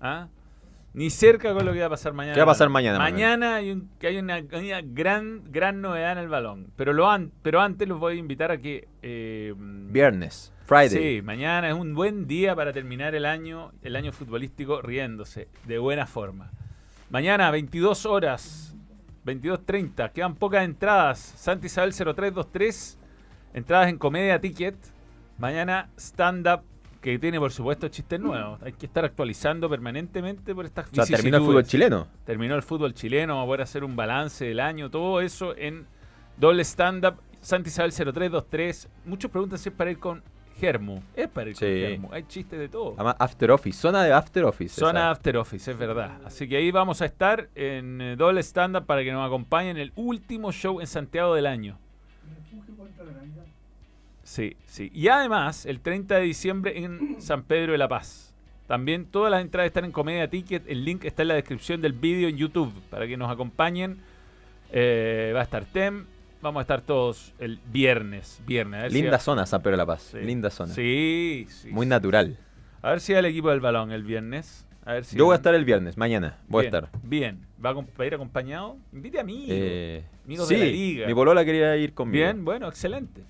¿Ah? 0.00 0.28
Ni 0.94 1.10
cerca 1.10 1.52
con 1.52 1.66
lo 1.66 1.72
que 1.72 1.80
va 1.80 1.86
a 1.86 1.90
pasar 1.90 2.12
mañana. 2.12 2.34
¿Qué 2.34 2.38
va 2.40 2.44
a 2.44 2.46
pasar 2.46 2.68
mañana? 2.68 3.00
Mañana 3.00 3.56
hay, 3.56 3.72
un- 3.72 3.90
que 3.98 4.06
hay 4.06 4.18
una, 4.18 4.42
gran, 4.42 5.50
gran 5.50 5.80
novedad 5.80 6.12
en 6.12 6.18
el 6.18 6.28
balón. 6.28 6.70
Pero, 6.76 6.92
lo 6.92 7.10
an- 7.10 7.32
pero 7.42 7.60
antes 7.60 7.88
los 7.88 7.98
voy 7.98 8.14
a 8.14 8.16
invitar 8.20 8.52
a 8.52 8.58
que... 8.58 8.86
eh, 9.02 9.52
Viernes, 9.56 10.52
Friday. 10.66 11.16
Sí, 11.16 11.22
mañana 11.22 11.66
es 11.68 11.74
un 11.74 11.94
buen 11.96 12.28
día 12.28 12.54
para 12.54 12.72
terminar 12.72 13.16
el 13.16 13.26
año, 13.26 13.72
el 13.82 13.96
año 13.96 14.12
futbolístico 14.12 14.82
riéndose, 14.82 15.48
de 15.66 15.78
buena 15.78 16.06
forma. 16.06 16.52
Mañana, 17.10 17.50
22 17.50 18.04
horas, 18.04 18.76
22.30, 19.24 20.12
quedan 20.12 20.34
pocas 20.34 20.62
entradas. 20.62 21.18
Santa 21.18 21.64
Isabel 21.64 21.94
0323, 21.94 22.98
entradas 23.54 23.88
en 23.88 23.96
Comedia 23.96 24.38
Ticket. 24.38 24.76
Mañana, 25.38 25.88
stand-up, 25.96 26.60
que 27.00 27.18
tiene 27.18 27.38
por 27.38 27.50
supuesto 27.50 27.88
chistes 27.88 28.20
nuevos. 28.20 28.60
Hay 28.62 28.74
que 28.74 28.84
estar 28.84 29.06
actualizando 29.06 29.70
permanentemente 29.70 30.54
por 30.54 30.66
estas 30.66 30.86
O 30.90 30.94
sea, 30.94 31.16
terminó 31.16 31.38
el 31.38 31.44
fútbol 31.44 31.64
chileno. 31.64 32.08
Terminó 32.26 32.54
el 32.56 32.62
fútbol 32.62 32.92
chileno, 32.92 33.36
vamos 33.36 33.44
a 33.44 33.46
poder 33.46 33.62
hacer 33.62 33.84
un 33.84 33.96
balance 33.96 34.44
del 34.44 34.60
año, 34.60 34.90
todo 34.90 35.22
eso 35.22 35.56
en 35.56 35.86
doble 36.36 36.62
stand-up, 36.62 37.14
Santa 37.40 37.70
Isabel 37.70 37.92
0323. 37.92 38.86
Muchos 39.06 39.30
preguntan 39.30 39.58
si 39.58 39.70
es 39.70 39.74
para 39.74 39.90
ir 39.90 39.98
con 39.98 40.22
Germu. 40.58 41.00
Es 41.14 41.28
con 41.28 41.54
Sí. 41.54 41.66
Germu. 41.66 42.08
Hay 42.12 42.24
chistes 42.24 42.58
de 42.58 42.68
todo. 42.68 42.94
Además, 42.96 43.16
After 43.18 43.50
Office, 43.50 43.78
zona 43.78 44.02
de 44.04 44.12
After 44.12 44.44
Office. 44.44 44.74
Zona 44.80 45.00
esa. 45.00 45.10
After 45.10 45.36
Office, 45.36 45.70
es 45.70 45.78
verdad. 45.78 46.18
Así 46.24 46.48
que 46.48 46.56
ahí 46.56 46.70
vamos 46.70 47.00
a 47.02 47.04
estar 47.06 47.48
en 47.54 48.00
eh, 48.00 48.16
doble 48.16 48.40
stand-up 48.42 48.84
para 48.86 49.02
que 49.04 49.12
nos 49.12 49.26
acompañen 49.26 49.76
en 49.76 49.82
el 49.82 49.92
último 49.96 50.52
show 50.52 50.80
en 50.80 50.86
Santiago 50.86 51.34
del 51.34 51.46
año. 51.46 51.78
Sí, 54.22 54.56
sí. 54.66 54.90
Y 54.94 55.08
además, 55.08 55.64
el 55.64 55.80
30 55.80 56.16
de 56.16 56.22
diciembre 56.22 56.78
en 56.78 57.16
San 57.20 57.42
Pedro 57.44 57.72
de 57.72 57.78
la 57.78 57.88
Paz. 57.88 58.34
También 58.66 59.06
todas 59.06 59.30
las 59.30 59.40
entradas 59.40 59.68
están 59.68 59.86
en 59.86 59.92
Comedia 59.92 60.28
Ticket. 60.28 60.68
El 60.68 60.84
link 60.84 61.04
está 61.04 61.22
en 61.22 61.28
la 61.28 61.34
descripción 61.34 61.80
del 61.80 61.94
vídeo 61.94 62.28
en 62.28 62.36
YouTube 62.36 62.70
para 62.90 63.06
que 63.06 63.16
nos 63.16 63.30
acompañen. 63.30 63.96
Eh, 64.70 65.32
va 65.34 65.40
a 65.40 65.44
estar 65.44 65.64
Tem. 65.64 66.04
Vamos 66.40 66.60
a 66.60 66.62
estar 66.62 66.82
todos 66.82 67.34
el 67.38 67.58
viernes. 67.72 68.40
Viernes. 68.46 68.78
A 68.78 68.82
ver 68.84 68.92
si 68.92 69.02
Linda 69.02 69.18
zona 69.18 69.44
San 69.44 69.60
Pedro 69.60 69.72
de 69.72 69.76
la 69.78 69.86
Paz. 69.86 70.02
Sí. 70.12 70.18
Linda 70.18 70.50
zona. 70.50 70.72
Sí, 70.72 71.46
sí. 71.48 71.70
Muy 71.70 71.86
natural. 71.86 72.38
A 72.80 72.90
ver 72.90 73.00
si 73.00 73.12
va 73.12 73.18
el 73.18 73.26
equipo 73.26 73.50
del 73.50 73.60
balón 73.60 73.90
el 73.90 74.04
viernes. 74.04 74.64
A 74.84 74.94
ver 74.94 75.04
si 75.04 75.16
Yo 75.16 75.24
voy 75.24 75.32
a 75.34 75.36
estar 75.36 75.54
el 75.54 75.64
viernes, 75.64 75.98
mañana. 75.98 76.38
Voy 76.46 76.62
Bien, 76.62 76.74
a 76.74 76.78
estar. 76.78 77.00
Bien. 77.02 77.46
¿Va 77.64 77.70
a, 77.70 78.06
ir 78.06 78.14
acompañado? 78.14 78.76
Invite 78.92 79.18
a 79.18 79.24
mí. 79.24 79.46
Eh, 79.48 80.04
amigos 80.24 80.48
sí, 80.48 80.54
de 80.54 80.60
la 80.60 80.70
liga. 80.70 81.06
mi 81.06 81.14
polola 81.14 81.44
quería 81.44 81.76
ir 81.76 81.92
conmigo. 81.92 82.24
Bien, 82.24 82.44
bueno, 82.44 82.68
excelente. 82.68 83.22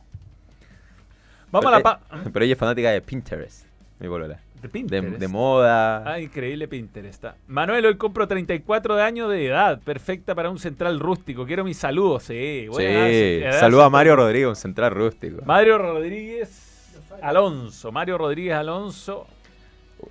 Vamos 1.51 1.65
Pero, 1.65 1.69
a 1.69 1.79
la 1.79 1.83
pa 1.83 2.01
eh, 2.13 2.29
Pero 2.33 2.45
ella 2.45 2.53
es 2.53 2.59
fanática 2.59 2.91
de 2.91 3.01
Pinterest, 3.01 3.67
mi 3.99 4.07
polola. 4.07 4.39
De 4.63 4.69
Pinterest. 4.69 5.17
de 5.19 5.29
moda. 5.29 6.03
Ah, 6.11 6.21
increíble 6.21 6.69
Pinterest. 6.69 7.25
ah. 7.27 7.35
Manuel, 7.47 7.87
hoy 7.87 7.97
compro 7.97 8.27
34 8.27 8.97
de 8.97 9.03
años 9.03 9.31
de 9.31 9.47
edad. 9.47 9.81
Perfecta 9.81 10.35
para 10.35 10.51
un 10.51 10.59
central 10.59 10.99
rústico. 11.01 11.47
Quiero 11.47 11.65
mis 11.65 11.77
saludos. 11.79 12.25
Sí, 12.25 12.63
sí, 12.63 12.69
buenas, 12.69 13.11
edad 13.11 13.61
saluda 13.61 13.87
a 13.87 13.91
Mario 13.91 14.17
Rodríguez, 14.17 14.49
un 14.49 14.57
central 14.57 14.91
rústico. 14.93 15.43
Mario 15.45 15.79
Rodríguez 15.79 16.95
Alonso. 17.23 17.93
Mario 17.93 18.19
Rodríguez 18.19 18.55
Alonso. 18.55 19.27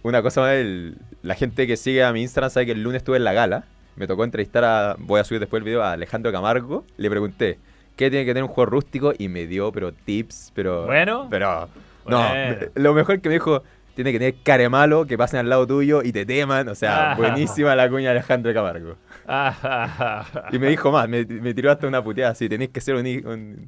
Una 0.03 0.21
cosa 0.21 0.41
más, 0.41 0.53
el- 0.53 0.97
la 1.23 1.35
gente 1.35 1.65
que 1.67 1.77
sigue 1.77 2.03
a 2.03 2.11
mi 2.11 2.21
Instagram 2.21 2.49
sabe 2.51 2.65
que 2.65 2.71
el 2.73 2.83
lunes 2.83 2.97
estuve 3.01 3.17
en 3.17 3.23
la 3.23 3.33
gala. 3.33 3.65
Me 3.95 4.05
tocó 4.07 4.23
entrevistar 4.23 4.63
a, 4.63 4.95
voy 4.99 5.19
a 5.19 5.23
subir 5.23 5.39
después 5.39 5.59
el 5.61 5.63
video, 5.65 5.81
a 5.83 5.93
Alejandro 5.93 6.31
Camargo. 6.31 6.85
Le 6.97 7.09
pregunté, 7.09 7.57
¿qué 7.95 8.09
tiene 8.09 8.25
que 8.25 8.31
tener 8.31 8.43
un 8.43 8.49
juego 8.49 8.69
rústico? 8.69 9.13
Y 9.17 9.27
me 9.27 9.47
dio, 9.47 9.71
pero 9.71 9.91
tips, 9.91 10.51
pero... 10.53 10.85
Bueno. 10.85 11.27
Pero... 11.29 11.67
No, 12.05 12.19
Bueno. 12.29 12.57
lo 12.75 12.93
mejor 12.93 13.19
que 13.21 13.27
me 13.29 13.33
dijo, 13.35 13.63
tiene 13.97 14.11
que 14.13 14.19
tener 14.19 14.35
care 14.43 14.69
malo, 14.69 15.05
que 15.05 15.17
pasen 15.17 15.41
al 15.41 15.49
lado 15.49 15.67
tuyo 15.67 16.01
y 16.03 16.11
te 16.13 16.25
teman. 16.25 16.69
O 16.69 16.75
sea, 16.75 17.11
Ah. 17.11 17.15
buenísima 17.15 17.75
la 17.75 17.89
cuña 17.89 18.03
de 18.05 18.19
Alejandro 18.19 18.53
Camargo. 18.53 18.95
Ah, 19.27 20.23
Y 20.53 20.59
me 20.59 20.67
dijo 20.69 20.91
más, 20.91 21.09
me, 21.09 21.25
me 21.25 21.53
tiró 21.53 21.69
hasta 21.71 21.85
una 21.87 22.01
puteada 22.03 22.31
así, 22.31 22.47
tenéis 22.47 22.69
que 22.69 22.79
ser 22.79 22.95
un... 22.95 23.05
un- 23.05 23.67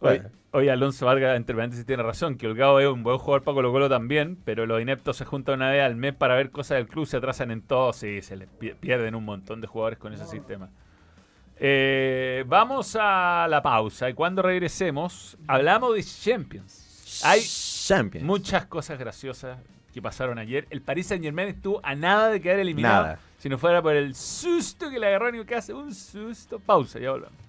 Hoy, 0.00 0.18
Bueno. 0.18 0.28
hoy 0.52 0.68
Alonso 0.68 1.06
Vargas, 1.06 1.36
entre 1.36 1.56
paréntesis, 1.56 1.84
tiene 1.84 2.04
razón, 2.04 2.36
que 2.38 2.46
Holgado 2.46 2.78
es 2.78 2.86
un 2.86 3.02
buen 3.02 3.18
jugador 3.18 3.42
para 3.42 3.56
Colo 3.56 3.72
Colo 3.72 3.88
también, 3.88 4.38
pero 4.44 4.64
los 4.64 4.80
ineptos 4.80 5.16
se 5.16 5.24
juntan 5.24 5.56
una 5.56 5.70
vez 5.72 5.82
al 5.82 5.96
mes 5.96 6.14
para 6.14 6.36
ver 6.36 6.50
cosas 6.52 6.76
del 6.78 6.86
club, 6.86 7.04
se 7.04 7.16
atrasan 7.16 7.50
en 7.50 7.62
todo, 7.62 7.92
sí, 7.92 8.22
se 8.22 8.36
les 8.36 8.48
pi- 8.48 8.74
pierden 8.78 9.16
un 9.16 9.24
montón 9.24 9.60
de 9.60 9.66
jugadores 9.66 9.98
con 9.98 10.12
ese 10.12 10.24
sistema. 10.26 10.68
Eh, 11.60 12.44
vamos 12.46 12.96
a 13.00 13.46
la 13.50 13.60
pausa 13.60 14.08
y 14.08 14.14
cuando 14.14 14.42
regresemos 14.42 15.36
hablamos 15.48 15.94
de 15.96 16.04
Champions. 16.04 17.20
Hay 17.24 17.40
Champions. 17.88 18.26
muchas 18.26 18.66
cosas 18.66 18.98
graciosas 18.98 19.58
que 19.92 20.02
pasaron 20.02 20.38
ayer. 20.38 20.66
El 20.70 20.82
Paris 20.82 21.06
Saint 21.06 21.24
Germain 21.24 21.48
estuvo 21.48 21.80
a 21.82 21.94
nada 21.94 22.28
de 22.28 22.40
quedar 22.40 22.58
eliminado. 22.58 23.02
Nada. 23.04 23.18
Si 23.38 23.48
no 23.48 23.56
fuera 23.56 23.80
por 23.80 23.96
el 23.96 24.14
susto 24.14 24.90
que 24.90 24.98
le 24.98 25.06
agarró 25.06 25.28
a 25.28 25.30
Newcastle, 25.30 25.74
un 25.74 25.94
susto. 25.94 26.58
Pausa, 26.58 26.98
ya 26.98 27.10
volvemos. 27.10 27.47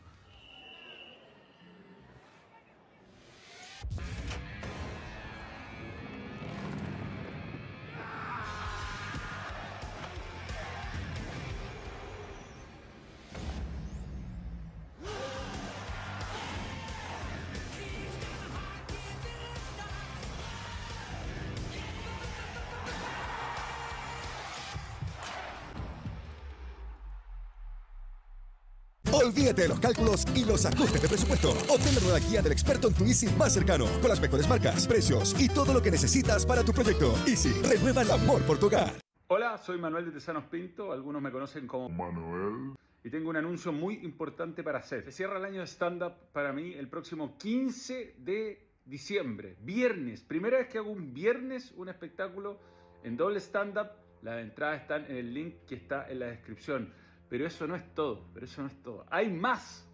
Olvídate 29.50 29.62
de 29.64 29.70
los 29.70 29.80
cálculos 29.80 30.26
y 30.36 30.45
los 30.45 30.64
ajustes 30.68 31.02
de 31.02 31.08
presupuesto. 31.08 31.50
Obtén 31.74 31.95
la 31.95 32.02
nueva 32.02 32.20
guía 32.20 32.39
del 32.43 32.52
experto 32.52 32.88
en 32.88 32.93
tu 32.93 33.04
Easy 33.04 33.26
más 33.36 33.52
cercano, 33.52 33.88
con 34.00 34.10
las 34.10 34.22
mejores 34.22 34.47
marcas, 34.47 34.86
precios 34.86 35.36
y 35.39 35.50
todo 35.50 35.74
lo 35.74 35.82
que 35.82 35.89
necesitas 35.89 36.45
para 36.45 36.64
tu 36.64 36.72
proyecto. 36.72 37.16
Easy, 37.26 37.52
renueva 37.64 38.04
el 38.04 38.12
amor 38.12 38.43
por 38.43 38.60
tu 38.60 38.68
hogar. 38.68 38.93
Hola, 39.28 39.58
soy 39.58 39.80
Manuel 39.80 40.06
de 40.06 40.12
Tesanos 40.12 40.43
Pinto, 40.52 40.91
algunos 40.91 41.20
me 41.20 41.32
conocen 41.32 41.66
como 41.66 41.89
Manuel. 41.89 42.76
Y 43.04 43.10
tengo 43.10 43.32
un 43.32 43.38
anuncio 43.38 43.72
muy 43.72 43.95
importante 44.04 44.62
para 44.62 44.80
hacer. 44.80 45.04
Se 45.06 45.12
cierra 45.12 45.39
el 45.39 45.45
año 45.45 45.62
de 45.62 45.68
stand-up 45.68 46.14
para 46.32 46.54
mí 46.54 46.76
el 46.76 46.88
próximo 46.88 47.36
15 47.39 48.18
de 48.20 48.68
diciembre, 48.86 49.56
viernes. 49.62 50.22
Primera 50.22 50.60
vez 50.60 50.68
que 50.68 50.78
hago 50.78 50.91
un 50.91 51.12
viernes 51.12 51.74
un 51.76 51.89
espectáculo 51.89 52.60
en 53.04 53.18
doble 53.18 53.39
stand-up. 53.39 53.88
Las 54.22 54.43
entradas 54.43 54.82
están 54.82 55.06
en 55.06 55.18
el 55.18 55.34
link 55.34 55.66
que 55.68 55.74
está 55.74 56.08
en 56.08 56.20
la 56.20 56.28
descripción. 56.28 56.93
Pero 57.30 57.46
eso 57.46 57.68
no 57.68 57.76
es 57.76 57.94
todo, 57.94 58.28
pero 58.34 58.46
eso 58.46 58.62
no 58.62 58.68
es 58.68 58.82
todo. 58.82 59.06
Hay 59.10 59.32
más. 59.32 59.88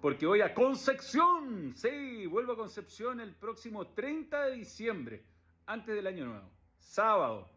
Porque 0.00 0.26
voy 0.26 0.42
a 0.42 0.52
Concepción. 0.54 1.72
Sí, 1.74 2.26
vuelvo 2.26 2.52
a 2.52 2.56
Concepción 2.56 3.18
el 3.20 3.34
próximo 3.34 3.88
30 3.88 4.44
de 4.46 4.52
diciembre, 4.52 5.24
antes 5.64 5.94
del 5.94 6.06
año 6.06 6.26
nuevo. 6.26 6.50
Sábado. 6.78 7.48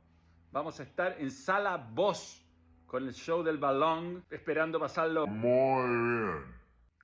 Vamos 0.51 0.79
a 0.79 0.83
estar 0.83 1.19
en 1.19 1.29
Sala 1.29 1.77
Voz 1.77 2.43
con 2.87 3.05
el 3.05 3.13
show 3.13 3.43
del 3.43 3.59
balón, 3.59 4.25
esperando 4.31 4.79
pasarlo 4.79 5.27
muy 5.27 5.87
bien. 5.87 6.59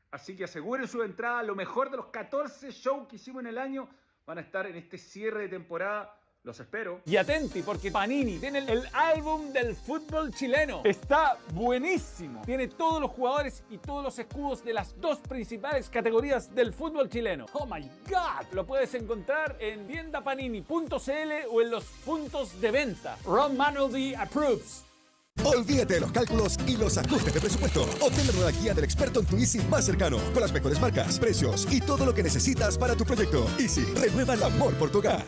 Así 0.09 0.35
que 0.35 0.45
aseguren 0.45 0.87
su 0.87 1.03
entrada. 1.03 1.43
Lo 1.43 1.53
mejor 1.53 1.91
de 1.91 1.97
los 1.97 2.07
14 2.07 2.71
shows 2.71 3.07
que 3.07 3.17
hicimos 3.17 3.41
en 3.41 3.47
el 3.47 3.57
año 3.57 3.89
van 4.25 4.37
a 4.37 4.41
estar 4.41 4.65
en 4.65 4.77
este 4.77 4.97
cierre 4.97 5.41
de 5.41 5.49
temporada. 5.49 6.17
Los 6.45 6.59
espero. 6.59 7.01
Y 7.05 7.17
atenti, 7.17 7.63
porque 7.63 7.91
Panini 7.91 8.37
tiene 8.37 8.59
el, 8.59 8.69
el 8.69 8.83
álbum 8.93 9.51
del 9.51 9.75
fútbol 9.75 10.31
chileno. 10.31 10.81
Está 10.83 11.39
buenísimo. 11.53 12.43
Tiene 12.45 12.67
todos 12.67 13.01
los 13.01 13.09
jugadores 13.09 13.63
y 13.71 13.79
todos 13.79 14.03
los 14.03 14.19
escudos 14.19 14.63
de 14.63 14.73
las 14.73 14.95
dos 15.01 15.17
principales 15.17 15.89
categorías 15.89 16.53
del 16.53 16.71
fútbol 16.71 17.09
chileno. 17.09 17.47
Oh 17.53 17.65
my 17.65 17.81
God. 18.07 18.45
Lo 18.51 18.63
puedes 18.63 18.93
encontrar 18.93 19.57
en 19.59 19.87
tiendapanini.cl 19.87 21.31
o 21.51 21.61
en 21.61 21.71
los 21.71 21.83
puntos 22.05 22.61
de 22.61 22.69
venta. 22.69 23.17
Ron 23.25 23.57
Manuel 23.57 24.15
approves. 24.15 24.83
Olvídate 25.43 25.95
de 25.95 25.99
los 26.01 26.11
cálculos 26.11 26.57
y 26.67 26.77
los 26.77 26.95
ajustes 26.97 27.33
de 27.33 27.39
presupuesto. 27.39 27.81
Obtén 28.01 28.27
la 28.27 28.33
nueva 28.33 28.51
guía 28.51 28.73
del 28.75 28.83
experto 28.83 29.19
en 29.19 29.25
tu 29.25 29.35
Easy 29.35 29.59
más 29.67 29.85
cercano, 29.85 30.17
con 30.31 30.41
las 30.41 30.53
mejores 30.53 30.79
marcas, 30.79 31.19
precios 31.19 31.67
y 31.71 31.81
todo 31.81 32.05
lo 32.05 32.13
que 32.13 32.21
necesitas 32.21 32.77
para 32.77 32.95
tu 32.95 33.03
proyecto. 33.03 33.47
Easy, 33.59 33.83
renueva 33.95 34.35
el 34.35 34.43
amor 34.43 34.75
por 34.75 34.91
tu 34.91 34.99
hogar. 34.99 35.25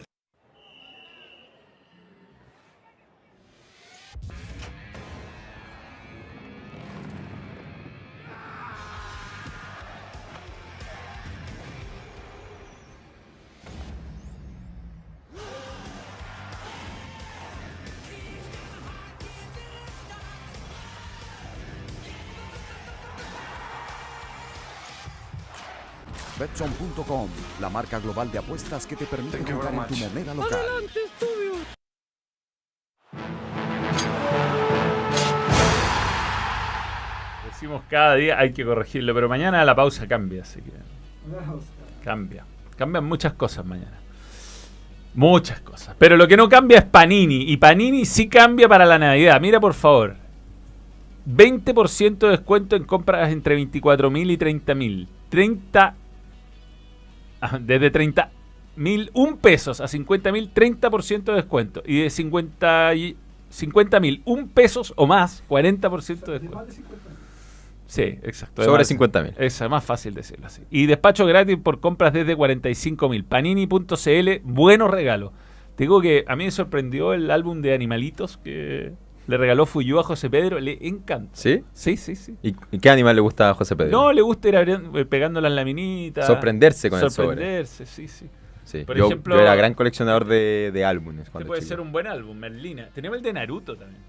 La 27.61 27.69
marca 27.69 27.99
global 27.99 28.29
de 28.31 28.39
apuestas 28.39 28.85
que 28.85 28.97
te 28.97 29.05
permite 29.05 29.37
jugar 29.37 29.73
en 29.73 29.87
tu 29.87 29.95
moneda 29.95 30.33
local. 30.33 30.59
estudio! 30.83 31.53
Decimos 37.45 37.83
cada 37.89 38.15
día 38.15 38.37
hay 38.37 38.51
que 38.51 38.65
corregirlo, 38.65 39.13
pero 39.13 39.29
mañana 39.29 39.63
la 39.63 39.73
pausa 39.73 40.05
cambia, 40.05 40.41
así 40.41 40.59
que 40.59 40.71
cambia. 42.03 42.43
Cambian 42.75 43.05
muchas 43.05 43.33
cosas 43.33 43.65
mañana. 43.65 43.97
Muchas 45.15 45.61
cosas. 45.61 45.95
Pero 45.97 46.17
lo 46.17 46.27
que 46.27 46.35
no 46.35 46.49
cambia 46.49 46.79
es 46.79 46.85
Panini. 46.85 47.49
Y 47.49 47.55
Panini 47.55 48.05
sí 48.05 48.27
cambia 48.27 48.67
para 48.67 48.85
la 48.85 48.99
Navidad. 48.99 49.39
Mira, 49.39 49.61
por 49.61 49.73
favor. 49.73 50.15
20% 51.25 52.17
de 52.17 52.27
descuento 52.27 52.75
en 52.75 52.83
compras 52.83 53.31
entre 53.31 53.55
24 53.55 54.11
mil 54.11 54.29
y 54.29 54.37
30 54.37 54.75
mil. 54.75 55.07
30. 55.29 55.95
Desde 57.61 57.91
30 57.91 58.31
mil, 58.75 59.11
un 59.13 59.37
pesos 59.37 59.81
a 59.81 59.87
50 59.87 60.31
mil, 60.31 60.53
30% 60.53 61.23
de 61.23 61.33
descuento. 61.33 61.83
Y 61.85 62.01
de 62.01 62.09
50 62.09 62.95
y 62.95 63.17
50 63.49 63.99
mil, 63.99 64.21
un 64.25 64.49
pesos 64.49 64.93
o 64.95 65.07
más, 65.07 65.43
40% 65.49 66.25
de 66.25 66.39
descuento. 66.39 66.73
Sí, 67.87 68.01
exacto. 68.01 68.63
Sobre 68.63 68.83
Además, 68.83 69.13
50.000. 69.13 69.33
Eso 69.37 69.63
es 69.63 69.71
más 69.71 69.83
fácil 69.83 70.13
decirlo 70.13 70.45
así. 70.47 70.61
Y 70.69 70.87
despacho 70.87 71.25
gratis 71.25 71.57
por 71.57 71.79
compras 71.79 72.11
desde 72.11 72.35
45 72.35 73.09
mil. 73.09 73.23
Panini.cl, 73.23 74.29
buenos 74.43 74.91
regalos. 74.91 75.31
Te 75.75 75.85
digo 75.85 76.01
que 76.01 76.25
a 76.27 76.35
mí 76.35 76.43
me 76.43 76.51
sorprendió 76.51 77.13
el 77.13 77.31
álbum 77.31 77.61
de 77.61 77.73
animalitos 77.73 78.37
que 78.37 78.93
le 79.27 79.37
regaló 79.37 79.65
Fuyú 79.65 79.99
a 79.99 80.03
José 80.03 80.29
Pedro. 80.29 80.59
Le 80.59 80.77
encanta. 80.87 81.31
¿Sí? 81.33 81.63
Sí, 81.73 81.97
sí, 81.97 82.15
sí. 82.15 82.35
¿Y, 82.41 82.53
qué 82.79 82.89
animal 82.89 83.15
le 83.15 83.21
gusta 83.21 83.49
a 83.49 83.53
José 83.53 83.75
Pedro? 83.75 83.91
No, 83.91 84.11
le 84.11 84.21
gusta 84.21 84.47
ir 84.49 84.55
eh, 84.55 85.05
pegando 85.05 85.41
las 85.41 85.51
laminitas. 85.51 86.25
Sorprenderse 86.25 86.89
con 86.89 86.99
el 87.01 87.11
sobre. 87.11 87.27
Sorprenderse, 87.27 87.85
sí, 87.85 88.07
sí. 88.07 88.27
Sí, 88.63 88.83
Por 88.83 88.97
yo, 88.97 89.05
ejemplo, 89.05 89.35
yo 89.35 89.41
era 89.41 89.55
gran 89.55 89.73
coleccionador 89.73 90.25
de, 90.25 90.71
de 90.73 90.83
álbumes. 90.83 91.27
Este 91.27 91.45
puede 91.45 91.61
chico. 91.61 91.69
ser 91.69 91.79
un 91.79 91.93
buen 91.93 92.05
álbum, 92.05 92.35
Merlina. 92.37 92.89
Tenemos 92.93 93.17
el 93.17 93.23
de 93.23 93.31
Naruto 93.31 93.77
también. 93.77 94.01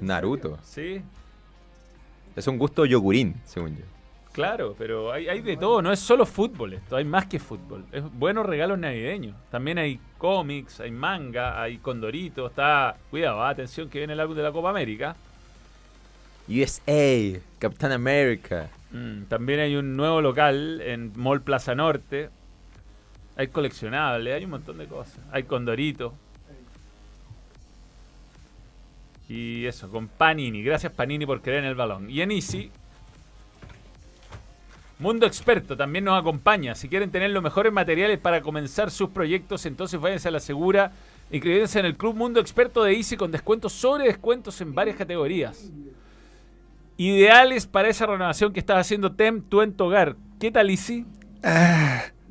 Naruto. 0.00 0.58
Sí, 0.62 1.02
Es 2.34 2.46
un 2.46 2.56
gusto 2.56 2.86
yogurín, 2.86 3.34
según 3.44 3.76
yo. 3.76 3.84
Claro, 4.38 4.74
pero 4.78 5.12
hay, 5.12 5.28
hay 5.28 5.40
de 5.40 5.56
todo. 5.56 5.82
No 5.82 5.92
es 5.92 5.98
solo 5.98 6.24
fútbol 6.24 6.74
esto, 6.74 6.96
hay 6.96 7.04
más 7.04 7.26
que 7.26 7.38
fútbol. 7.38 7.84
Es 7.90 8.02
buenos 8.12 8.46
regalos 8.46 8.78
navideños. 8.78 9.34
También 9.50 9.78
hay 9.78 9.98
cómics, 10.16 10.80
hay 10.80 10.92
manga, 10.92 11.60
hay 11.60 11.78
condorito. 11.78 12.46
Está, 12.46 12.96
cuidado, 13.10 13.42
ah, 13.42 13.50
atención 13.50 13.88
que 13.88 13.98
viene 13.98 14.12
el 14.12 14.20
álbum 14.20 14.36
de 14.36 14.42
la 14.44 14.52
Copa 14.52 14.70
América. 14.70 15.16
USA, 16.48 17.40
Capitán 17.58 17.92
America. 17.92 18.70
Mm, 18.92 19.24
también 19.24 19.60
hay 19.60 19.76
un 19.76 19.96
nuevo 19.96 20.20
local 20.20 20.80
en 20.82 21.12
Mall 21.16 21.42
Plaza 21.42 21.74
Norte. 21.74 22.30
Hay 23.36 23.48
coleccionables, 23.48 24.34
hay 24.34 24.44
un 24.44 24.50
montón 24.50 24.78
de 24.78 24.86
cosas. 24.86 25.18
Hay 25.32 25.42
Condorito. 25.42 26.14
Y 29.28 29.66
eso, 29.66 29.90
con 29.90 30.08
Panini. 30.08 30.62
Gracias 30.62 30.92
Panini 30.92 31.26
por 31.26 31.42
creer 31.42 31.64
en 31.64 31.70
el 31.70 31.74
balón. 31.74 32.08
Y 32.08 32.22
en 32.22 32.30
Easy, 32.30 32.70
Mundo 34.98 35.26
Experto 35.26 35.76
también 35.76 36.04
nos 36.04 36.18
acompaña. 36.18 36.74
Si 36.74 36.88
quieren 36.88 37.10
tener 37.10 37.30
los 37.30 37.42
mejores 37.42 37.72
materiales 37.72 38.18
para 38.18 38.40
comenzar 38.40 38.90
sus 38.90 39.10
proyectos, 39.10 39.64
entonces 39.66 40.00
váyanse 40.00 40.28
a 40.28 40.32
la 40.32 40.40
segura. 40.40 40.90
Inscríbanse 41.30 41.78
en 41.78 41.86
el 41.86 41.96
Club 41.96 42.16
Mundo 42.16 42.40
Experto 42.40 42.82
de 42.82 42.94
Easy 42.94 43.16
con 43.16 43.30
descuentos 43.30 43.72
sobre 43.72 44.04
descuentos 44.04 44.60
en 44.60 44.74
varias 44.74 44.96
categorías. 44.96 45.70
Ideales 46.96 47.66
para 47.66 47.88
esa 47.88 48.06
renovación 48.06 48.52
que 48.52 48.58
estás 48.58 48.78
haciendo 48.78 49.12
Tem, 49.12 49.40
tú 49.40 49.62
en 49.62 49.72
tu 49.74 49.84
hogar. 49.84 50.16
¿Qué 50.40 50.50
tal, 50.50 50.68
Easy? 50.68 51.06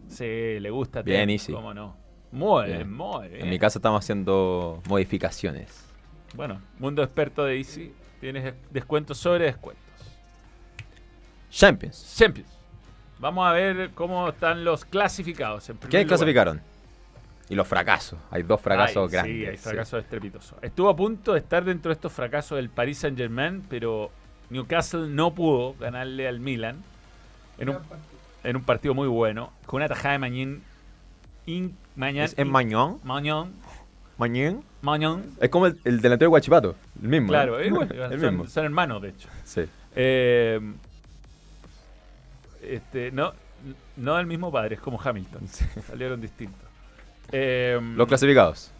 Sí, 0.09 0.59
le 0.59 0.69
gusta 0.69 1.03
Tem. 1.03 1.13
Bien, 1.13 1.29
Easy. 1.29 1.53
¿Cómo 1.53 1.73
no? 1.73 1.95
Muy 2.33 2.65
bien, 2.65 2.77
Bien. 2.79 2.93
muy 2.93 3.27
bien. 3.29 3.43
En 3.43 3.49
mi 3.49 3.59
casa 3.59 3.79
estamos 3.79 4.03
haciendo 4.03 4.81
modificaciones. 4.89 5.85
Bueno, 6.35 6.61
Mundo 6.79 7.01
Experto 7.01 7.45
de 7.45 7.57
Easy. 7.57 7.93
Tienes 8.19 8.53
descuentos 8.71 9.17
sobre 9.19 9.45
descuentos. 9.45 9.85
Champions. 11.49 12.15
Champions. 12.17 12.56
Vamos 13.19 13.47
a 13.47 13.51
ver 13.51 13.91
cómo 13.95 14.29
están 14.29 14.63
los 14.63 14.85
clasificados. 14.85 15.69
En 15.69 15.77
primer 15.77 15.89
¿Quiénes 15.89 16.05
lugar. 16.05 16.17
clasificaron? 16.17 16.61
Y 17.49 17.55
los 17.55 17.67
fracasos. 17.67 18.19
Hay 18.29 18.43
dos 18.43 18.59
fracasos 18.61 19.05
Ay, 19.05 19.11
grandes. 19.11 19.35
Sí, 19.35 19.45
hay 19.45 19.57
sí. 19.57 19.63
fracasos 19.63 20.03
estrepitosos. 20.03 20.57
Estuvo 20.61 20.89
a 20.89 20.95
punto 20.95 21.33
de 21.33 21.39
estar 21.39 21.63
dentro 21.63 21.89
de 21.89 21.93
estos 21.93 22.11
fracasos 22.11 22.57
del 22.57 22.69
Paris 22.69 22.99
Saint 22.99 23.17
Germain, 23.17 23.63
pero 23.69 24.11
Newcastle 24.49 25.07
no 25.07 25.33
pudo 25.33 25.73
ganarle 25.79 26.27
al 26.27 26.39
Milan 26.39 26.83
en 27.57 27.69
un, 27.69 27.77
en 28.43 28.55
un 28.55 28.63
partido 28.63 28.93
muy 28.93 29.07
bueno, 29.07 29.51
con 29.65 29.77
una 29.77 29.87
tajada 29.87 30.13
de 30.13 30.19
Mañín. 30.19 30.63
In, 31.45 31.77
¿Es 31.95 32.37
en 32.37 32.49
Mañón? 32.49 32.99
Mañón. 33.03 33.53
¿Mañón? 34.17 34.63
Mañón. 34.81 35.23
Es 35.39 35.49
como 35.49 35.67
el, 35.67 35.79
el 35.85 36.01
delantero 36.01 36.27
de 36.27 36.31
Guachipato. 36.31 36.75
El 37.01 37.07
mismo. 37.07 37.29
Claro, 37.29 37.59
¿eh? 37.59 37.67
el 38.11 38.19
son, 38.19 38.35
mismo. 38.35 38.47
son 38.47 38.65
hermanos, 38.65 39.01
de 39.01 39.09
hecho. 39.09 39.29
Sí. 39.45 39.61
Eh, 39.95 40.59
este, 42.75 43.11
no, 43.11 43.33
no 43.95 44.15
del 44.15 44.25
mismo 44.25 44.51
padre, 44.51 44.75
es 44.75 44.81
como 44.81 44.99
Hamilton. 45.01 45.47
Salieron 45.87 46.21
distintos. 46.21 46.67
Eh, 47.31 47.79
Los 47.95 48.07
clasificados. 48.07 48.71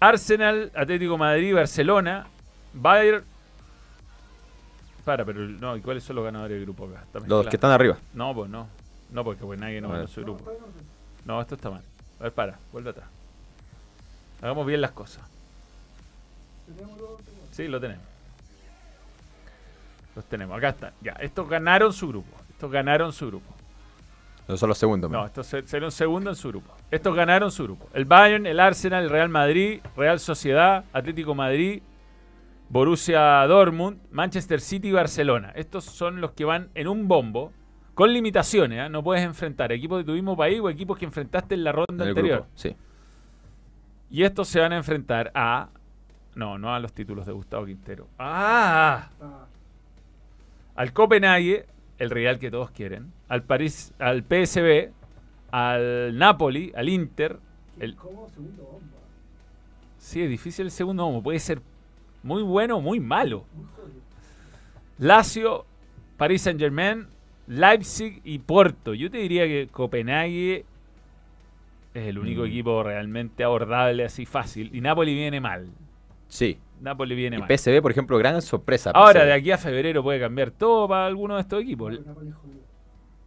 Arsenal, 0.00 0.72
Atlético 0.74 1.16
Madrid, 1.16 1.54
Barcelona, 1.54 2.26
Bayern. 2.72 3.24
Para, 5.04 5.24
pero 5.24 5.40
no, 5.40 5.76
¿y 5.76 5.80
cuáles 5.80 6.04
son 6.04 6.16
los 6.16 6.24
ganadores 6.24 6.56
del 6.56 6.64
grupo 6.64 6.88
acá? 6.88 7.04
Los 7.26 7.46
que 7.46 7.56
están 7.56 7.70
arriba. 7.70 7.98
No, 8.14 8.34
pues 8.34 8.50
no. 8.50 8.68
No, 9.10 9.24
porque 9.24 9.44
pues 9.44 9.60
nadie 9.60 9.80
no 9.80 9.90
ganó 9.90 10.06
su 10.06 10.22
grupo. 10.22 10.50
No, 11.24 11.40
esto 11.40 11.54
está 11.54 11.70
mal. 11.70 11.82
A 12.18 12.24
ver, 12.24 12.32
para, 12.32 12.58
vuelve 12.72 12.90
atrás. 12.90 13.06
Hagamos 14.40 14.66
bien 14.66 14.80
las 14.80 14.92
cosas. 14.92 15.22
Sí, 17.52 17.68
lo 17.68 17.80
tenemos. 17.80 18.04
Los 20.16 20.24
tenemos, 20.26 20.56
acá 20.56 20.70
están. 20.70 20.92
Ya, 21.00 21.12
estos 21.12 21.48
ganaron 21.48 21.92
su 21.92 22.08
grupo. 22.08 22.36
Estos 22.62 22.70
ganaron 22.70 23.12
su 23.12 23.26
grupo. 23.26 23.52
Esos 24.46 24.60
son 24.60 24.68
los 24.68 24.78
segundos. 24.78 25.10
No, 25.10 25.26
estos 25.26 25.48
se- 25.48 25.66
serán 25.66 25.90
segundo 25.90 26.30
en 26.30 26.36
su 26.36 26.46
grupo. 26.46 26.72
Estos 26.92 27.12
ganaron 27.12 27.50
su 27.50 27.64
grupo. 27.64 27.88
El 27.92 28.04
Bayern, 28.04 28.46
el 28.46 28.60
Arsenal, 28.60 29.02
el 29.02 29.10
Real 29.10 29.28
Madrid, 29.28 29.80
Real 29.96 30.20
Sociedad, 30.20 30.84
Atlético 30.92 31.34
Madrid, 31.34 31.82
Borussia 32.68 33.44
Dortmund, 33.48 33.98
Manchester 34.12 34.60
City 34.60 34.90
y 34.90 34.92
Barcelona. 34.92 35.50
Estos 35.56 35.84
son 35.86 36.20
los 36.20 36.30
que 36.34 36.44
van 36.44 36.68
en 36.76 36.86
un 36.86 37.08
bombo. 37.08 37.52
Con 37.94 38.12
limitaciones, 38.12 38.86
¿eh? 38.86 38.88
no 38.88 39.02
puedes 39.02 39.24
enfrentar 39.24 39.72
equipos 39.72 39.98
de 39.98 40.04
tu 40.04 40.12
mismo 40.12 40.36
país 40.36 40.60
o 40.60 40.70
equipos 40.70 40.96
que 40.96 41.04
enfrentaste 41.04 41.56
en 41.56 41.64
la 41.64 41.72
ronda 41.72 41.86
En 41.94 42.00
el 42.02 42.08
anterior. 42.10 42.38
grupo, 42.42 42.50
sí. 42.54 42.76
Y 44.08 44.22
estos 44.22 44.46
se 44.46 44.60
van 44.60 44.72
a 44.72 44.76
enfrentar 44.76 45.32
a. 45.34 45.68
No, 46.36 46.58
no 46.58 46.72
a 46.72 46.78
los 46.78 46.92
títulos 46.92 47.26
de 47.26 47.32
Gustavo 47.32 47.66
Quintero. 47.66 48.06
¡Ah! 48.20 49.08
Al 50.76 50.92
Copenhague, 50.92 51.66
el 52.02 52.10
Real 52.10 52.38
que 52.40 52.50
todos 52.50 52.70
quieren. 52.72 53.12
Al 53.28 53.44
París, 53.44 53.92
al 53.98 54.22
PSB, 54.24 54.90
al 55.52 56.18
Napoli, 56.18 56.72
al 56.74 56.88
Inter. 56.88 57.38
El... 57.78 57.96
Sí, 59.98 60.20
es 60.22 60.28
difícil 60.28 60.66
el 60.66 60.72
segundo 60.72 61.04
bombo. 61.04 61.22
Puede 61.22 61.38
ser 61.38 61.62
muy 62.24 62.42
bueno 62.42 62.78
o 62.78 62.80
muy 62.80 62.98
malo. 62.98 63.44
Lazio, 64.98 65.64
Paris 66.16 66.42
Saint 66.42 66.58
Germain, 66.58 67.06
Leipzig 67.46 68.20
y 68.24 68.40
Porto. 68.40 68.94
Yo 68.94 69.10
te 69.10 69.18
diría 69.18 69.46
que 69.46 69.68
Copenhague 69.70 70.64
es 71.94 72.06
el 72.08 72.18
único 72.18 72.42
Mm. 72.42 72.46
equipo 72.46 72.82
realmente 72.82 73.44
abordable 73.44 74.04
así 74.04 74.26
fácil. 74.26 74.74
Y 74.74 74.80
Napoli 74.80 75.14
viene 75.14 75.40
mal. 75.40 75.68
Sí. 76.28 76.58
Napoli 76.82 77.14
viene 77.14 77.36
Y 77.36 77.38
mal. 77.40 77.48
PSV, 77.48 77.80
por 77.80 77.90
ejemplo, 77.92 78.18
gran 78.18 78.42
sorpresa. 78.42 78.90
Ahora, 78.92 79.20
PSV. 79.20 79.26
de 79.26 79.32
aquí 79.32 79.50
a 79.52 79.58
febrero 79.58 80.02
puede 80.02 80.20
cambiar 80.20 80.50
todo 80.50 80.88
para 80.88 81.06
alguno 81.06 81.36
de 81.36 81.40
estos 81.42 81.62
equipos. 81.62 81.98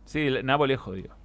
Sí, 0.06 0.28
el 0.28 0.46
Napoli 0.46 0.74
es 0.74 0.80
jodido. 0.80 1.16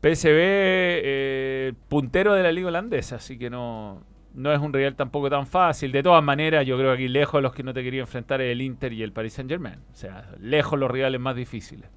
PSV, 0.00 0.38
eh, 0.38 1.72
puntero 1.88 2.32
de 2.34 2.42
la 2.42 2.52
liga 2.52 2.68
holandesa, 2.68 3.16
así 3.16 3.38
que 3.38 3.50
no, 3.50 4.02
no 4.34 4.52
es 4.52 4.58
un 4.58 4.72
rival 4.72 4.94
tampoco 4.96 5.28
tan 5.28 5.46
fácil. 5.46 5.92
De 5.92 6.02
todas 6.02 6.24
maneras, 6.24 6.66
yo 6.66 6.76
creo 6.78 6.88
que 6.90 6.94
aquí 6.94 7.08
lejos 7.08 7.42
los 7.42 7.52
que 7.52 7.62
no 7.62 7.74
te 7.74 7.82
quería 7.82 8.00
enfrentar 8.00 8.40
es 8.40 8.52
el 8.52 8.62
Inter 8.62 8.92
y 8.94 9.02
el 9.02 9.12
Paris 9.12 9.34
Saint 9.34 9.50
Germain. 9.50 9.76
O 9.92 9.94
sea, 9.94 10.30
lejos 10.40 10.78
los 10.78 10.90
rivales 10.90 11.20
más 11.20 11.36
difíciles. 11.36 11.88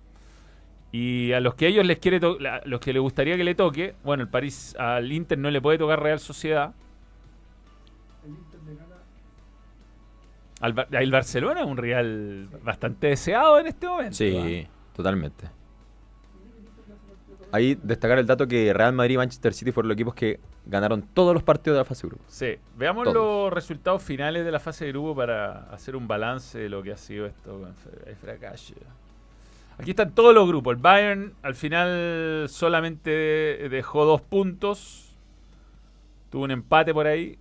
Y 0.91 1.31
a 1.31 1.39
los 1.39 1.55
que 1.55 1.67
ellos 1.67 1.85
les 1.85 1.97
quiere 1.97 2.19
to- 2.19 2.37
la- 2.39 2.61
los 2.65 2.79
que 2.81 2.91
les 2.93 3.01
gustaría 3.01 3.37
que 3.37 3.43
le 3.43 3.55
toque, 3.55 3.95
bueno, 4.03 4.21
el 4.23 4.29
París 4.29 4.75
al 4.77 5.11
Inter 5.11 5.37
no 5.39 5.49
le 5.49 5.61
puede 5.61 5.77
tocar 5.77 6.01
Real 6.03 6.19
Sociedad. 6.19 6.73
Al 10.63 10.87
el 10.91 11.11
Barcelona 11.11 11.61
es 11.61 11.67
un 11.67 11.75
Real 11.77 12.47
bastante 12.63 13.07
deseado 13.07 13.59
en 13.59 13.67
este 13.67 13.85
momento. 13.87 14.15
Sí, 14.15 14.65
totalmente. 14.95 15.47
Ahí 17.51 17.77
destacar 17.83 18.17
el 18.17 18.25
dato 18.25 18.47
que 18.47 18.73
Real 18.73 18.93
Madrid 18.93 19.13
y 19.13 19.17
Manchester 19.17 19.53
City 19.53 19.71
fueron 19.71 19.89
los 19.89 19.95
equipos 19.95 20.15
que 20.15 20.39
ganaron 20.65 21.03
todos 21.13 21.33
los 21.35 21.43
partidos 21.43 21.75
de 21.75 21.79
la 21.81 21.85
fase 21.85 22.03
de 22.03 22.09
grupo. 22.09 22.23
Sí, 22.27 22.55
veamos 22.75 23.03
Todos. 23.03 23.15
los 23.15 23.53
resultados 23.53 24.01
finales 24.01 24.43
de 24.43 24.51
la 24.51 24.59
fase 24.59 24.85
de 24.85 24.91
grupo 24.91 25.15
para 25.15 25.69
hacer 25.71 25.95
un 25.95 26.07
balance 26.07 26.57
de 26.57 26.69
lo 26.69 26.81
que 26.81 26.93
ha 26.93 26.97
sido 26.97 27.27
esto 27.27 27.59
con 27.59 27.75
fra- 27.75 28.09
el 28.09 28.15
fracaso. 28.15 28.73
Aquí 29.77 29.91
están 29.91 30.15
todos 30.15 30.33
los 30.33 30.47
grupos. 30.47 30.75
El 30.75 30.81
Bayern 30.81 31.33
al 31.43 31.53
final 31.55 32.45
solamente 32.47 33.11
dejó 33.69 34.05
dos 34.05 34.21
puntos. 34.21 35.15
Tuvo 36.31 36.43
un 36.45 36.51
empate 36.51 36.91
por 36.93 37.05
ahí. 37.05 37.37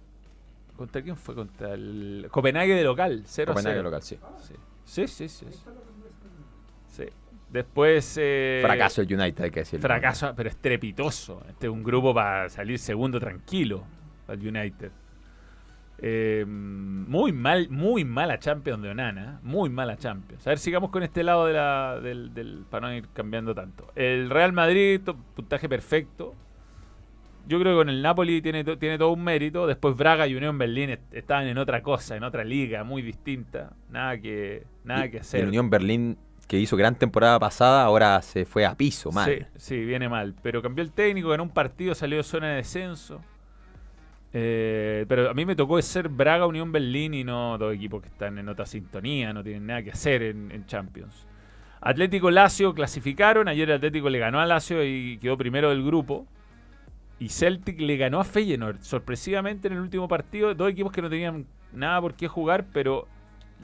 ¿Contra 0.77 1.03
quién 1.03 1.17
fue? 1.17 1.35
Contra 1.35 1.75
el 1.75 2.27
Copenhague 2.31 2.75
de 2.75 2.85
local, 2.85 3.23
0 3.25 3.53
Copenhague 3.53 3.75
0. 3.77 3.79
de 3.79 3.83
local, 3.83 4.03
sí. 4.03 4.19
Sí, 4.85 5.07
sí, 5.07 5.29
sí. 5.29 5.47
sí. 5.51 5.59
Sí. 6.89 7.05
Después... 7.51 8.17
eh, 8.21 8.61
Fracaso 8.65 9.03
el 9.03 9.13
United, 9.15 9.45
hay 9.45 9.51
que 9.51 9.61
decirlo. 9.61 9.83
Fracaso, 9.83 10.33
pero 10.37 10.49
estrepitoso. 10.49 11.43
Este 11.49 11.67
es 11.67 11.73
un 11.73 11.83
grupo 11.83 12.15
para 12.15 12.49
salir 12.49 12.79
segundo 12.79 13.21
tranquilo 13.21 13.85
al 14.27 14.39
United. 14.39 14.91
Eh, 16.05 16.45
muy 16.47 17.33
mal, 17.33 17.69
muy 17.69 18.05
mala 18.05 18.39
Champions 18.39 18.83
de 18.83 18.91
Onana. 18.91 19.39
Muy 19.43 19.71
mala 19.71 19.97
Champions. 19.97 20.47
A 20.47 20.51
ver, 20.51 20.59
sigamos 20.59 20.91
con 20.91 21.03
este 21.03 21.23
lado 21.23 21.47
de 21.47 21.53
la, 21.53 22.01
del, 22.01 22.35
del- 22.35 22.65
para 22.69 22.89
no 22.89 22.95
ir 22.95 23.07
cambiando 23.13 23.55
tanto. 23.55 23.93
El 23.95 24.31
Real 24.31 24.53
Madrid, 24.53 25.01
puntaje 25.37 25.69
perfecto. 25.69 26.35
Yo 27.49 27.59
creo 27.61 27.73
que 27.75 27.79
con 27.81 27.89
el 27.89 28.03
Napoli 28.03 28.41
tiene, 28.41 28.65
tiene 28.65 28.99
todo 28.99 29.11
un 29.13 29.23
mérito. 29.25 29.67
Después 29.67 29.97
Braga 29.97 30.27
y 30.27 30.35
Unión 30.35 30.57
Berlín 30.59 30.91
est- 30.91 31.13
estaban 31.15 31.47
en 31.49 31.59
otra 31.59 31.83
cosa, 31.83 32.17
en 32.17 32.23
otra 32.25 32.45
liga 32.45 32.85
muy 32.85 33.03
distinta. 33.03 33.73
Nada 33.91 34.19
que, 34.19 34.65
nada 34.85 35.09
que 35.11 35.17
Y 35.17 35.21
hacer. 35.21 35.41
el 35.43 35.49
Unión 35.49 35.69
Berlín, 35.69 36.17
que 36.47 36.59
hizo 36.59 36.77
gran 36.77 36.95
temporada 36.95 37.39
pasada, 37.41 37.83
ahora 37.85 38.23
se 38.23 38.45
fue 38.45 38.65
a 38.65 38.75
piso, 38.77 39.11
mal. 39.11 39.29
Sí, 39.31 39.45
sí, 39.57 39.85
viene 39.85 40.09
mal. 40.09 40.35
Pero 40.43 40.63
cambió 40.63 40.85
el 40.85 40.93
técnico, 40.93 41.31
ganó 41.31 41.43
un 41.43 41.51
partido, 41.51 41.95
salió 41.95 42.19
de 42.19 42.23
zona 42.23 42.49
de 42.51 42.57
descenso. 42.57 43.21
Eh, 44.35 45.05
pero 45.09 45.29
a 45.31 45.35
mí 45.35 45.45
me 45.45 45.55
tocó 45.55 45.81
ser 45.83 46.09
Braga, 46.09 46.47
Unión 46.47 46.73
Berlín 46.73 47.13
y 47.13 47.23
no 47.25 47.59
dos 47.59 47.75
equipos 47.75 48.01
que 48.01 48.09
están 48.09 48.39
en 48.39 48.49
otra 48.49 48.65
sintonía, 48.65 49.33
no 49.33 49.43
tienen 49.43 49.67
nada 49.67 49.83
que 49.83 49.91
hacer 49.91 50.23
en, 50.23 50.51
en 50.53 50.65
Champions. 50.67 51.27
Atlético 51.83 52.31
Lazio 52.31 52.73
clasificaron, 52.75 53.49
ayer 53.49 53.69
el 53.69 53.77
Atlético 53.77 54.09
le 54.09 54.19
ganó 54.19 54.41
a 54.41 54.47
Lazio 54.47 54.83
y 54.85 55.19
quedó 55.19 55.37
primero 55.37 55.69
del 55.71 55.85
grupo. 55.85 56.27
Y 57.23 57.29
Celtic 57.29 57.81
le 57.81 57.97
ganó 57.97 58.19
a 58.19 58.25
Feyenoord, 58.25 58.81
sorpresivamente 58.83 59.69
en 59.69 59.75
el 59.75 59.81
último 59.81 60.09
partido, 60.09 60.53
dos 60.57 60.69
equipos 60.69 60.91
que 60.91 61.01
no 61.01 61.09
tenían 61.09 61.47
nada 61.73 62.01
por 62.01 62.15
qué 62.15 62.27
jugar, 62.27 62.67
pero 62.73 63.07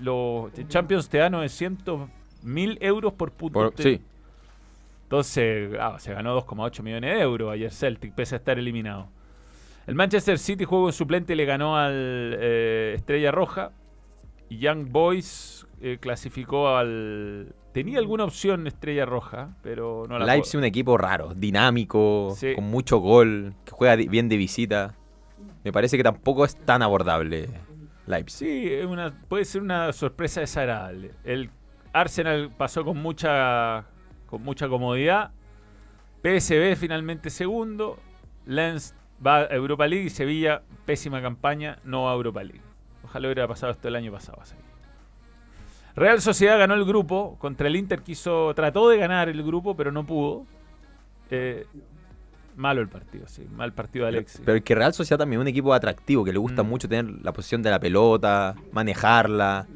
los 0.01 0.53
Champions 0.69 1.09
te 1.09 1.19
da 1.19 1.29
900 1.29 2.09
mil 2.45 2.79
euros 2.81 3.15
por 3.15 3.33
punto. 3.33 3.59
Por- 3.59 3.75
sí. 3.77 4.01
Entonces, 5.03 5.77
ah, 5.81 5.97
se 5.99 6.15
ganó 6.15 6.41
2,8 6.41 6.85
millones 6.85 7.17
de 7.17 7.21
euros 7.21 7.53
ayer 7.53 7.73
Celtic, 7.73 8.15
pese 8.15 8.37
a 8.37 8.39
estar 8.39 8.61
eliminado. 8.61 9.09
El 9.89 9.97
Manchester 9.97 10.39
City 10.39 10.65
juego 10.65 10.87
en 10.89 10.93
suplente 10.93 11.35
le 11.35 11.45
ganó 11.45 11.77
al 11.77 12.37
eh, 12.39 12.93
Estrella 12.95 13.33
Roja. 13.33 13.73
Y 14.49 14.59
Young 14.59 14.87
Boys 14.89 15.67
eh, 15.81 15.99
clasificó 16.01 16.69
al... 16.77 17.57
Tenía 17.73 17.99
alguna 17.99 18.25
opción 18.25 18.67
Estrella 18.67 19.05
Roja, 19.07 19.51
pero 19.63 20.07
no 20.09 20.19
la 20.19 20.25
Leipzig, 20.27 20.59
un 20.59 20.65
equipo 20.65 20.97
raro, 20.97 21.35
dinámico, 21.35 22.35
Sí. 22.37 22.55
con 22.55 22.65
mucho 22.65 22.99
gol, 22.99 23.55
que 23.65 23.73
juega 23.73 23.95
bien 23.97 24.29
de 24.29 24.37
visita. 24.37 24.95
Me 25.65 25.73
parece 25.73 25.97
que 25.97 26.03
tampoco 26.03 26.45
es 26.45 26.57
tan 26.57 26.83
abordable 26.83 27.49
Leipzig. 28.07 28.49
Sí, 28.49 28.69
es 28.73 28.87
una, 28.87 29.13
puede 29.29 29.45
ser 29.45 29.63
una 29.63 29.93
sorpresa 29.93 30.41
desagradable. 30.41 31.13
El 31.25 31.51
Arsenal 31.93 32.51
pasó 32.57 32.85
con 32.85 32.97
mucha, 32.97 33.85
con 34.27 34.43
mucha 34.43 34.69
comodidad. 34.69 35.33
PSB 36.23 36.75
finalmente 36.77 37.31
segundo. 37.31 37.99
Lens 38.47 38.95
va 39.25 39.39
a 39.41 39.45
Europa 39.55 39.87
League 39.87 40.07
y 40.07 40.11
Sevilla, 40.11 40.63
pésima 40.87 41.21
campaña, 41.21 41.79
no 41.85 42.05
va 42.05 42.13
a 42.13 42.15
Europa 42.15 42.43
League. 42.43 42.63
Ojalá 43.05 43.29
hubiera 43.29 43.47
pasado 43.47 43.73
esto 43.73 43.89
el 43.89 43.97
año 43.97 44.11
pasado. 44.11 44.39
así. 44.41 44.55
Real 45.99 46.21
Sociedad 46.21 46.59
ganó 46.59 46.75
el 46.75 46.85
grupo. 46.85 47.37
Contra 47.39 47.67
el 47.69 47.77
Inter 47.77 48.03
quiso, 48.03 48.53
trató 48.55 48.89
de 48.89 48.97
ganar 48.99 49.29
el 49.29 49.43
grupo, 49.43 49.77
pero 49.77 49.93
no 49.93 50.05
pudo. 50.07 50.45
Eh, 51.31 51.67
malo 52.57 52.81
el 52.81 52.89
partido, 52.89 53.27
sí. 53.29 53.47
Mal 53.55 53.73
partido 53.73 54.05
de 54.07 54.11
Alexis. 54.11 54.41
Pero 54.45 54.57
el 54.57 54.63
que 54.63 54.75
Real 54.75 54.95
Sociedad 54.95 55.19
también 55.19 55.41
es 55.41 55.45
un 55.45 55.49
equipo 55.49 55.73
atractivo, 55.75 56.25
que 56.25 56.33
le 56.33 56.39
gusta 56.39 56.63
Mm. 56.63 56.67
mucho 56.69 56.89
tener 56.89 57.23
la 57.23 57.33
posición 57.33 57.63
de 57.63 57.71
la 57.71 57.79
pelota, 57.79 58.55
manejarla. 58.73 59.67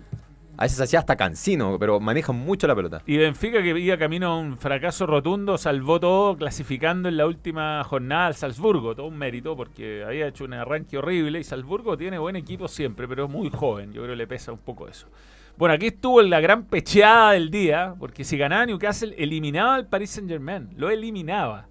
A 0.58 0.64
veces 0.64 0.80
hacía 0.80 0.98
hasta 0.98 1.16
cansino, 1.16 1.76
pero 1.78 1.98
manejan 1.98 2.36
mucho 2.36 2.66
la 2.66 2.76
pelota. 2.76 3.02
Y 3.06 3.16
Benfica, 3.16 3.62
que 3.62 3.78
iba 3.80 3.96
camino 3.96 4.28
a 4.32 4.38
un 4.38 4.58
fracaso 4.58 5.06
rotundo, 5.06 5.56
salvó 5.58 5.98
todo 5.98 6.36
clasificando 6.36 7.08
en 7.08 7.16
la 7.16 7.26
última 7.26 7.82
jornada 7.84 8.26
al 8.26 8.34
Salzburgo. 8.34 8.94
Todo 8.94 9.06
un 9.06 9.16
mérito 9.16 9.56
porque 9.56 10.04
había 10.06 10.26
hecho 10.28 10.44
un 10.44 10.52
arranque 10.52 10.98
horrible 10.98 11.40
y 11.40 11.44
Salzburgo 11.44 11.96
tiene 11.96 12.18
buen 12.18 12.36
equipo 12.36 12.68
siempre, 12.68 13.08
pero 13.08 13.24
es 13.24 13.30
muy 13.30 13.48
joven. 13.50 13.92
Yo 13.92 14.02
creo 14.02 14.12
que 14.12 14.16
le 14.18 14.26
pesa 14.26 14.52
un 14.52 14.58
poco 14.58 14.86
eso. 14.88 15.06
Bueno, 15.56 15.74
aquí 15.74 15.88
estuvo 15.88 16.20
la 16.22 16.40
gran 16.40 16.64
pecheada 16.64 17.32
del 17.32 17.50
día, 17.50 17.94
porque 17.98 18.24
si 18.24 18.36
ganaba 18.36 18.66
Newcastle, 18.66 19.14
eliminaba 19.16 19.74
al 19.76 19.86
Paris 19.86 20.10
Saint 20.10 20.28
Germain. 20.28 20.70
Lo 20.76 20.90
eliminaba. 20.90 21.68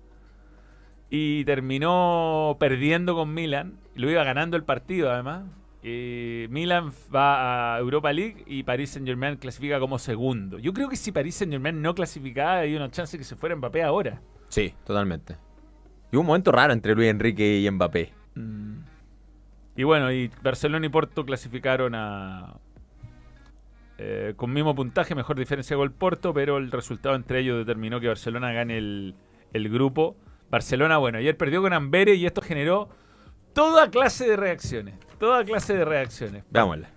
Y 1.10 1.44
terminó 1.46 2.56
perdiendo 2.60 3.16
con 3.16 3.34
Milan. 3.34 3.80
Lo 3.96 4.10
iba 4.10 4.24
ganando 4.24 4.56
el 4.56 4.64
partido, 4.64 5.12
además. 5.12 5.44
Eh, 5.84 6.48
Milan 6.52 6.92
va 7.14 7.76
a 7.76 7.80
Europa 7.80 8.14
League 8.14 8.44
y 8.46 8.64
Paris 8.64 8.92
Saint 8.92 9.08
Germain 9.08 9.36
clasifica 9.38 9.80
como 9.80 9.98
segundo. 9.98 10.60
Yo 10.60 10.74
creo 10.74 10.88
que 10.88 10.96
si 10.96 11.12
Paris 11.12 11.36
Saint 11.36 11.52
Germain 11.52 11.82
no 11.82 11.96
clasificaba, 11.96 12.60
había 12.60 12.78
una 12.78 12.92
chance 12.92 13.18
que 13.18 13.24
se 13.24 13.36
fuera 13.36 13.56
Mbappé 13.56 13.84
ahora. 13.84 14.22
Sí, 14.48 14.74
totalmente. 14.86 15.38
Y 16.12 16.16
hubo 16.16 16.22
un 16.22 16.28
momento 16.28 16.52
raro 16.52 16.72
entre 16.72 16.94
Luis 16.94 17.10
Enrique 17.10 17.60
y 17.60 17.70
Mbappé. 17.70 18.14
Y 19.76 19.84
bueno, 19.84 20.12
y 20.12 20.30
Barcelona 20.44 20.86
y 20.86 20.90
Porto 20.90 21.26
clasificaron 21.26 21.96
a. 21.96 22.58
eh, 24.04 24.34
con 24.36 24.52
mismo 24.52 24.74
puntaje, 24.74 25.14
mejor 25.14 25.38
diferencia 25.38 25.76
gol 25.76 25.92
Porto, 25.92 26.34
pero 26.34 26.58
el 26.58 26.72
resultado 26.72 27.14
entre 27.16 27.40
ellos 27.40 27.58
determinó 27.60 28.00
que 28.00 28.08
Barcelona 28.08 28.52
gane 28.52 28.78
el, 28.78 29.16
el 29.54 29.70
grupo. 29.70 30.16
Barcelona, 30.50 30.98
bueno, 30.98 31.20
ayer 31.20 31.38
perdió 31.38 31.62
con 31.62 31.72
Amberes 31.74 32.18
y 32.18 32.26
esto 32.26 32.42
generó 32.42 32.90
toda 33.54 33.90
clase 33.92 34.28
de 34.28 34.36
reacciones. 34.38 34.96
Toda 35.20 35.46
clase 35.46 35.76
de 35.76 35.86
reacciones. 35.86 36.44
Veámosla. 36.50 36.90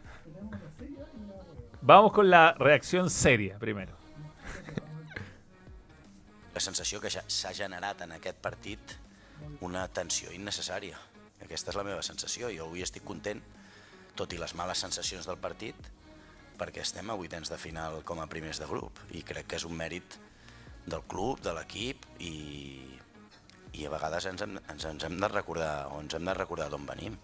Vamos 1.82 2.12
con 2.12 2.30
la 2.30 2.54
reacción 2.54 3.10
seria 3.10 3.58
primero. 3.58 3.92
La 6.54 6.60
sensació 6.60 7.00
que 7.00 7.10
ja- 7.10 7.24
s'ha 7.26 7.52
generat 7.52 8.00
en 8.00 8.12
aquest 8.12 8.38
partit 8.40 8.78
una 9.60 9.88
tensió 9.88 10.30
innecessària. 10.32 10.96
Aquesta 11.42 11.70
és 11.72 11.76
la 11.76 11.84
meva 11.84 12.02
sensació. 12.06 12.48
Jo 12.54 12.68
avui 12.68 12.82
estic 12.82 13.02
content 13.04 13.42
tot 14.14 14.32
i 14.32 14.38
les 14.38 14.54
males 14.54 14.78
sensacions 14.78 15.26
del 15.26 15.36
partit, 15.42 15.74
perquè 16.58 16.84
estem 16.84 17.10
a 17.10 17.18
vuitens 17.18 17.50
de 17.50 17.58
final 17.60 18.02
com 18.06 18.20
a 18.22 18.28
primers 18.30 18.60
de 18.62 18.68
grup 18.70 19.00
i 19.12 19.22
crec 19.26 19.50
que 19.50 19.60
és 19.60 19.66
un 19.68 19.76
mèrit 19.76 20.18
del 20.86 21.04
club, 21.08 21.40
de 21.44 21.54
l'equip 21.56 22.04
i, 22.20 22.34
i 23.74 23.86
a 23.86 23.92
vegades 23.92 24.26
ens 24.30 24.44
hem, 24.44 24.58
ens, 24.68 24.88
ens 24.90 25.06
hem 25.06 25.16
de 25.20 25.30
recordar 25.32 25.88
o 25.92 26.00
ens 26.02 26.16
hem 26.16 26.28
de 26.28 26.36
recordar 26.36 26.68
d'on 26.72 26.86
venim 26.88 27.16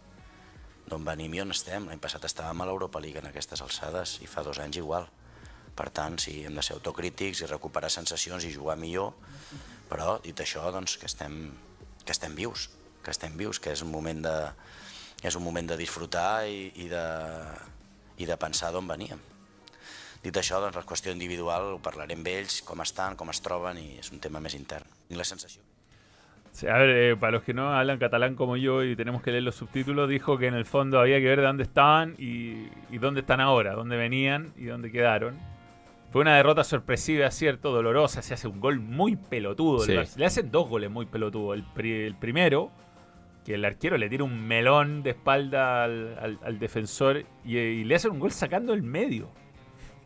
d'on 0.90 1.06
venim 1.06 1.34
i 1.34 1.40
on 1.44 1.54
estem. 1.54 1.86
L'any 1.86 2.00
passat 2.02 2.24
estàvem 2.26 2.62
a 2.62 2.66
l'Europa 2.68 3.00
League 3.02 3.20
en 3.22 3.30
aquestes 3.30 3.62
alçades 3.62 4.18
i 4.24 4.28
fa 4.30 4.42
dos 4.46 4.58
anys 4.58 4.80
igual. 4.80 5.06
Per 5.78 5.88
tant, 5.94 6.18
sí, 6.18 6.40
hem 6.44 6.56
de 6.58 6.64
ser 6.66 6.74
autocrítics 6.76 7.44
i 7.44 7.48
recuperar 7.48 7.92
sensacions 7.94 8.44
i 8.44 8.52
jugar 8.52 8.76
millor, 8.76 9.14
però 9.88 10.18
dit 10.24 10.42
això, 10.42 10.66
doncs, 10.74 10.96
que 11.00 11.06
estem, 11.08 11.36
que 12.04 12.12
estem 12.12 12.34
vius, 12.36 12.68
que 13.04 13.14
estem 13.14 13.36
vius, 13.38 13.62
que 13.62 13.72
és 13.72 13.84
un 13.86 13.92
moment 13.92 14.20
de, 14.26 14.34
és 15.22 15.38
un 15.38 15.46
moment 15.46 15.70
de 15.70 15.78
disfrutar 15.80 16.44
i, 16.50 16.66
i, 16.74 16.88
de, 16.90 17.04
i 18.20 18.28
de 18.28 18.36
pensar 18.36 18.70
d'on 18.74 18.86
veníem. 18.88 19.18
Dit 20.20 20.36
això, 20.36 20.58
doncs, 20.60 20.76
la 20.76 20.84
qüestió 20.84 21.12
individual 21.14 21.74
ho 21.74 21.78
parlaré 21.80 22.12
amb 22.18 22.26
ells, 22.28 22.60
com 22.68 22.82
estan, 22.84 23.16
com 23.16 23.30
es 23.32 23.40
troben, 23.40 23.78
i 23.80 23.96
és 24.02 24.12
un 24.12 24.20
tema 24.20 24.40
més 24.44 24.52
intern. 24.58 24.84
I 25.08 25.16
la 25.16 25.24
sensació. 25.24 25.62
Sí, 26.52 26.66
a 26.66 26.76
ver, 26.76 26.90
eh, 26.90 27.16
para 27.16 27.32
los 27.32 27.42
que 27.44 27.54
no 27.54 27.72
hablan 27.72 27.98
catalán 27.98 28.34
como 28.34 28.56
yo 28.56 28.82
y 28.84 28.96
tenemos 28.96 29.22
que 29.22 29.30
leer 29.30 29.44
los 29.44 29.54
subtítulos, 29.54 30.08
dijo 30.10 30.36
que 30.36 30.48
en 30.48 30.54
el 30.54 30.66
fondo 30.66 30.98
había 31.00 31.18
que 31.18 31.26
ver 31.26 31.40
de 31.40 31.46
dónde 31.46 31.62
estaban 31.62 32.16
y, 32.18 32.68
y 32.90 32.98
dónde 32.98 33.20
están 33.20 33.40
ahora, 33.40 33.72
dónde 33.74 33.96
venían 33.96 34.52
y 34.58 34.64
dónde 34.64 34.90
quedaron. 34.90 35.38
Fue 36.10 36.22
una 36.22 36.34
derrota 36.34 36.64
sorpresiva, 36.64 37.30
cierto, 37.30 37.70
dolorosa. 37.70 38.20
Se 38.20 38.34
hace 38.34 38.48
un 38.48 38.58
gol 38.58 38.80
muy 38.80 39.14
pelotudo. 39.14 39.78
Sí. 39.84 39.94
Le 40.16 40.26
hacen 40.26 40.50
dos 40.50 40.68
goles 40.68 40.90
muy 40.90 41.06
pelotudos. 41.06 41.54
El, 41.56 41.62
pri- 41.62 42.02
el 42.04 42.16
primero, 42.16 42.72
que 43.44 43.54
el 43.54 43.64
arquero 43.64 43.96
le 43.98 44.08
tira 44.08 44.24
un 44.24 44.46
melón 44.46 45.02
de 45.02 45.10
espalda 45.10 45.84
al, 45.84 46.18
al- 46.20 46.38
al 46.44 46.58
defensor 46.58 47.24
y, 47.44 47.56
y 47.56 47.84
le 47.84 47.94
hacen 47.94 48.10
un 48.12 48.20
gol 48.20 48.30
sacando 48.32 48.72
el 48.74 48.82
medio. 48.82 49.28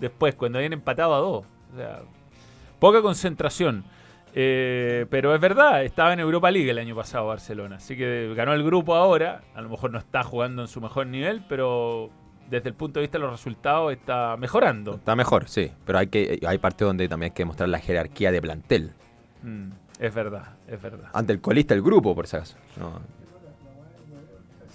Después, 0.00 0.34
cuando 0.34 0.58
habían 0.58 0.72
empatado 0.72 1.14
a 1.14 1.18
dos. 1.18 1.44
O 1.72 1.76
sea, 1.76 2.00
poca 2.78 3.00
concentración. 3.02 3.84
Eh, 4.36 5.06
pero 5.10 5.32
es 5.34 5.40
verdad, 5.40 5.84
estaba 5.84 6.12
en 6.12 6.18
Europa 6.20 6.50
League 6.50 6.68
el 6.70 6.78
año 6.78 6.96
pasado 6.96 7.26
Barcelona. 7.28 7.76
Así 7.76 7.96
que 7.96 8.32
ganó 8.36 8.52
el 8.52 8.64
grupo 8.64 8.94
ahora. 8.96 9.42
A 9.54 9.60
lo 9.62 9.68
mejor 9.68 9.92
no 9.92 9.98
está 9.98 10.22
jugando 10.24 10.62
en 10.62 10.68
su 10.68 10.80
mejor 10.80 11.06
nivel, 11.06 11.44
pero 11.48 12.10
desde 12.50 12.68
el 12.68 12.74
punto 12.74 12.98
de 12.98 13.04
vista 13.04 13.18
de 13.18 13.22
los 13.24 13.30
resultados 13.32 13.92
está 13.92 14.36
mejorando. 14.36 14.94
Está 14.96 15.14
mejor, 15.14 15.48
sí. 15.48 15.70
Pero 15.86 15.98
hay 15.98 16.08
que 16.08 16.40
hay 16.46 16.58
partes 16.58 16.86
donde 16.86 17.08
también 17.08 17.30
hay 17.30 17.34
que 17.34 17.44
mostrar 17.44 17.68
la 17.68 17.78
jerarquía 17.78 18.32
de 18.32 18.42
plantel. 18.42 18.92
Mm, 19.44 19.68
es 20.00 20.12
verdad, 20.14 20.56
es 20.66 20.82
verdad. 20.82 21.10
Ante 21.12 21.32
el 21.32 21.40
colista 21.40 21.74
del 21.74 21.82
grupo, 21.84 22.12
por 22.14 22.26
si 22.26 22.36
acaso. 22.36 22.56
No. 22.76 23.00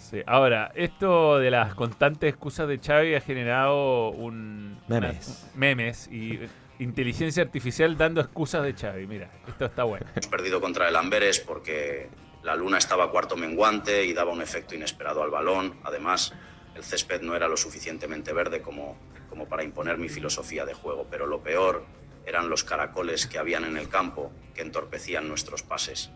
Sí, 0.10 0.22
Ahora, 0.26 0.72
esto 0.76 1.38
de 1.38 1.51
las 1.51 1.76
constantes 1.76 2.30
excusas 2.30 2.68
de 2.68 2.80
Xavi 2.80 3.14
ha 3.16 3.22
generado 3.22 4.10
un 4.10 4.80
Memes. 4.88 5.45
una- 5.53 5.60
memes 5.60 6.07
y 6.12 6.39
inteligencia 6.80 7.43
artificial 7.43 7.95
dando 7.97 8.20
excusas 8.22 8.64
de 8.64 8.74
Xavi. 8.74 9.05
Mira, 9.05 9.30
esto 9.47 9.66
está 9.66 9.84
bueno. 9.84 10.05
Hemos 10.16 10.28
perdido 10.28 10.60
contra 10.62 10.88
el 10.89 10.95
Amberes 10.95 11.39
porque 11.39 12.10
la 12.41 12.55
luna 12.55 12.78
estaba 12.80 13.12
cuarto 13.12 13.38
menguante 13.38 14.03
y 14.05 14.14
daba 14.14 14.32
un 14.32 14.41
efecto 14.41 14.74
inesperado 14.74 15.22
al 15.22 15.30
balón. 15.30 15.76
Además, 15.84 16.34
el 16.74 16.84
césped 16.84 17.22
no 17.22 17.36
era 17.36 17.47
lo 17.47 17.57
suficientemente 17.57 18.34
verde 18.34 18.62
como, 18.64 18.97
como 19.30 19.47
para 19.47 19.64
imponer 19.64 19.97
mi 19.99 20.10
filosofía 20.10 20.66
de 20.66 20.74
juego. 20.74 21.05
Pero 21.12 21.28
lo 21.28 21.41
peor 21.43 21.86
eran 22.26 22.49
los 22.49 22.64
caracoles 22.64 23.28
que 23.28 23.38
habían 23.38 23.64
en 23.64 23.78
el 23.78 23.89
campo 23.89 24.32
que 24.55 24.62
entorpecían 24.62 25.28
nuestros 25.28 25.62
pases. 25.62 26.10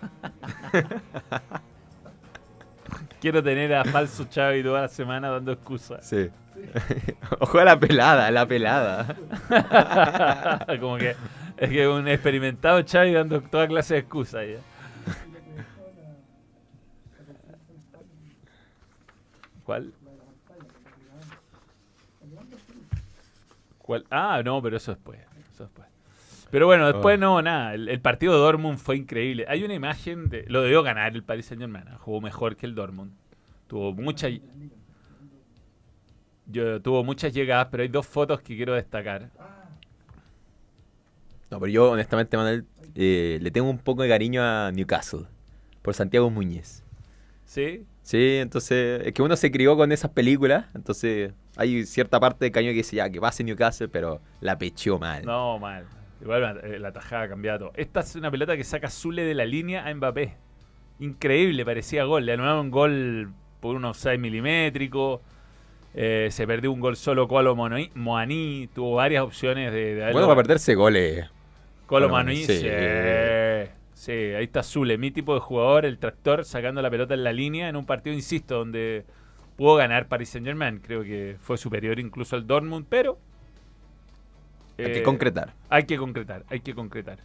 Quiero 3.20 3.42
tener 3.42 3.74
a 3.74 3.84
falso 3.84 4.26
Xavi 4.32 4.62
toda 4.62 4.82
la 4.82 4.88
semana 4.88 5.30
dando 5.30 5.52
excusas. 5.52 6.06
Sí. 6.06 6.30
Ojo 7.40 7.58
a 7.58 7.64
la 7.64 7.78
pelada, 7.78 8.30
la 8.30 8.46
pelada. 8.46 9.16
Como 10.80 10.96
que 10.98 11.16
es 11.56 11.70
que 11.70 11.88
un 11.88 12.08
experimentado 12.08 12.82
Xavi 12.84 13.12
dando 13.12 13.40
toda 13.42 13.66
clase 13.68 13.94
de 13.94 14.00
excusas 14.00 14.46
ya. 14.48 14.58
¿Cuál? 19.64 19.92
¿Cuál? 23.78 24.04
Ah, 24.10 24.42
no, 24.44 24.60
pero 24.60 24.76
eso 24.76 24.92
después. 24.92 25.20
Eso 25.52 25.64
después. 25.64 25.91
Pero 26.52 26.66
bueno, 26.66 26.86
después 26.86 27.16
Oh. 27.16 27.20
no, 27.20 27.42
nada. 27.42 27.72
El, 27.72 27.88
el 27.88 28.00
partido 28.02 28.34
de 28.34 28.38
Dortmund 28.40 28.76
fue 28.78 28.96
increíble. 28.98 29.46
Hay 29.48 29.64
una 29.64 29.72
imagen 29.72 30.28
de. 30.28 30.44
Lo 30.48 30.60
debió 30.60 30.82
ganar 30.82 31.14
el 31.14 31.24
Paris 31.24 31.46
Saint 31.46 31.62
Germain. 31.62 31.86
Jugó 31.98 32.20
mejor 32.20 32.56
que 32.56 32.66
el 32.66 32.74
Dortmund. 32.74 33.12
Tuvo 33.66 33.94
mucha. 33.94 34.28
Yo, 36.46 36.82
tuvo 36.82 37.02
muchas 37.04 37.32
llegadas, 37.32 37.68
pero 37.70 37.82
hay 37.84 37.88
dos 37.88 38.06
fotos 38.06 38.42
que 38.42 38.54
quiero 38.54 38.74
destacar. 38.74 39.30
No, 41.50 41.58
pero 41.58 41.72
yo 41.72 41.90
honestamente, 41.92 42.36
Manuel, 42.36 42.66
eh, 42.94 43.38
le 43.40 43.50
tengo 43.50 43.70
un 43.70 43.78
poco 43.78 44.02
de 44.02 44.10
cariño 44.10 44.42
a 44.42 44.70
Newcastle. 44.72 45.24
Por 45.80 45.94
Santiago 45.94 46.28
Muñez. 46.28 46.84
¿Sí? 47.46 47.86
Sí, 48.02 48.36
entonces, 48.36 49.06
es 49.06 49.12
que 49.14 49.22
uno 49.22 49.36
se 49.36 49.50
crió 49.50 49.74
con 49.74 49.90
esas 49.90 50.10
películas, 50.10 50.66
entonces 50.74 51.32
hay 51.56 51.86
cierta 51.86 52.20
parte 52.20 52.44
de 52.44 52.52
caño 52.52 52.68
que 52.68 52.74
dice 52.74 52.96
ya 52.96 53.08
que 53.08 53.20
pase 53.20 53.42
Newcastle, 53.42 53.88
pero 53.88 54.20
la 54.40 54.58
pecheó 54.58 54.98
mal. 54.98 55.24
No, 55.24 55.58
mal. 55.58 55.86
Igual 56.22 56.40
la, 56.40 56.50
eh, 56.62 56.78
la 56.78 56.92
tajada 56.92 57.28
cambiaba 57.28 57.58
todo. 57.58 57.72
Esta 57.74 58.00
es 58.00 58.14
una 58.14 58.30
pelota 58.30 58.56
que 58.56 58.64
saca 58.64 58.88
Zule 58.88 59.24
de 59.24 59.34
la 59.34 59.44
línea 59.44 59.86
a 59.86 59.94
Mbappé. 59.94 60.36
Increíble, 61.00 61.64
parecía 61.64 62.04
gol. 62.04 62.24
Le 62.24 62.32
anularon 62.32 62.66
un 62.66 62.70
gol 62.70 63.32
por 63.60 63.74
unos 63.76 63.96
6 63.98 64.20
milimétricos. 64.20 65.20
Eh, 65.94 66.28
se 66.30 66.46
perdió 66.46 66.72
un 66.72 66.80
gol 66.80 66.96
solo 66.96 67.26
Colo. 67.26 67.56
Moaní. 67.56 68.68
Tuvo 68.72 68.94
varias 68.94 69.24
opciones 69.24 69.72
de, 69.72 69.96
de 69.96 70.12
Bueno, 70.12 70.28
para 70.28 70.42
perderse 70.42 70.74
goles. 70.74 71.28
Colo 71.86 72.08
Moaní, 72.08 72.34
Moaní, 72.34 72.44
sí. 72.44 72.58
sí. 72.60 72.68
Sí, 74.02 74.10
ahí 74.10 74.42
está 74.42 74.64
Zule, 74.64 74.98
mi 74.98 75.12
tipo 75.12 75.32
de 75.32 75.38
jugador, 75.38 75.84
el 75.84 75.96
tractor, 75.96 76.44
sacando 76.44 76.82
la 76.82 76.90
pelota 76.90 77.14
en 77.14 77.22
la 77.22 77.32
línea 77.32 77.68
en 77.68 77.76
un 77.76 77.86
partido, 77.86 78.12
insisto, 78.12 78.56
donde 78.58 79.04
pudo 79.54 79.76
ganar 79.76 80.08
Paris 80.08 80.30
Saint 80.30 80.44
Germain. 80.44 80.80
Creo 80.80 81.04
que 81.04 81.36
fue 81.38 81.56
superior 81.56 82.00
incluso 82.00 82.34
al 82.34 82.44
Dortmund, 82.44 82.84
pero 82.88 83.20
Hay 84.78 84.92
que 84.92 84.98
eh, 84.98 85.02
concretar. 85.02 85.52
Hay 85.68 85.84
que 85.84 85.96
concretar, 85.98 86.44
hay 86.48 86.60
que 86.60 86.74
concretar. 86.74 87.18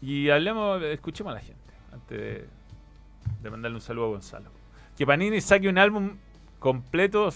Y 0.00 0.30
hablemos, 0.30 0.82
escuchemos 0.82 1.32
a 1.32 1.34
la 1.34 1.40
gente, 1.40 1.72
antes 1.92 2.18
de, 2.18 2.46
de 3.42 3.50
mandarle 3.50 3.76
un 3.76 3.80
saludo 3.80 4.06
a 4.06 4.08
Gonzalo. 4.10 4.50
Que 4.96 5.06
Panini 5.06 5.40
saque 5.40 5.68
un 5.68 5.78
álbum 5.78 6.16
completo, 6.58 7.28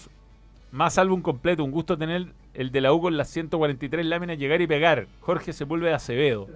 más 0.71 0.97
álbum 0.97 1.21
completo, 1.21 1.63
un 1.63 1.71
gusto 1.71 1.97
tener 1.97 2.27
el 2.53 2.71
de 2.71 2.81
la 2.81 2.93
U 2.93 3.01
con 3.01 3.17
las 3.17 3.29
143 3.29 4.05
láminas, 4.05 4.37
llegar 4.37 4.61
y 4.61 4.67
pegar. 4.67 5.07
Jorge 5.21 5.53
Sepúlveda 5.53 5.95
Acevedo. 5.95 6.47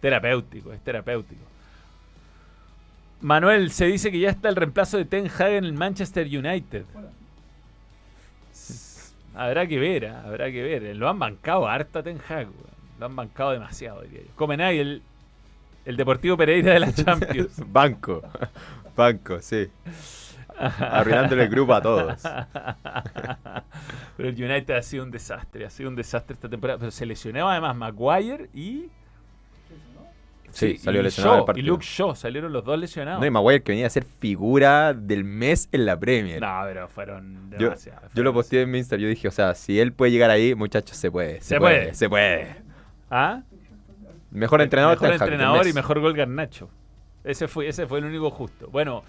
Terapéutico, 0.00 0.72
es 0.72 0.80
terapéutico. 0.80 1.42
Manuel, 3.20 3.70
se 3.70 3.86
dice 3.86 4.12
que 4.12 4.18
ya 4.18 4.30
está 4.30 4.48
el 4.48 4.56
reemplazo 4.56 4.98
de 4.98 5.04
Ten 5.04 5.26
Hag 5.26 5.52
en 5.52 5.64
el 5.64 5.72
Manchester 5.72 6.26
United. 6.26 6.84
Habrá 9.36 9.66
que 9.66 9.78
ver, 9.78 10.06
¿ah? 10.06 10.22
habrá 10.24 10.50
que 10.50 10.62
ver. 10.62 10.96
Lo 10.96 11.08
han 11.08 11.18
bancado 11.18 11.68
harta 11.68 12.02
Ten 12.02 12.18
Hag. 12.26 12.48
Lo 12.98 13.06
han 13.06 13.14
bancado 13.14 13.50
demasiado, 13.50 14.00
diría 14.00 14.22
yo. 14.22 14.34
Comenay, 14.34 14.78
el, 14.78 15.02
el 15.84 15.96
Deportivo 15.96 16.36
Pereira 16.36 16.72
de 16.72 16.80
la 16.80 16.92
Champions. 16.94 17.62
Banco. 17.70 18.22
Banco, 18.96 19.40
sí. 19.40 19.68
Arruinándole 20.58 21.42
el 21.42 21.50
grupo 21.50 21.74
a 21.74 21.82
todos. 21.82 22.22
Pero 24.16 24.28
el 24.30 24.42
United 24.42 24.74
ha 24.74 24.82
sido 24.82 25.04
un 25.04 25.10
desastre, 25.10 25.66
ha 25.66 25.70
sido 25.70 25.90
un 25.90 25.96
desastre 25.96 26.32
esta 26.32 26.48
temporada. 26.48 26.78
Pero 26.78 26.90
se 26.90 27.04
lesionaba 27.04 27.52
además 27.52 27.76
Maguire 27.76 28.48
y. 28.54 28.88
Sí, 30.56 30.78
salió 30.78 31.00
y 31.00 31.04
lesionado 31.04 31.44
Shaw. 31.46 31.56
Y 31.56 31.62
Luke 31.62 31.84
Shaw, 31.86 32.14
salieron 32.16 32.52
los 32.52 32.64
dos 32.64 32.78
lesionados. 32.78 33.20
No, 33.20 33.26
y 33.26 33.30
Maguire 33.30 33.62
que 33.62 33.72
venía 33.72 33.86
a 33.86 33.90
ser 33.90 34.04
figura 34.04 34.94
del 34.94 35.24
mes 35.24 35.68
en 35.72 35.84
la 35.86 35.98
Premier. 35.98 36.40
No, 36.40 36.60
pero 36.64 36.88
fueron 36.88 37.50
Yo, 37.52 37.58
demasiados. 37.58 38.10
yo 38.14 38.22
lo 38.22 38.32
posteé 38.32 38.62
en 38.62 38.70
mi 38.70 38.78
Instagram, 38.78 39.02
yo 39.02 39.08
dije, 39.08 39.28
o 39.28 39.30
sea, 39.32 39.54
si 39.54 39.78
él 39.78 39.92
puede 39.92 40.12
llegar 40.12 40.30
ahí, 40.30 40.54
muchachos, 40.54 40.96
se 40.96 41.10
puede. 41.10 41.40
Se, 41.40 41.48
Se 41.48 41.58
puede, 41.58 41.78
puede. 41.80 41.94
Se 41.94 42.08
puede. 42.08 42.56
¿Ah? 43.10 43.42
Mejor 44.30 44.60
entrenador 44.62 45.00
Mejor 45.00 45.14
entrenador 45.14 45.66
y 45.66 45.72
mejor 45.72 46.00
gol 46.00 46.14
Garnacho. 46.14 46.68
Ese 47.22 47.48
fue, 47.48 47.68
ese 47.68 47.86
fue 47.86 47.98
el 47.98 48.04
único 48.06 48.30
justo. 48.30 48.68
Bueno, 48.70 49.02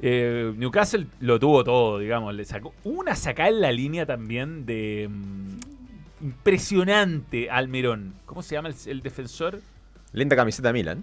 eh, 0.00 0.52
Newcastle 0.56 1.06
lo 1.20 1.38
tuvo 1.40 1.64
todo, 1.64 1.98
digamos. 1.98 2.34
Le 2.34 2.44
sacó 2.44 2.74
una 2.84 3.14
sacada 3.16 3.48
en 3.48 3.60
la 3.60 3.72
línea 3.72 4.06
también 4.06 4.66
de. 4.66 5.08
mm, 5.10 5.58
impresionante 6.24 7.50
Almirón. 7.50 8.14
¿Cómo 8.26 8.42
se 8.42 8.54
llama 8.54 8.68
el, 8.68 8.74
el 8.86 9.02
defensor? 9.02 9.60
Linda 10.12 10.36
camiseta 10.36 10.72
Milan. 10.72 11.02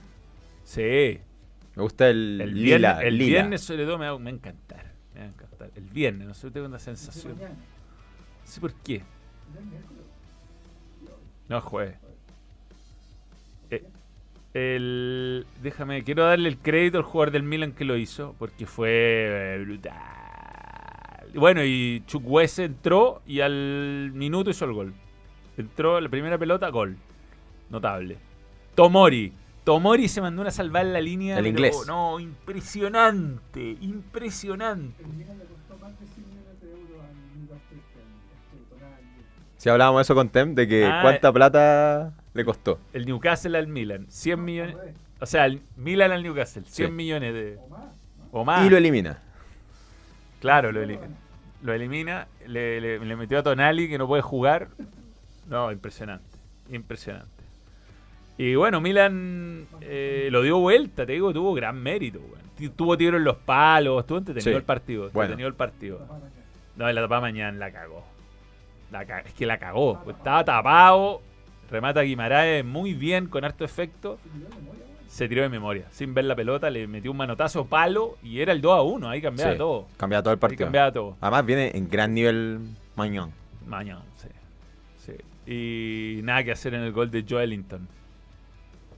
Sí. 0.63 1.19
Me 1.75 1.83
gusta 1.83 2.09
el, 2.09 2.41
El 2.41 2.53
lila. 2.53 2.93
viernes, 2.93 3.07
el 3.07 3.17
lila. 3.17 3.29
viernes 3.31 3.61
sobre 3.61 3.85
todo 3.85 3.97
me 3.97 4.09
va, 4.09 4.17
me 4.17 4.25
va 4.25 4.29
a 4.29 4.33
encantar. 4.33 4.93
Me 5.13 5.19
va 5.21 5.25
a 5.25 5.29
encantar. 5.29 5.71
El 5.75 5.83
viernes, 5.85 6.27
no 6.27 6.33
sé, 6.33 6.51
tengo 6.51 6.67
una 6.67 6.79
sensación. 6.79 7.35
No 7.39 7.47
sé 8.45 8.59
por 8.61 8.73
qué. 8.73 9.01
No 11.47 11.61
juegue. 11.61 11.95
Eh, 13.71 13.83
El, 14.53 15.45
déjame, 15.61 16.03
quiero 16.03 16.25
darle 16.25 16.49
el 16.49 16.57
crédito 16.57 16.97
al 16.97 17.03
jugador 17.03 17.31
del 17.31 17.43
Milan 17.43 17.71
que 17.71 17.85
lo 17.85 17.97
hizo, 17.97 18.35
porque 18.37 18.65
fue 18.65 18.89
eh, 18.91 19.63
brutal. 19.65 19.95
Bueno, 21.35 21.63
y 21.63 22.03
Chukwese 22.07 22.65
entró 22.65 23.21
y 23.27 23.41
al 23.41 24.11
minuto 24.13 24.49
hizo 24.49 24.65
el 24.65 24.73
gol. 24.73 24.93
Entró 25.57 25.99
la 26.01 26.09
primera 26.09 26.37
pelota, 26.37 26.69
gol. 26.69 26.97
Notable. 27.69 28.17
Tomori. 28.83 29.33
Tomori 29.65 30.07
se 30.07 30.21
mandó 30.21 30.41
una 30.41 30.51
salvar 30.51 30.85
en 30.85 30.93
la 30.93 31.01
línea. 31.01 31.35
El 31.37 31.43
pero, 31.43 31.49
inglés. 31.49 31.83
No, 31.85 32.19
impresionante, 32.19 33.77
impresionante. 33.81 35.03
Si 39.57 39.67
hablábamos 39.69 40.01
eso 40.01 40.15
con 40.15 40.29
Tem, 40.29 40.55
de 40.55 40.67
que 40.67 40.85
Ah, 40.85 40.99
cuánta 41.01 41.33
plata 41.33 42.13
le 42.33 42.45
costó. 42.45 42.79
El 42.93 43.05
Newcastle 43.05 43.57
al 43.57 43.67
Milan, 43.67 44.05
100 44.09 44.43
millones. 44.43 44.77
O 45.19 45.25
sea, 45.25 45.45
el 45.45 45.61
Milan 45.75 46.11
al 46.13 46.23
Newcastle, 46.23 46.63
100 46.65 46.87
Sí. 46.89 46.93
millones 46.93 47.33
de. 47.33 47.59
O 48.31 48.45
más. 48.45 48.65
Y 48.65 48.69
lo 48.69 48.77
elimina. 48.77 49.19
Claro, 50.39 50.71
lo 50.71 50.81
elimina. 50.81 51.09
Lo 51.61 51.73
elimina, 51.73 52.27
le, 52.47 52.79
le- 52.79 52.99
le 53.05 53.15
metió 53.17 53.39
a 53.39 53.43
Tonali 53.43 53.89
que 53.89 53.97
no 53.97 54.07
puede 54.07 54.21
jugar. 54.21 54.69
No, 55.49 55.69
impresionante. 55.73 56.23
Impresionante. 56.69 57.38
Y 58.39 58.55
bueno, 58.55 58.79
Milan 58.81 59.67
eh, 59.81 60.29
lo 60.31 60.41
dio 60.41 60.57
vuelta, 60.59 61.05
te 61.05 61.11
digo, 61.13 61.31
tuvo 61.33 61.53
gran 61.53 61.77
mérito. 61.81 62.19
T- 62.57 62.69
Tuvo 62.69 62.97
tiro 62.97 63.17
en 63.17 63.23
los 63.25 63.35
palos, 63.35 63.99
estuvo 63.99 64.17
entretenido 64.17 64.51
Sí. 64.51 64.55
el 64.57 64.63
partido. 64.63 65.01
Bueno. 65.11 65.21
Entretenido 65.23 65.47
el 65.49 65.55
partido. 65.55 65.99
No, 66.77 66.87
en 66.89 66.95
la 66.95 67.01
tapa 67.01 67.19
mañana 67.21 67.57
la 67.57 67.71
cagó. 67.71 68.03
La 68.91 69.05
ca- 69.05 69.19
es 69.19 69.33
que 69.33 69.45
la 69.45 69.57
cagó. 69.59 70.01
pues 70.03 70.15
estaba 70.17 70.43
tapado. 70.45 71.21
Remata 71.69 72.01
Guimaraes 72.01 72.63
muy 72.65 72.93
bien, 72.93 73.27
con 73.27 73.43
harto 73.45 73.63
efecto. 73.65 74.17
Se 75.09 75.27
tiró 75.27 75.41
de 75.41 75.49
memoria. 75.49 75.85
Sin 75.91 76.13
ver 76.13 76.25
la 76.25 76.35
pelota, 76.35 76.69
le 76.69 76.87
metió 76.87 77.11
un 77.11 77.17
manotazo 77.17 77.65
palo 77.65 78.17
y 78.23 78.39
era 78.39 78.53
el 78.53 78.61
2 78.61 78.71
a 78.77 78.81
1. 78.83 79.09
Ahí 79.09 79.21
cambiaba 79.21 79.51
Sí, 79.51 79.57
todo. 79.57 79.87
Cambia 79.97 80.21
todo 80.23 80.33
el 80.33 80.37
Ahí 80.37 80.41
partido. 80.41 80.65
cambiaba 80.67 80.91
todo. 80.93 81.17
Además 81.19 81.45
viene 81.45 81.71
en 81.75 81.89
gran 81.89 82.13
nivel 82.13 82.59
Mañón. 82.95 83.31
Mañana, 83.67 84.01
sí. 84.17 84.27
sí. 84.97 85.13
Y 85.51 86.21
nada 86.23 86.43
que 86.43 86.51
hacer 86.53 86.73
en 86.73 86.81
el 86.81 86.91
gol 86.93 87.11
de 87.11 87.25
Joelinton. 87.27 87.87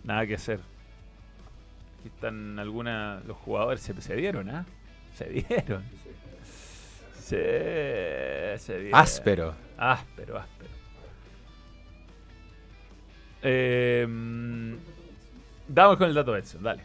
Nada 0.03 0.25
que 0.25 0.35
hacer. 0.35 0.59
Aquí 1.99 2.07
están 2.07 2.57
algunos 2.59 3.23
los 3.25 3.37
jugadores. 3.37 3.81
Se, 3.81 3.99
se 4.01 4.15
dieron, 4.15 4.49
¿ah? 4.49 4.65
Se 5.15 5.25
dieron. 5.25 5.83
Sí, 7.13 7.37
se 7.37 8.79
dieron. 8.79 8.99
Áspero. 8.99 9.55
Áspero, 9.77 10.37
áspero. 10.37 10.71
Eh, 13.43 14.07
damos 15.67 15.97
con 15.97 16.07
el 16.07 16.13
dato 16.13 16.35
Edson, 16.35 16.61
dale. 16.63 16.83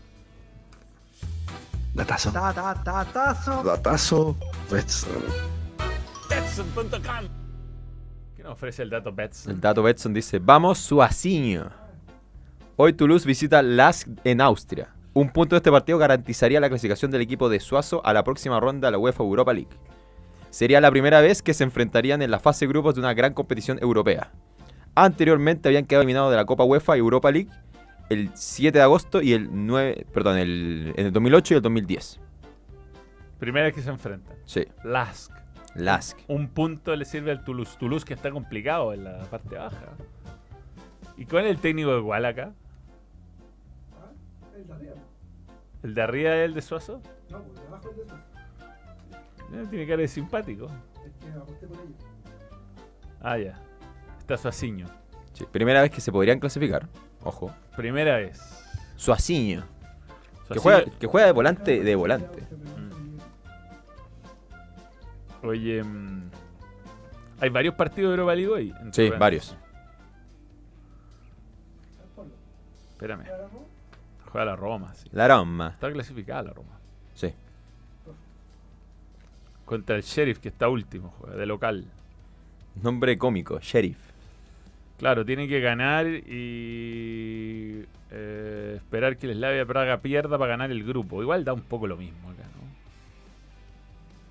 Datazo. 1.95 2.31
Ta, 2.31 2.53
ta, 2.53 2.83
ta, 2.85 3.05
tazo. 3.07 3.63
Datazo. 3.63 4.37
Betson. 4.71 5.23
Betson.com. 6.29 7.29
¿Qué 8.37 8.43
nos 8.43 8.53
ofrece 8.53 8.83
el 8.83 8.91
dato 8.91 9.13
Betson? 9.13 9.53
El 9.53 9.61
dato 9.61 9.83
Betson 9.83 10.13
dice, 10.13 10.39
vamos 10.39 10.79
Suacinho. 10.79 11.86
Hoy 12.79 12.93
Toulouse 12.93 13.27
visita 13.27 13.63
Lask 13.63 14.07
en 14.25 14.43
Austria. 14.43 14.95
Un 15.15 15.31
punto 15.31 15.55
de 15.55 15.61
este 15.61 15.71
partido 15.71 15.97
garantizaría 15.97 16.61
la 16.61 16.69
clasificación 16.69 17.11
del 17.11 17.23
equipo 17.23 17.49
de 17.49 17.59
Suazo 17.59 18.05
a 18.05 18.13
la 18.13 18.23
próxima 18.23 18.61
ronda 18.61 18.89
de 18.89 18.93
la 18.93 18.99
UEFA 18.99 19.23
Europa 19.25 19.55
League. 19.55 19.71
Sería 20.51 20.79
la 20.83 20.91
primera 20.91 21.23
vez 21.23 21.41
que 21.41 21.55
se 21.55 21.65
enfrentarían 21.65 22.21
en 22.21 22.31
la 22.31 22.39
fase 22.39 22.67
de 22.67 22.69
grupos 22.69 22.95
de 22.95 23.01
una 23.01 23.15
gran 23.15 23.33
competición 23.33 23.79
europea. 23.81 24.31
Anteriormente 24.95 25.71
habían 25.71 25.87
quedado 25.87 26.03
eliminados 26.03 26.31
de 26.31 26.37
la 26.37 26.45
Copa 26.45 26.65
UEFA 26.65 26.99
Europa 26.99 27.31
League 27.31 27.49
el 28.11 28.29
7 28.35 28.77
de 28.77 28.85
agosto 28.85 29.23
y 29.23 29.33
el 29.33 29.49
9, 29.51 30.07
perdón, 30.13 30.37
el, 30.37 30.93
en 30.97 31.07
el 31.07 31.13
2008 31.15 31.55
y 31.55 31.57
el 31.57 31.63
2010. 31.63 32.21
Primera 33.39 33.65
vez 33.65 33.75
que 33.75 33.81
se 33.81 33.89
enfrentan. 33.89 34.37
Sí. 34.45 34.67
Lask. 34.85 35.33
Lask. 35.77 36.19
Un 36.29 36.49
punto 36.49 36.95
le 36.95 37.07
sirve 37.07 37.31
al 37.31 37.43
Toulouse. 37.43 37.79
Toulouse 37.79 38.05
que 38.05 38.13
está 38.13 38.31
complicado 38.31 38.93
en 38.93 39.05
la 39.05 39.21
parte 39.31 39.57
baja. 39.57 39.95
¿Y 41.17 41.25
cuál 41.25 41.47
es 41.47 41.53
el 41.53 41.59
técnico 41.59 41.93
de 41.93 42.01
igual 42.01 42.27
acá? 42.27 42.53
¿El 45.83 45.95
de 45.95 46.03
arriba 46.03 46.35
es 46.37 46.45
el 46.47 46.55
de 46.55 46.63
Suazo? 46.63 47.01
No, 47.31 47.43
pues 47.43 47.61
debajo 47.63 47.89
de 47.91 48.03
eso. 48.03 48.15
Eh, 49.53 49.67
tiene 49.71 49.87
cara 49.87 50.01
de 50.03 50.09
simpático. 50.09 50.67
Es 50.67 51.13
que 51.25 51.31
aposté 51.39 51.67
por 51.67 51.77
ello. 51.79 51.95
Ah, 53.21 53.39
ya. 53.39 53.61
Está 54.19 54.37
Suaciño. 54.37 54.87
Sí, 55.35 55.47
primera 55.51 55.83
vez 55.83 55.91
que 55.91 56.01
se 56.01 56.11
podrían 56.11 56.41
clasificar. 56.41 56.89
Ojo. 57.23 57.53
Primera 57.77 58.17
vez. 58.17 58.39
Que 58.89 58.99
Suaciño- 59.01 59.63
juega, 60.61 60.85
que 60.99 61.07
juega 61.07 61.27
de 61.27 61.33
volante 61.33 61.81
de 61.83 61.95
volante. 61.95 62.43
Oye, 65.43 65.83
mm, 65.85 66.31
hay 67.41 67.49
varios 67.51 67.75
partidos 67.75 68.11
de 68.11 68.15
Europa 68.15 68.35
League 68.35 68.49
hoy. 68.53 68.75
Sí, 68.93 69.11
varios. 69.11 69.57
Espérame. 72.93 73.25
Juega 74.37 74.51
la 74.51 74.57
Roma, 74.57 74.93
sí. 74.95 75.09
La 75.13 75.29
Roma. 75.29 75.69
Está 75.69 75.91
clasificada 75.91 76.43
la 76.43 76.53
Roma. 76.53 76.79
Sí. 77.15 77.33
Contra 79.65 79.97
el 79.97 80.03
Sheriff, 80.03 80.41
que 80.41 80.49
está 80.49 80.69
último, 80.69 81.15
juega, 81.19 81.37
de 81.37 81.47
local. 81.47 81.87
Nombre 82.83 83.17
cómico, 83.17 83.59
Sheriff. 83.61 83.97
Claro, 84.99 85.25
tiene 85.25 85.49
que 85.49 85.61
ganar 85.61 86.07
y 86.07 87.87
eh, 88.11 88.75
esperar 88.77 89.17
que 89.17 89.27
el 89.27 89.37
Slavia 89.37 89.65
Praga 89.65 90.03
pierda 90.03 90.37
para 90.37 90.51
ganar 90.51 90.71
el 90.71 90.85
grupo. 90.85 91.23
Igual 91.23 91.43
da 91.43 91.55
un 91.55 91.63
poco 91.63 91.87
lo 91.87 91.97
mismo 91.97 92.29
acá, 92.29 92.43
¿no? 92.43 92.69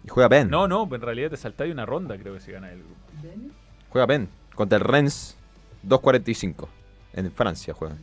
Y 0.04 0.10
juega 0.10 0.28
Ben. 0.28 0.52
No, 0.52 0.68
no, 0.68 0.88
en 0.94 1.02
realidad 1.02 1.32
te 1.32 1.38
saltáis 1.38 1.74
una 1.74 1.88
ronda, 1.88 2.16
creo 2.16 2.36
que 2.36 2.42
si 2.42 2.52
gana 2.52 2.72
el 2.72 2.84
grupo. 2.84 2.96
Juega 3.90 4.06
Ben. 4.06 4.30
Contra 4.54 4.78
el 4.78 4.84
Rennes 4.84 5.36
2.45. 5.84 6.68
En 7.14 7.32
Francia 7.32 7.74
juega. 7.74 7.96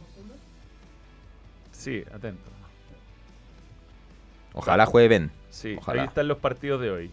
Sí, 1.83 2.05
atento. 2.15 2.49
Ojalá 4.53 4.87
juegue 4.87 5.09
Ben. 5.09 5.31
Sí, 5.51 5.75
Ojalá. 5.79 6.03
ahí 6.03 6.09
están 6.09 6.29
los 6.29 6.39
partidos 6.39 6.81
de 6.81 6.93
hoy. 6.93 7.11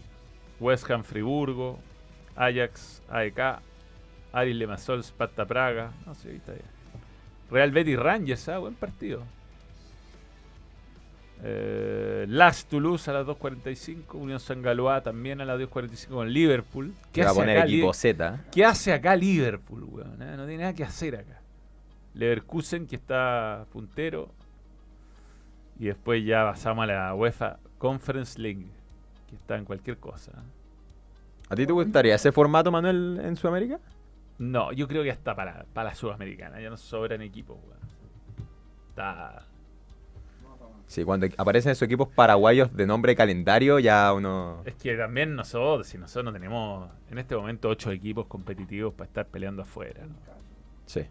West 0.60 0.88
Ham 0.90 1.02
Friburgo, 1.02 1.80
Ajax 2.36 3.02
AEK, 3.10 3.58
Aris 4.32 4.54
Limassol 4.54 5.00
Sparta 5.02 5.44
Praga. 5.44 5.90
No 6.06 6.14
sé, 6.14 6.28
ahí 6.30 6.36
está 6.36 6.52
bien. 6.52 6.64
Real 7.50 7.72
Betis 7.72 7.98
Rangers, 7.98 8.48
ah, 8.48 8.58
buen 8.58 8.74
partido. 8.74 9.24
Eh, 11.42 12.26
Las 12.28 12.66
Toulouse 12.66 13.08
a 13.08 13.14
las 13.14 13.26
2.45, 13.26 14.14
Unión 14.14 14.38
San 14.38 14.62
Galois 14.62 15.02
también 15.02 15.40
a 15.40 15.44
las 15.44 15.58
2.45 15.58 16.08
con 16.10 16.32
Liverpool. 16.32 16.92
A 17.16 17.20
hace 17.22 17.34
poner 17.34 17.56
acá 17.58 17.66
equipo 17.66 17.92
Z. 17.92 18.44
¿Qué 18.52 18.64
hace 18.64 18.92
acá 18.92 19.16
Liverpool, 19.16 19.82
weón? 19.82 20.22
eh? 20.22 20.34
No 20.36 20.46
tiene 20.46 20.58
nada 20.62 20.74
que 20.74 20.84
hacer 20.84 21.16
acá. 21.16 21.40
Leverkusen, 22.14 22.86
que 22.86 22.94
está 22.96 23.64
puntero. 23.72 24.28
Y 25.80 25.86
después 25.86 26.22
ya 26.22 26.44
pasamos 26.44 26.84
a 26.84 26.86
la 26.86 27.14
UEFA 27.14 27.58
Conference 27.78 28.38
League, 28.38 28.66
que 29.26 29.34
está 29.34 29.56
en 29.56 29.64
cualquier 29.64 29.96
cosa. 29.96 30.32
¿A 31.48 31.56
ti 31.56 31.66
te 31.66 31.72
gustaría 31.72 32.14
ese 32.14 32.32
formato, 32.32 32.70
Manuel, 32.70 33.18
en 33.24 33.34
Sudamérica? 33.34 33.80
No, 34.38 34.72
yo 34.72 34.86
creo 34.86 35.02
que 35.02 35.08
está 35.08 35.34
para, 35.34 35.64
para 35.72 35.88
la 35.88 35.94
Sudamericana. 35.94 36.60
Ya 36.60 36.68
no 36.68 36.76
sobran 36.76 37.22
equipos, 37.22 37.56
weón. 37.66 37.78
Está. 38.90 39.46
Sí, 40.86 41.02
cuando 41.02 41.26
aparecen 41.38 41.72
esos 41.72 41.82
equipos 41.82 42.08
paraguayos 42.08 42.76
de 42.76 42.86
nombre 42.86 43.16
calendario, 43.16 43.78
ya 43.78 44.12
uno. 44.12 44.60
Es 44.66 44.74
que 44.74 44.94
también 44.96 45.34
nosotros, 45.34 45.86
si 45.86 45.96
nosotros 45.96 46.26
no 46.26 46.32
tenemos 46.32 46.90
en 47.10 47.16
este 47.16 47.34
momento 47.34 47.70
ocho 47.70 47.90
equipos 47.90 48.26
competitivos 48.26 48.92
para 48.92 49.06
estar 49.06 49.26
peleando 49.26 49.62
afuera. 49.62 50.04
¿no? 50.04 50.14
Sí. 50.84 51.06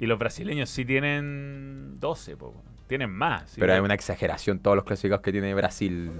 Y 0.00 0.06
los 0.06 0.18
brasileños 0.18 0.70
sí 0.70 0.84
tienen 0.84 2.00
12, 2.00 2.36
po, 2.36 2.54
tienen 2.88 3.10
más. 3.10 3.50
sí, 3.50 3.60
Pero 3.60 3.72
hay 3.74 3.78
¿no? 3.78 3.84
una 3.84 3.94
exageración 3.94 4.58
todos 4.58 4.76
los 4.76 4.84
clasificados 4.84 5.22
que 5.22 5.30
tiene 5.30 5.54
Brasil. 5.54 6.10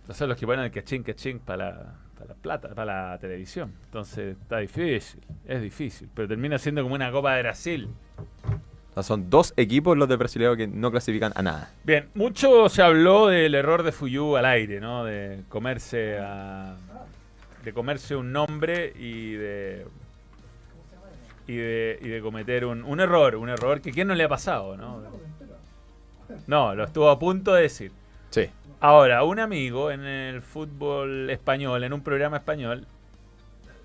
Entonces 0.00 0.16
son 0.16 0.28
los 0.28 0.38
que 0.38 0.46
ponen 0.46 0.64
el 0.64 0.70
cachín, 0.70 1.02
cachín 1.02 1.38
para 1.40 1.70
la, 1.70 1.94
para 2.14 2.28
la 2.28 2.34
plata, 2.34 2.68
para 2.74 3.10
la 3.10 3.18
televisión. 3.18 3.72
Entonces 3.86 4.36
está 4.40 4.58
difícil, 4.58 5.20
es 5.46 5.60
difícil. 5.62 6.08
Pero 6.14 6.28
termina 6.28 6.58
siendo 6.58 6.82
como 6.82 6.94
una 6.94 7.10
Copa 7.10 7.34
de 7.34 7.42
Brasil. 7.42 7.88
O 8.90 8.94
sea, 8.94 9.02
son 9.02 9.28
dos 9.28 9.52
equipos 9.56 9.96
los 9.98 10.08
de 10.08 10.16
brasileños 10.16 10.56
que 10.56 10.68
no 10.68 10.90
clasifican 10.90 11.32
a 11.34 11.42
nada. 11.42 11.70
Bien, 11.82 12.08
mucho 12.14 12.68
se 12.68 12.80
habló 12.80 13.26
del 13.26 13.54
error 13.54 13.82
de 13.82 13.90
Fuyu 13.90 14.36
al 14.36 14.44
aire, 14.46 14.78
¿no? 14.80 15.04
De 15.04 15.40
comerse 15.48 16.18
a, 16.20 16.76
de 17.64 17.72
comerse 17.72 18.14
un 18.14 18.30
nombre 18.30 18.92
y 18.96 19.32
de 19.32 19.86
y 21.46 21.56
de, 21.56 21.98
y 22.00 22.08
de 22.08 22.20
cometer 22.20 22.64
un, 22.64 22.84
un 22.84 23.00
error, 23.00 23.36
un 23.36 23.48
error 23.48 23.80
que 23.80 23.90
quién 23.90 24.08
no 24.08 24.14
le 24.14 24.24
ha 24.24 24.28
pasado, 24.28 24.76
¿no? 24.76 25.02
No, 26.46 26.74
lo 26.74 26.84
estuvo 26.84 27.08
a 27.10 27.18
punto 27.18 27.54
de 27.54 27.62
decir. 27.62 27.92
Sí. 28.30 28.48
Ahora, 28.80 29.24
un 29.24 29.38
amigo 29.38 29.90
en 29.90 30.04
el 30.04 30.42
fútbol 30.42 31.30
español, 31.30 31.84
en 31.84 31.92
un 31.92 32.02
programa 32.02 32.38
español, 32.38 32.86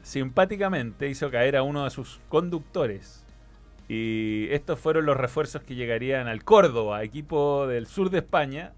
simpáticamente 0.03 1.09
hizo 1.09 1.29
caer 1.31 1.55
a 1.55 1.63
uno 1.63 1.83
de 1.83 1.89
sus 1.91 2.19
conductores 2.29 3.25
Y 3.87 4.47
estos 4.51 4.79
fueron 4.79 5.05
los 5.05 5.17
refuerzos 5.17 5.63
que 5.63 5.75
llegarían 5.75 6.27
al 6.27 6.43
Córdoba, 6.43 7.03
equipo 7.03 7.67
del 7.67 7.87
sur 7.87 8.09
de 8.09 8.19
España, 8.19 8.73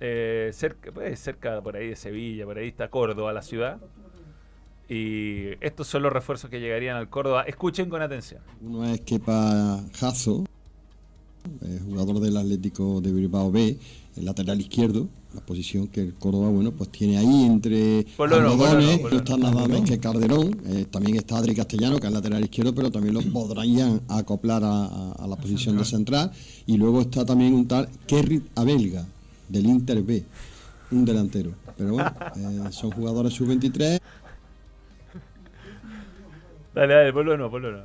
eh, 0.00 0.50
cerca, 0.52 0.90
pues, 0.92 1.18
cerca 1.20 1.60
por 1.62 1.76
ahí 1.76 1.88
de 1.88 1.96
Sevilla, 1.96 2.44
por 2.44 2.58
ahí 2.58 2.68
está 2.68 2.88
Córdoba, 2.88 3.32
la 3.32 3.42
ciudad. 3.42 3.78
Y 4.88 5.48
estos 5.64 5.88
son 5.88 6.02
los 6.02 6.12
refuerzos 6.12 6.48
que 6.50 6.60
llegarían 6.60 6.96
al 6.96 7.08
Córdoba. 7.08 7.42
Escuchen 7.42 7.88
con 7.88 8.02
atención. 8.02 8.42
Uno 8.60 8.84
es 8.84 9.00
Kepa 9.00 9.80
Jazo, 9.94 10.44
eh, 11.62 11.80
jugador 11.84 12.20
del 12.20 12.36
Atlético 12.36 13.00
de 13.00 13.12
Bilbao 13.12 13.50
B, 13.50 13.76
el 14.16 14.24
lateral 14.24 14.60
izquierdo, 14.60 15.08
la 15.34 15.40
posición 15.42 15.88
que 15.88 16.00
el 16.00 16.14
Córdoba, 16.14 16.48
bueno, 16.48 16.72
pues 16.72 16.90
tiene 16.90 17.18
ahí 17.18 17.44
entre 17.44 18.06
Algodones, 18.52 19.00
no, 19.02 19.08
está 19.18 19.36
nada 19.36 19.68
más 19.68 19.80
que 19.82 19.98
Calderón, 19.98 20.56
eh, 20.66 20.86
también 20.90 21.16
está 21.16 21.36
Adri 21.38 21.54
Castellano, 21.54 21.98
que 21.98 22.06
es 22.06 22.12
lateral 22.12 22.42
izquierdo, 22.42 22.74
pero 22.74 22.90
también 22.90 23.14
lo 23.14 23.20
podrían 23.22 24.00
acoplar 24.08 24.64
a, 24.64 24.86
a- 24.86 25.12
a 25.12 25.26
la 25.26 25.36
posición 25.36 25.76
de 25.76 25.84
central, 25.84 26.30
y 26.66 26.76
luego 26.78 27.02
está 27.02 27.24
también 27.26 27.52
un 27.54 27.66
tal 27.68 27.88
Kerry 28.06 28.42
Abelga, 28.54 29.04
del 29.48 29.66
Inter 29.66 30.02
B, 30.02 30.24
un 30.90 31.04
delantero. 31.04 31.52
Pero 31.76 31.92
bueno, 31.92 32.10
eh, 32.36 32.68
son 32.70 32.90
jugadores 32.92 33.34
sub-23. 33.34 34.00
Dale, 36.74 36.94
dale, 36.94 37.12
ponlo 37.12 37.36
no, 37.36 37.50
ponlo 37.50 37.72
no. 37.72 37.82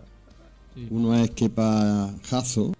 Uno 0.89 1.15
es 1.15 1.31
Kepa 1.31 2.13
Jazo, 2.29 2.73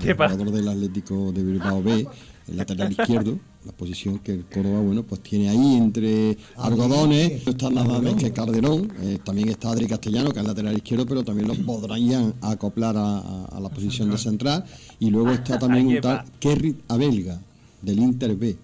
el 0.00 0.12
jugador 0.14 0.50
del 0.50 0.68
Atlético 0.68 1.32
de 1.32 1.42
Bilbao 1.42 1.82
B, 1.82 2.06
el 2.48 2.56
lateral 2.56 2.92
izquierdo, 2.92 3.38
la 3.64 3.72
posición 3.72 4.18
que 4.18 4.32
el 4.32 4.44
Córdoba, 4.44 4.80
bueno, 4.80 5.02
pues 5.02 5.22
tiene 5.22 5.48
ahí 5.48 5.76
entre 5.76 6.36
algodones, 6.56 7.44
no 7.46 7.52
está 7.52 7.70
nada 7.70 7.98
más 8.00 8.14
que 8.14 8.32
Calderón, 8.32 8.92
eh, 9.00 9.18
también 9.24 9.48
está 9.48 9.70
Adri 9.70 9.86
Castellano, 9.86 10.30
que 10.30 10.38
es 10.40 10.42
el 10.42 10.48
lateral 10.48 10.76
izquierdo, 10.76 11.06
pero 11.06 11.24
también 11.24 11.48
lo 11.48 11.54
podrían 11.64 12.34
acoplar 12.42 12.96
a, 12.96 13.18
a- 13.18 13.44
a 13.46 13.60
la 13.60 13.68
posición 13.70 14.10
de 14.10 14.18
central, 14.18 14.64
y 14.98 15.10
luego 15.10 15.30
está 15.30 15.58
también 15.64 15.86
un 15.86 16.00
tal 16.00 16.24
Kerry 16.38 16.76
Abelga, 16.88 17.40
del 17.80 17.98
Inter 17.98 18.34
B, 18.36 18.56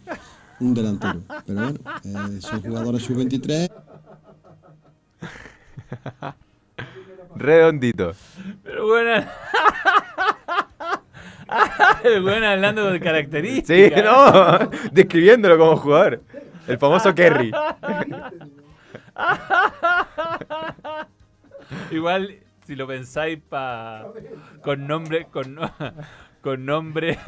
un 0.61 0.75
delantero. 0.75 1.23
Pero 1.47 1.63
bueno, 1.63 1.79
eh, 2.05 2.39
son 2.41 2.61
jugadores 2.63 3.03
sub-23. 3.03 3.71
Redondito. 7.37 8.13
Pero 8.63 8.87
bueno. 8.89 9.25
El 12.05 12.23
bueno 12.23 12.47
hablando 12.47 12.87
de 12.91 12.99
Sí, 12.99 13.05
características. 13.05 14.05
no, 14.05 14.59
describiéndolo 14.93 15.59
como 15.59 15.77
jugador. 15.77 16.23
El 16.67 16.79
famoso 16.79 17.15
Kerry. 17.15 17.53
Igual, 21.91 22.37
si 22.67 22.75
lo 22.77 22.87
pensáis 22.87 23.39
pa, 23.49 24.07
con 24.63 24.87
nombre, 24.87 25.27
con, 25.27 25.59
con 26.41 26.65
nombre, 26.65 27.19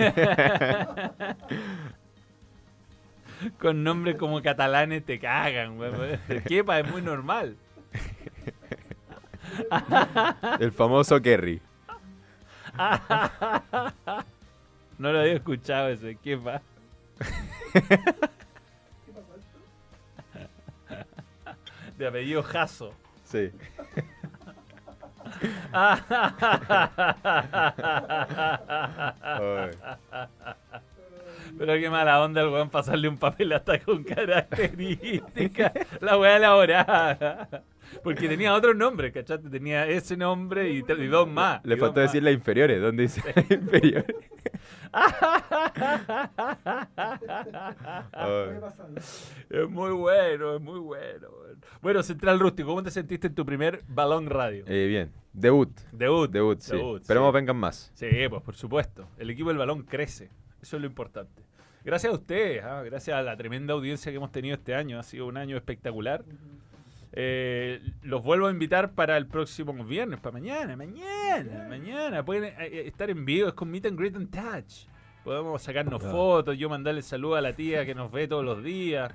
con 3.58 3.82
nombre 3.84 4.16
como 4.16 4.40
catalanes 4.42 5.04
te 5.04 5.18
cagan, 5.18 5.78
weón. 5.78 6.18
Kepa 6.46 6.80
es 6.80 6.90
muy 6.90 7.02
normal. 7.02 7.56
El 10.60 10.72
famoso 10.72 11.20
Kerry. 11.20 11.60
No 14.98 15.12
lo 15.12 15.20
había 15.20 15.34
escuchado 15.34 15.88
ese, 15.88 16.16
Kepa. 16.16 16.62
De 21.98 22.06
apellido 22.06 22.42
Jasso. 22.42 22.92
Sí. 23.24 23.50
Pero 31.58 31.74
qué 31.74 31.90
mala 31.90 32.22
onda 32.22 32.40
el 32.42 32.48
weón 32.48 32.70
pasarle 32.70 33.08
un 33.08 33.18
papel 33.18 33.52
hasta 33.52 33.78
con 33.78 34.04
características. 34.04 35.72
La 36.00 36.18
weá 36.18 36.36
elaborada. 36.36 37.62
Porque 38.02 38.28
tenía 38.28 38.54
otro 38.54 38.74
nombre, 38.74 39.12
¿cachate? 39.12 39.48
Tenía 39.48 39.86
ese 39.86 40.16
nombre 40.16 40.70
y, 40.70 40.78
y 40.78 41.06
dos 41.06 41.28
más. 41.28 41.64
Le 41.64 41.76
faltó 41.76 42.00
más. 42.00 42.10
decir 42.10 42.22
las 42.22 42.34
inferiores. 42.34 42.80
¿Dónde 42.80 43.02
dice 43.04 43.22
las 43.34 43.50
inferiores? 43.50 44.16
Es 49.50 49.68
muy 49.68 49.92
bueno, 49.92 50.56
es 50.56 50.60
muy 50.60 50.78
bueno. 50.78 51.28
Bueno, 51.80 52.02
Central 52.02 52.40
Rústico, 52.40 52.68
¿cómo 52.68 52.82
te 52.82 52.90
sentiste 52.90 53.26
en 53.26 53.34
tu 53.34 53.44
primer 53.44 53.82
balón 53.88 54.26
radio? 54.26 54.64
Eh, 54.66 54.86
bien. 54.86 55.12
Debut. 55.32 55.70
Debut. 55.92 56.30
Debut, 56.30 56.60
sí. 56.60 56.76
Debut, 56.76 57.02
Esperemos 57.02 57.30
sí. 57.30 57.34
vengan 57.34 57.56
más. 57.56 57.90
Sí, 57.94 58.08
pues 58.28 58.42
por 58.42 58.54
supuesto. 58.54 59.08
El 59.18 59.30
equipo 59.30 59.48
del 59.48 59.58
balón 59.58 59.82
crece. 59.82 60.30
Eso 60.60 60.76
es 60.76 60.82
lo 60.82 60.86
importante. 60.86 61.42
Gracias 61.84 62.12
a 62.12 62.16
ustedes, 62.16 62.62
¿ah? 62.62 62.82
gracias 62.82 63.16
a 63.16 63.22
la 63.22 63.36
tremenda 63.36 63.74
audiencia 63.74 64.12
que 64.12 64.16
hemos 64.16 64.30
tenido 64.30 64.54
este 64.54 64.74
año. 64.74 64.98
Ha 64.98 65.02
sido 65.02 65.26
un 65.26 65.36
año 65.36 65.56
espectacular. 65.56 66.24
Eh, 67.14 67.82
los 68.02 68.22
vuelvo 68.22 68.46
a 68.46 68.50
invitar 68.50 68.92
para 68.92 69.18
el 69.18 69.26
próximo 69.26 69.72
viernes, 69.84 70.18
para 70.18 70.32
mañana, 70.32 70.76
mañana, 70.76 71.66
mañana. 71.68 72.24
Pueden 72.24 72.44
eh, 72.44 72.54
eh, 72.58 72.82
estar 72.86 73.10
en 73.10 73.24
vivo, 73.24 73.48
es 73.48 73.54
con 73.54 73.70
Meet 73.70 73.86
and 73.86 73.98
Greet 73.98 74.16
and 74.16 74.30
Touch. 74.30 74.88
Podemos 75.22 75.62
sacarnos 75.62 76.02
fotos, 76.02 76.56
yo 76.58 76.68
mandarle 76.68 77.02
saludos 77.02 77.38
a 77.38 77.40
la 77.42 77.52
tía 77.52 77.84
que 77.86 77.94
nos 77.94 78.10
ve 78.10 78.26
todos 78.26 78.44
los 78.44 78.62
días. 78.64 79.12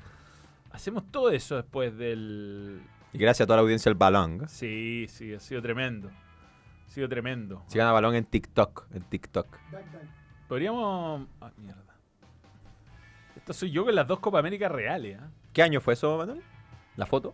Hacemos 0.72 1.12
todo 1.12 1.32
eso 1.32 1.56
después 1.56 1.98
del... 1.98 2.82
Y 3.12 3.18
gracias 3.18 3.46
a 3.46 3.48
toda 3.48 3.58
la 3.58 3.64
audiencia 3.64 3.90
del 3.90 3.98
balón. 3.98 4.48
Sí, 4.48 5.08
sí, 5.10 5.34
ha 5.34 5.40
sido 5.40 5.62
tremendo. 5.62 6.10
Ha 6.10 6.90
sido 6.90 7.10
tremendo. 7.10 7.64
Sigan 7.68 7.88
a 7.88 7.92
balón 7.92 8.16
en 8.16 8.26
TikTok. 8.26 8.86
En 8.94 9.04
TikTok. 9.04 9.48
Podríamos... 10.48 11.28
Ah, 11.42 11.52
mierda. 11.58 11.96
Esto 13.36 13.54
soy 13.54 13.72
yo 13.72 13.84
con 13.84 13.96
las 13.96 14.08
dos 14.08 14.20
Copa 14.20 14.40
América 14.40 14.70
reales. 14.70 15.18
¿ah? 15.20 15.30
¿Qué 15.52 15.64
año 15.64 15.82
fue 15.82 15.94
eso, 15.94 16.18
Manuel? 16.18 16.42
¿La 16.96 17.06
foto? 17.06 17.34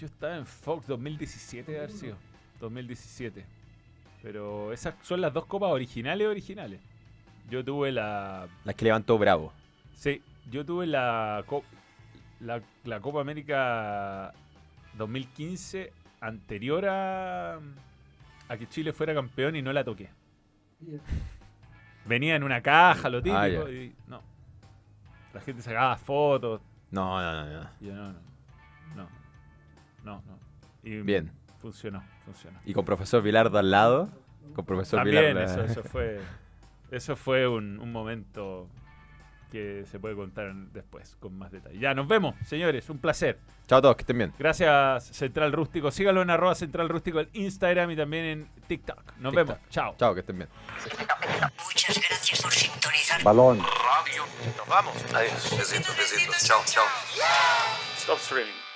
Yo 0.00 0.06
estaba 0.06 0.34
en 0.36 0.46
Fox 0.46 0.86
2017, 0.86 1.72
debe 1.72 1.84
haber 1.84 1.94
sido. 1.94 2.16
2017. 2.58 3.44
Pero 4.22 4.72
esas 4.72 4.94
son 5.02 5.20
las 5.20 5.30
dos 5.34 5.44
copas 5.44 5.70
originales 5.72 6.26
originales. 6.26 6.80
Yo 7.50 7.62
tuve 7.62 7.92
la. 7.92 8.48
Las 8.64 8.74
que 8.76 8.86
levantó 8.86 9.18
Bravo. 9.18 9.52
Sí, 9.94 10.22
yo 10.50 10.64
tuve 10.64 10.86
la, 10.86 11.44
la, 12.40 12.62
la 12.84 13.00
Copa 13.00 13.20
América 13.20 14.32
2015 14.96 15.92
anterior 16.22 16.86
a, 16.86 17.56
a 18.48 18.56
que 18.56 18.66
Chile 18.68 18.94
fuera 18.94 19.12
campeón 19.12 19.54
y 19.56 19.60
no 19.60 19.70
la 19.70 19.84
toqué. 19.84 20.08
Venía 22.06 22.36
en 22.36 22.42
una 22.42 22.62
caja, 22.62 23.10
lo 23.10 23.18
típico, 23.22 23.36
Ah, 23.38 23.48
ya. 23.48 23.70
y 23.70 23.94
no. 24.06 24.22
La 25.34 25.40
gente 25.42 25.60
sacaba 25.60 25.94
fotos. 25.96 26.62
No, 26.90 27.20
no, 27.20 27.44
no. 27.44 27.62
no. 27.62 27.70
yo 27.80 27.94
no. 27.94 28.12
No. 28.12 28.29
No, 30.04 30.22
no. 30.26 30.38
Y 30.82 31.00
Bien. 31.02 31.30
Funcionó, 31.60 32.02
funcionó. 32.24 32.58
Y 32.64 32.72
con 32.72 32.84
profesor 32.84 33.22
Vilardo 33.22 33.58
al 33.58 33.70
lado. 33.70 34.08
Con 34.54 34.64
profesor 34.64 35.00
También 35.00 35.34
Vilardo. 35.34 35.62
eso, 35.64 35.64
eso 35.64 35.82
fue, 35.84 36.20
eso 36.90 37.16
fue 37.16 37.46
un, 37.46 37.78
un 37.78 37.92
momento 37.92 38.66
que 39.52 39.84
se 39.90 39.98
puede 39.98 40.14
contar 40.14 40.54
después 40.72 41.16
con 41.20 41.36
más 41.36 41.50
detalle. 41.50 41.78
Ya, 41.78 41.92
nos 41.92 42.06
vemos, 42.08 42.34
señores, 42.46 42.88
un 42.88 42.98
placer. 42.98 43.38
Chao 43.66 43.78
a 43.80 43.82
todos, 43.82 43.96
que 43.96 44.02
estén 44.02 44.16
bien. 44.16 44.32
Gracias, 44.38 45.04
Central 45.08 45.52
Rústico. 45.52 45.90
Síganlo 45.90 46.22
en 46.22 46.30
arroba 46.30 46.54
Central 46.54 46.88
Rústico 46.88 47.20
en 47.20 47.28
Instagram 47.32 47.90
y 47.90 47.96
también 47.96 48.24
en 48.24 48.48
TikTok. 48.68 49.16
Nos 49.18 49.32
TikTok. 49.32 49.34
vemos. 49.34 49.58
Chao. 49.68 49.94
Chao, 49.98 50.14
que 50.14 50.20
estén 50.20 50.38
bien. 50.38 50.48
Muchas 51.64 52.00
gracias 52.08 52.40
por 52.42 52.52
sintonizar. 52.52 53.22
Balón. 53.24 53.58
Radio. 53.58 54.22
Nos 54.56 54.68
vamos. 54.68 54.94
Adiós. 55.14 55.56
Besitos, 55.58 55.96
besitos. 55.96 56.44
Chao, 56.46 56.60
chao. 56.64 56.84
Stop 57.96 58.18
streaming. 58.18 58.69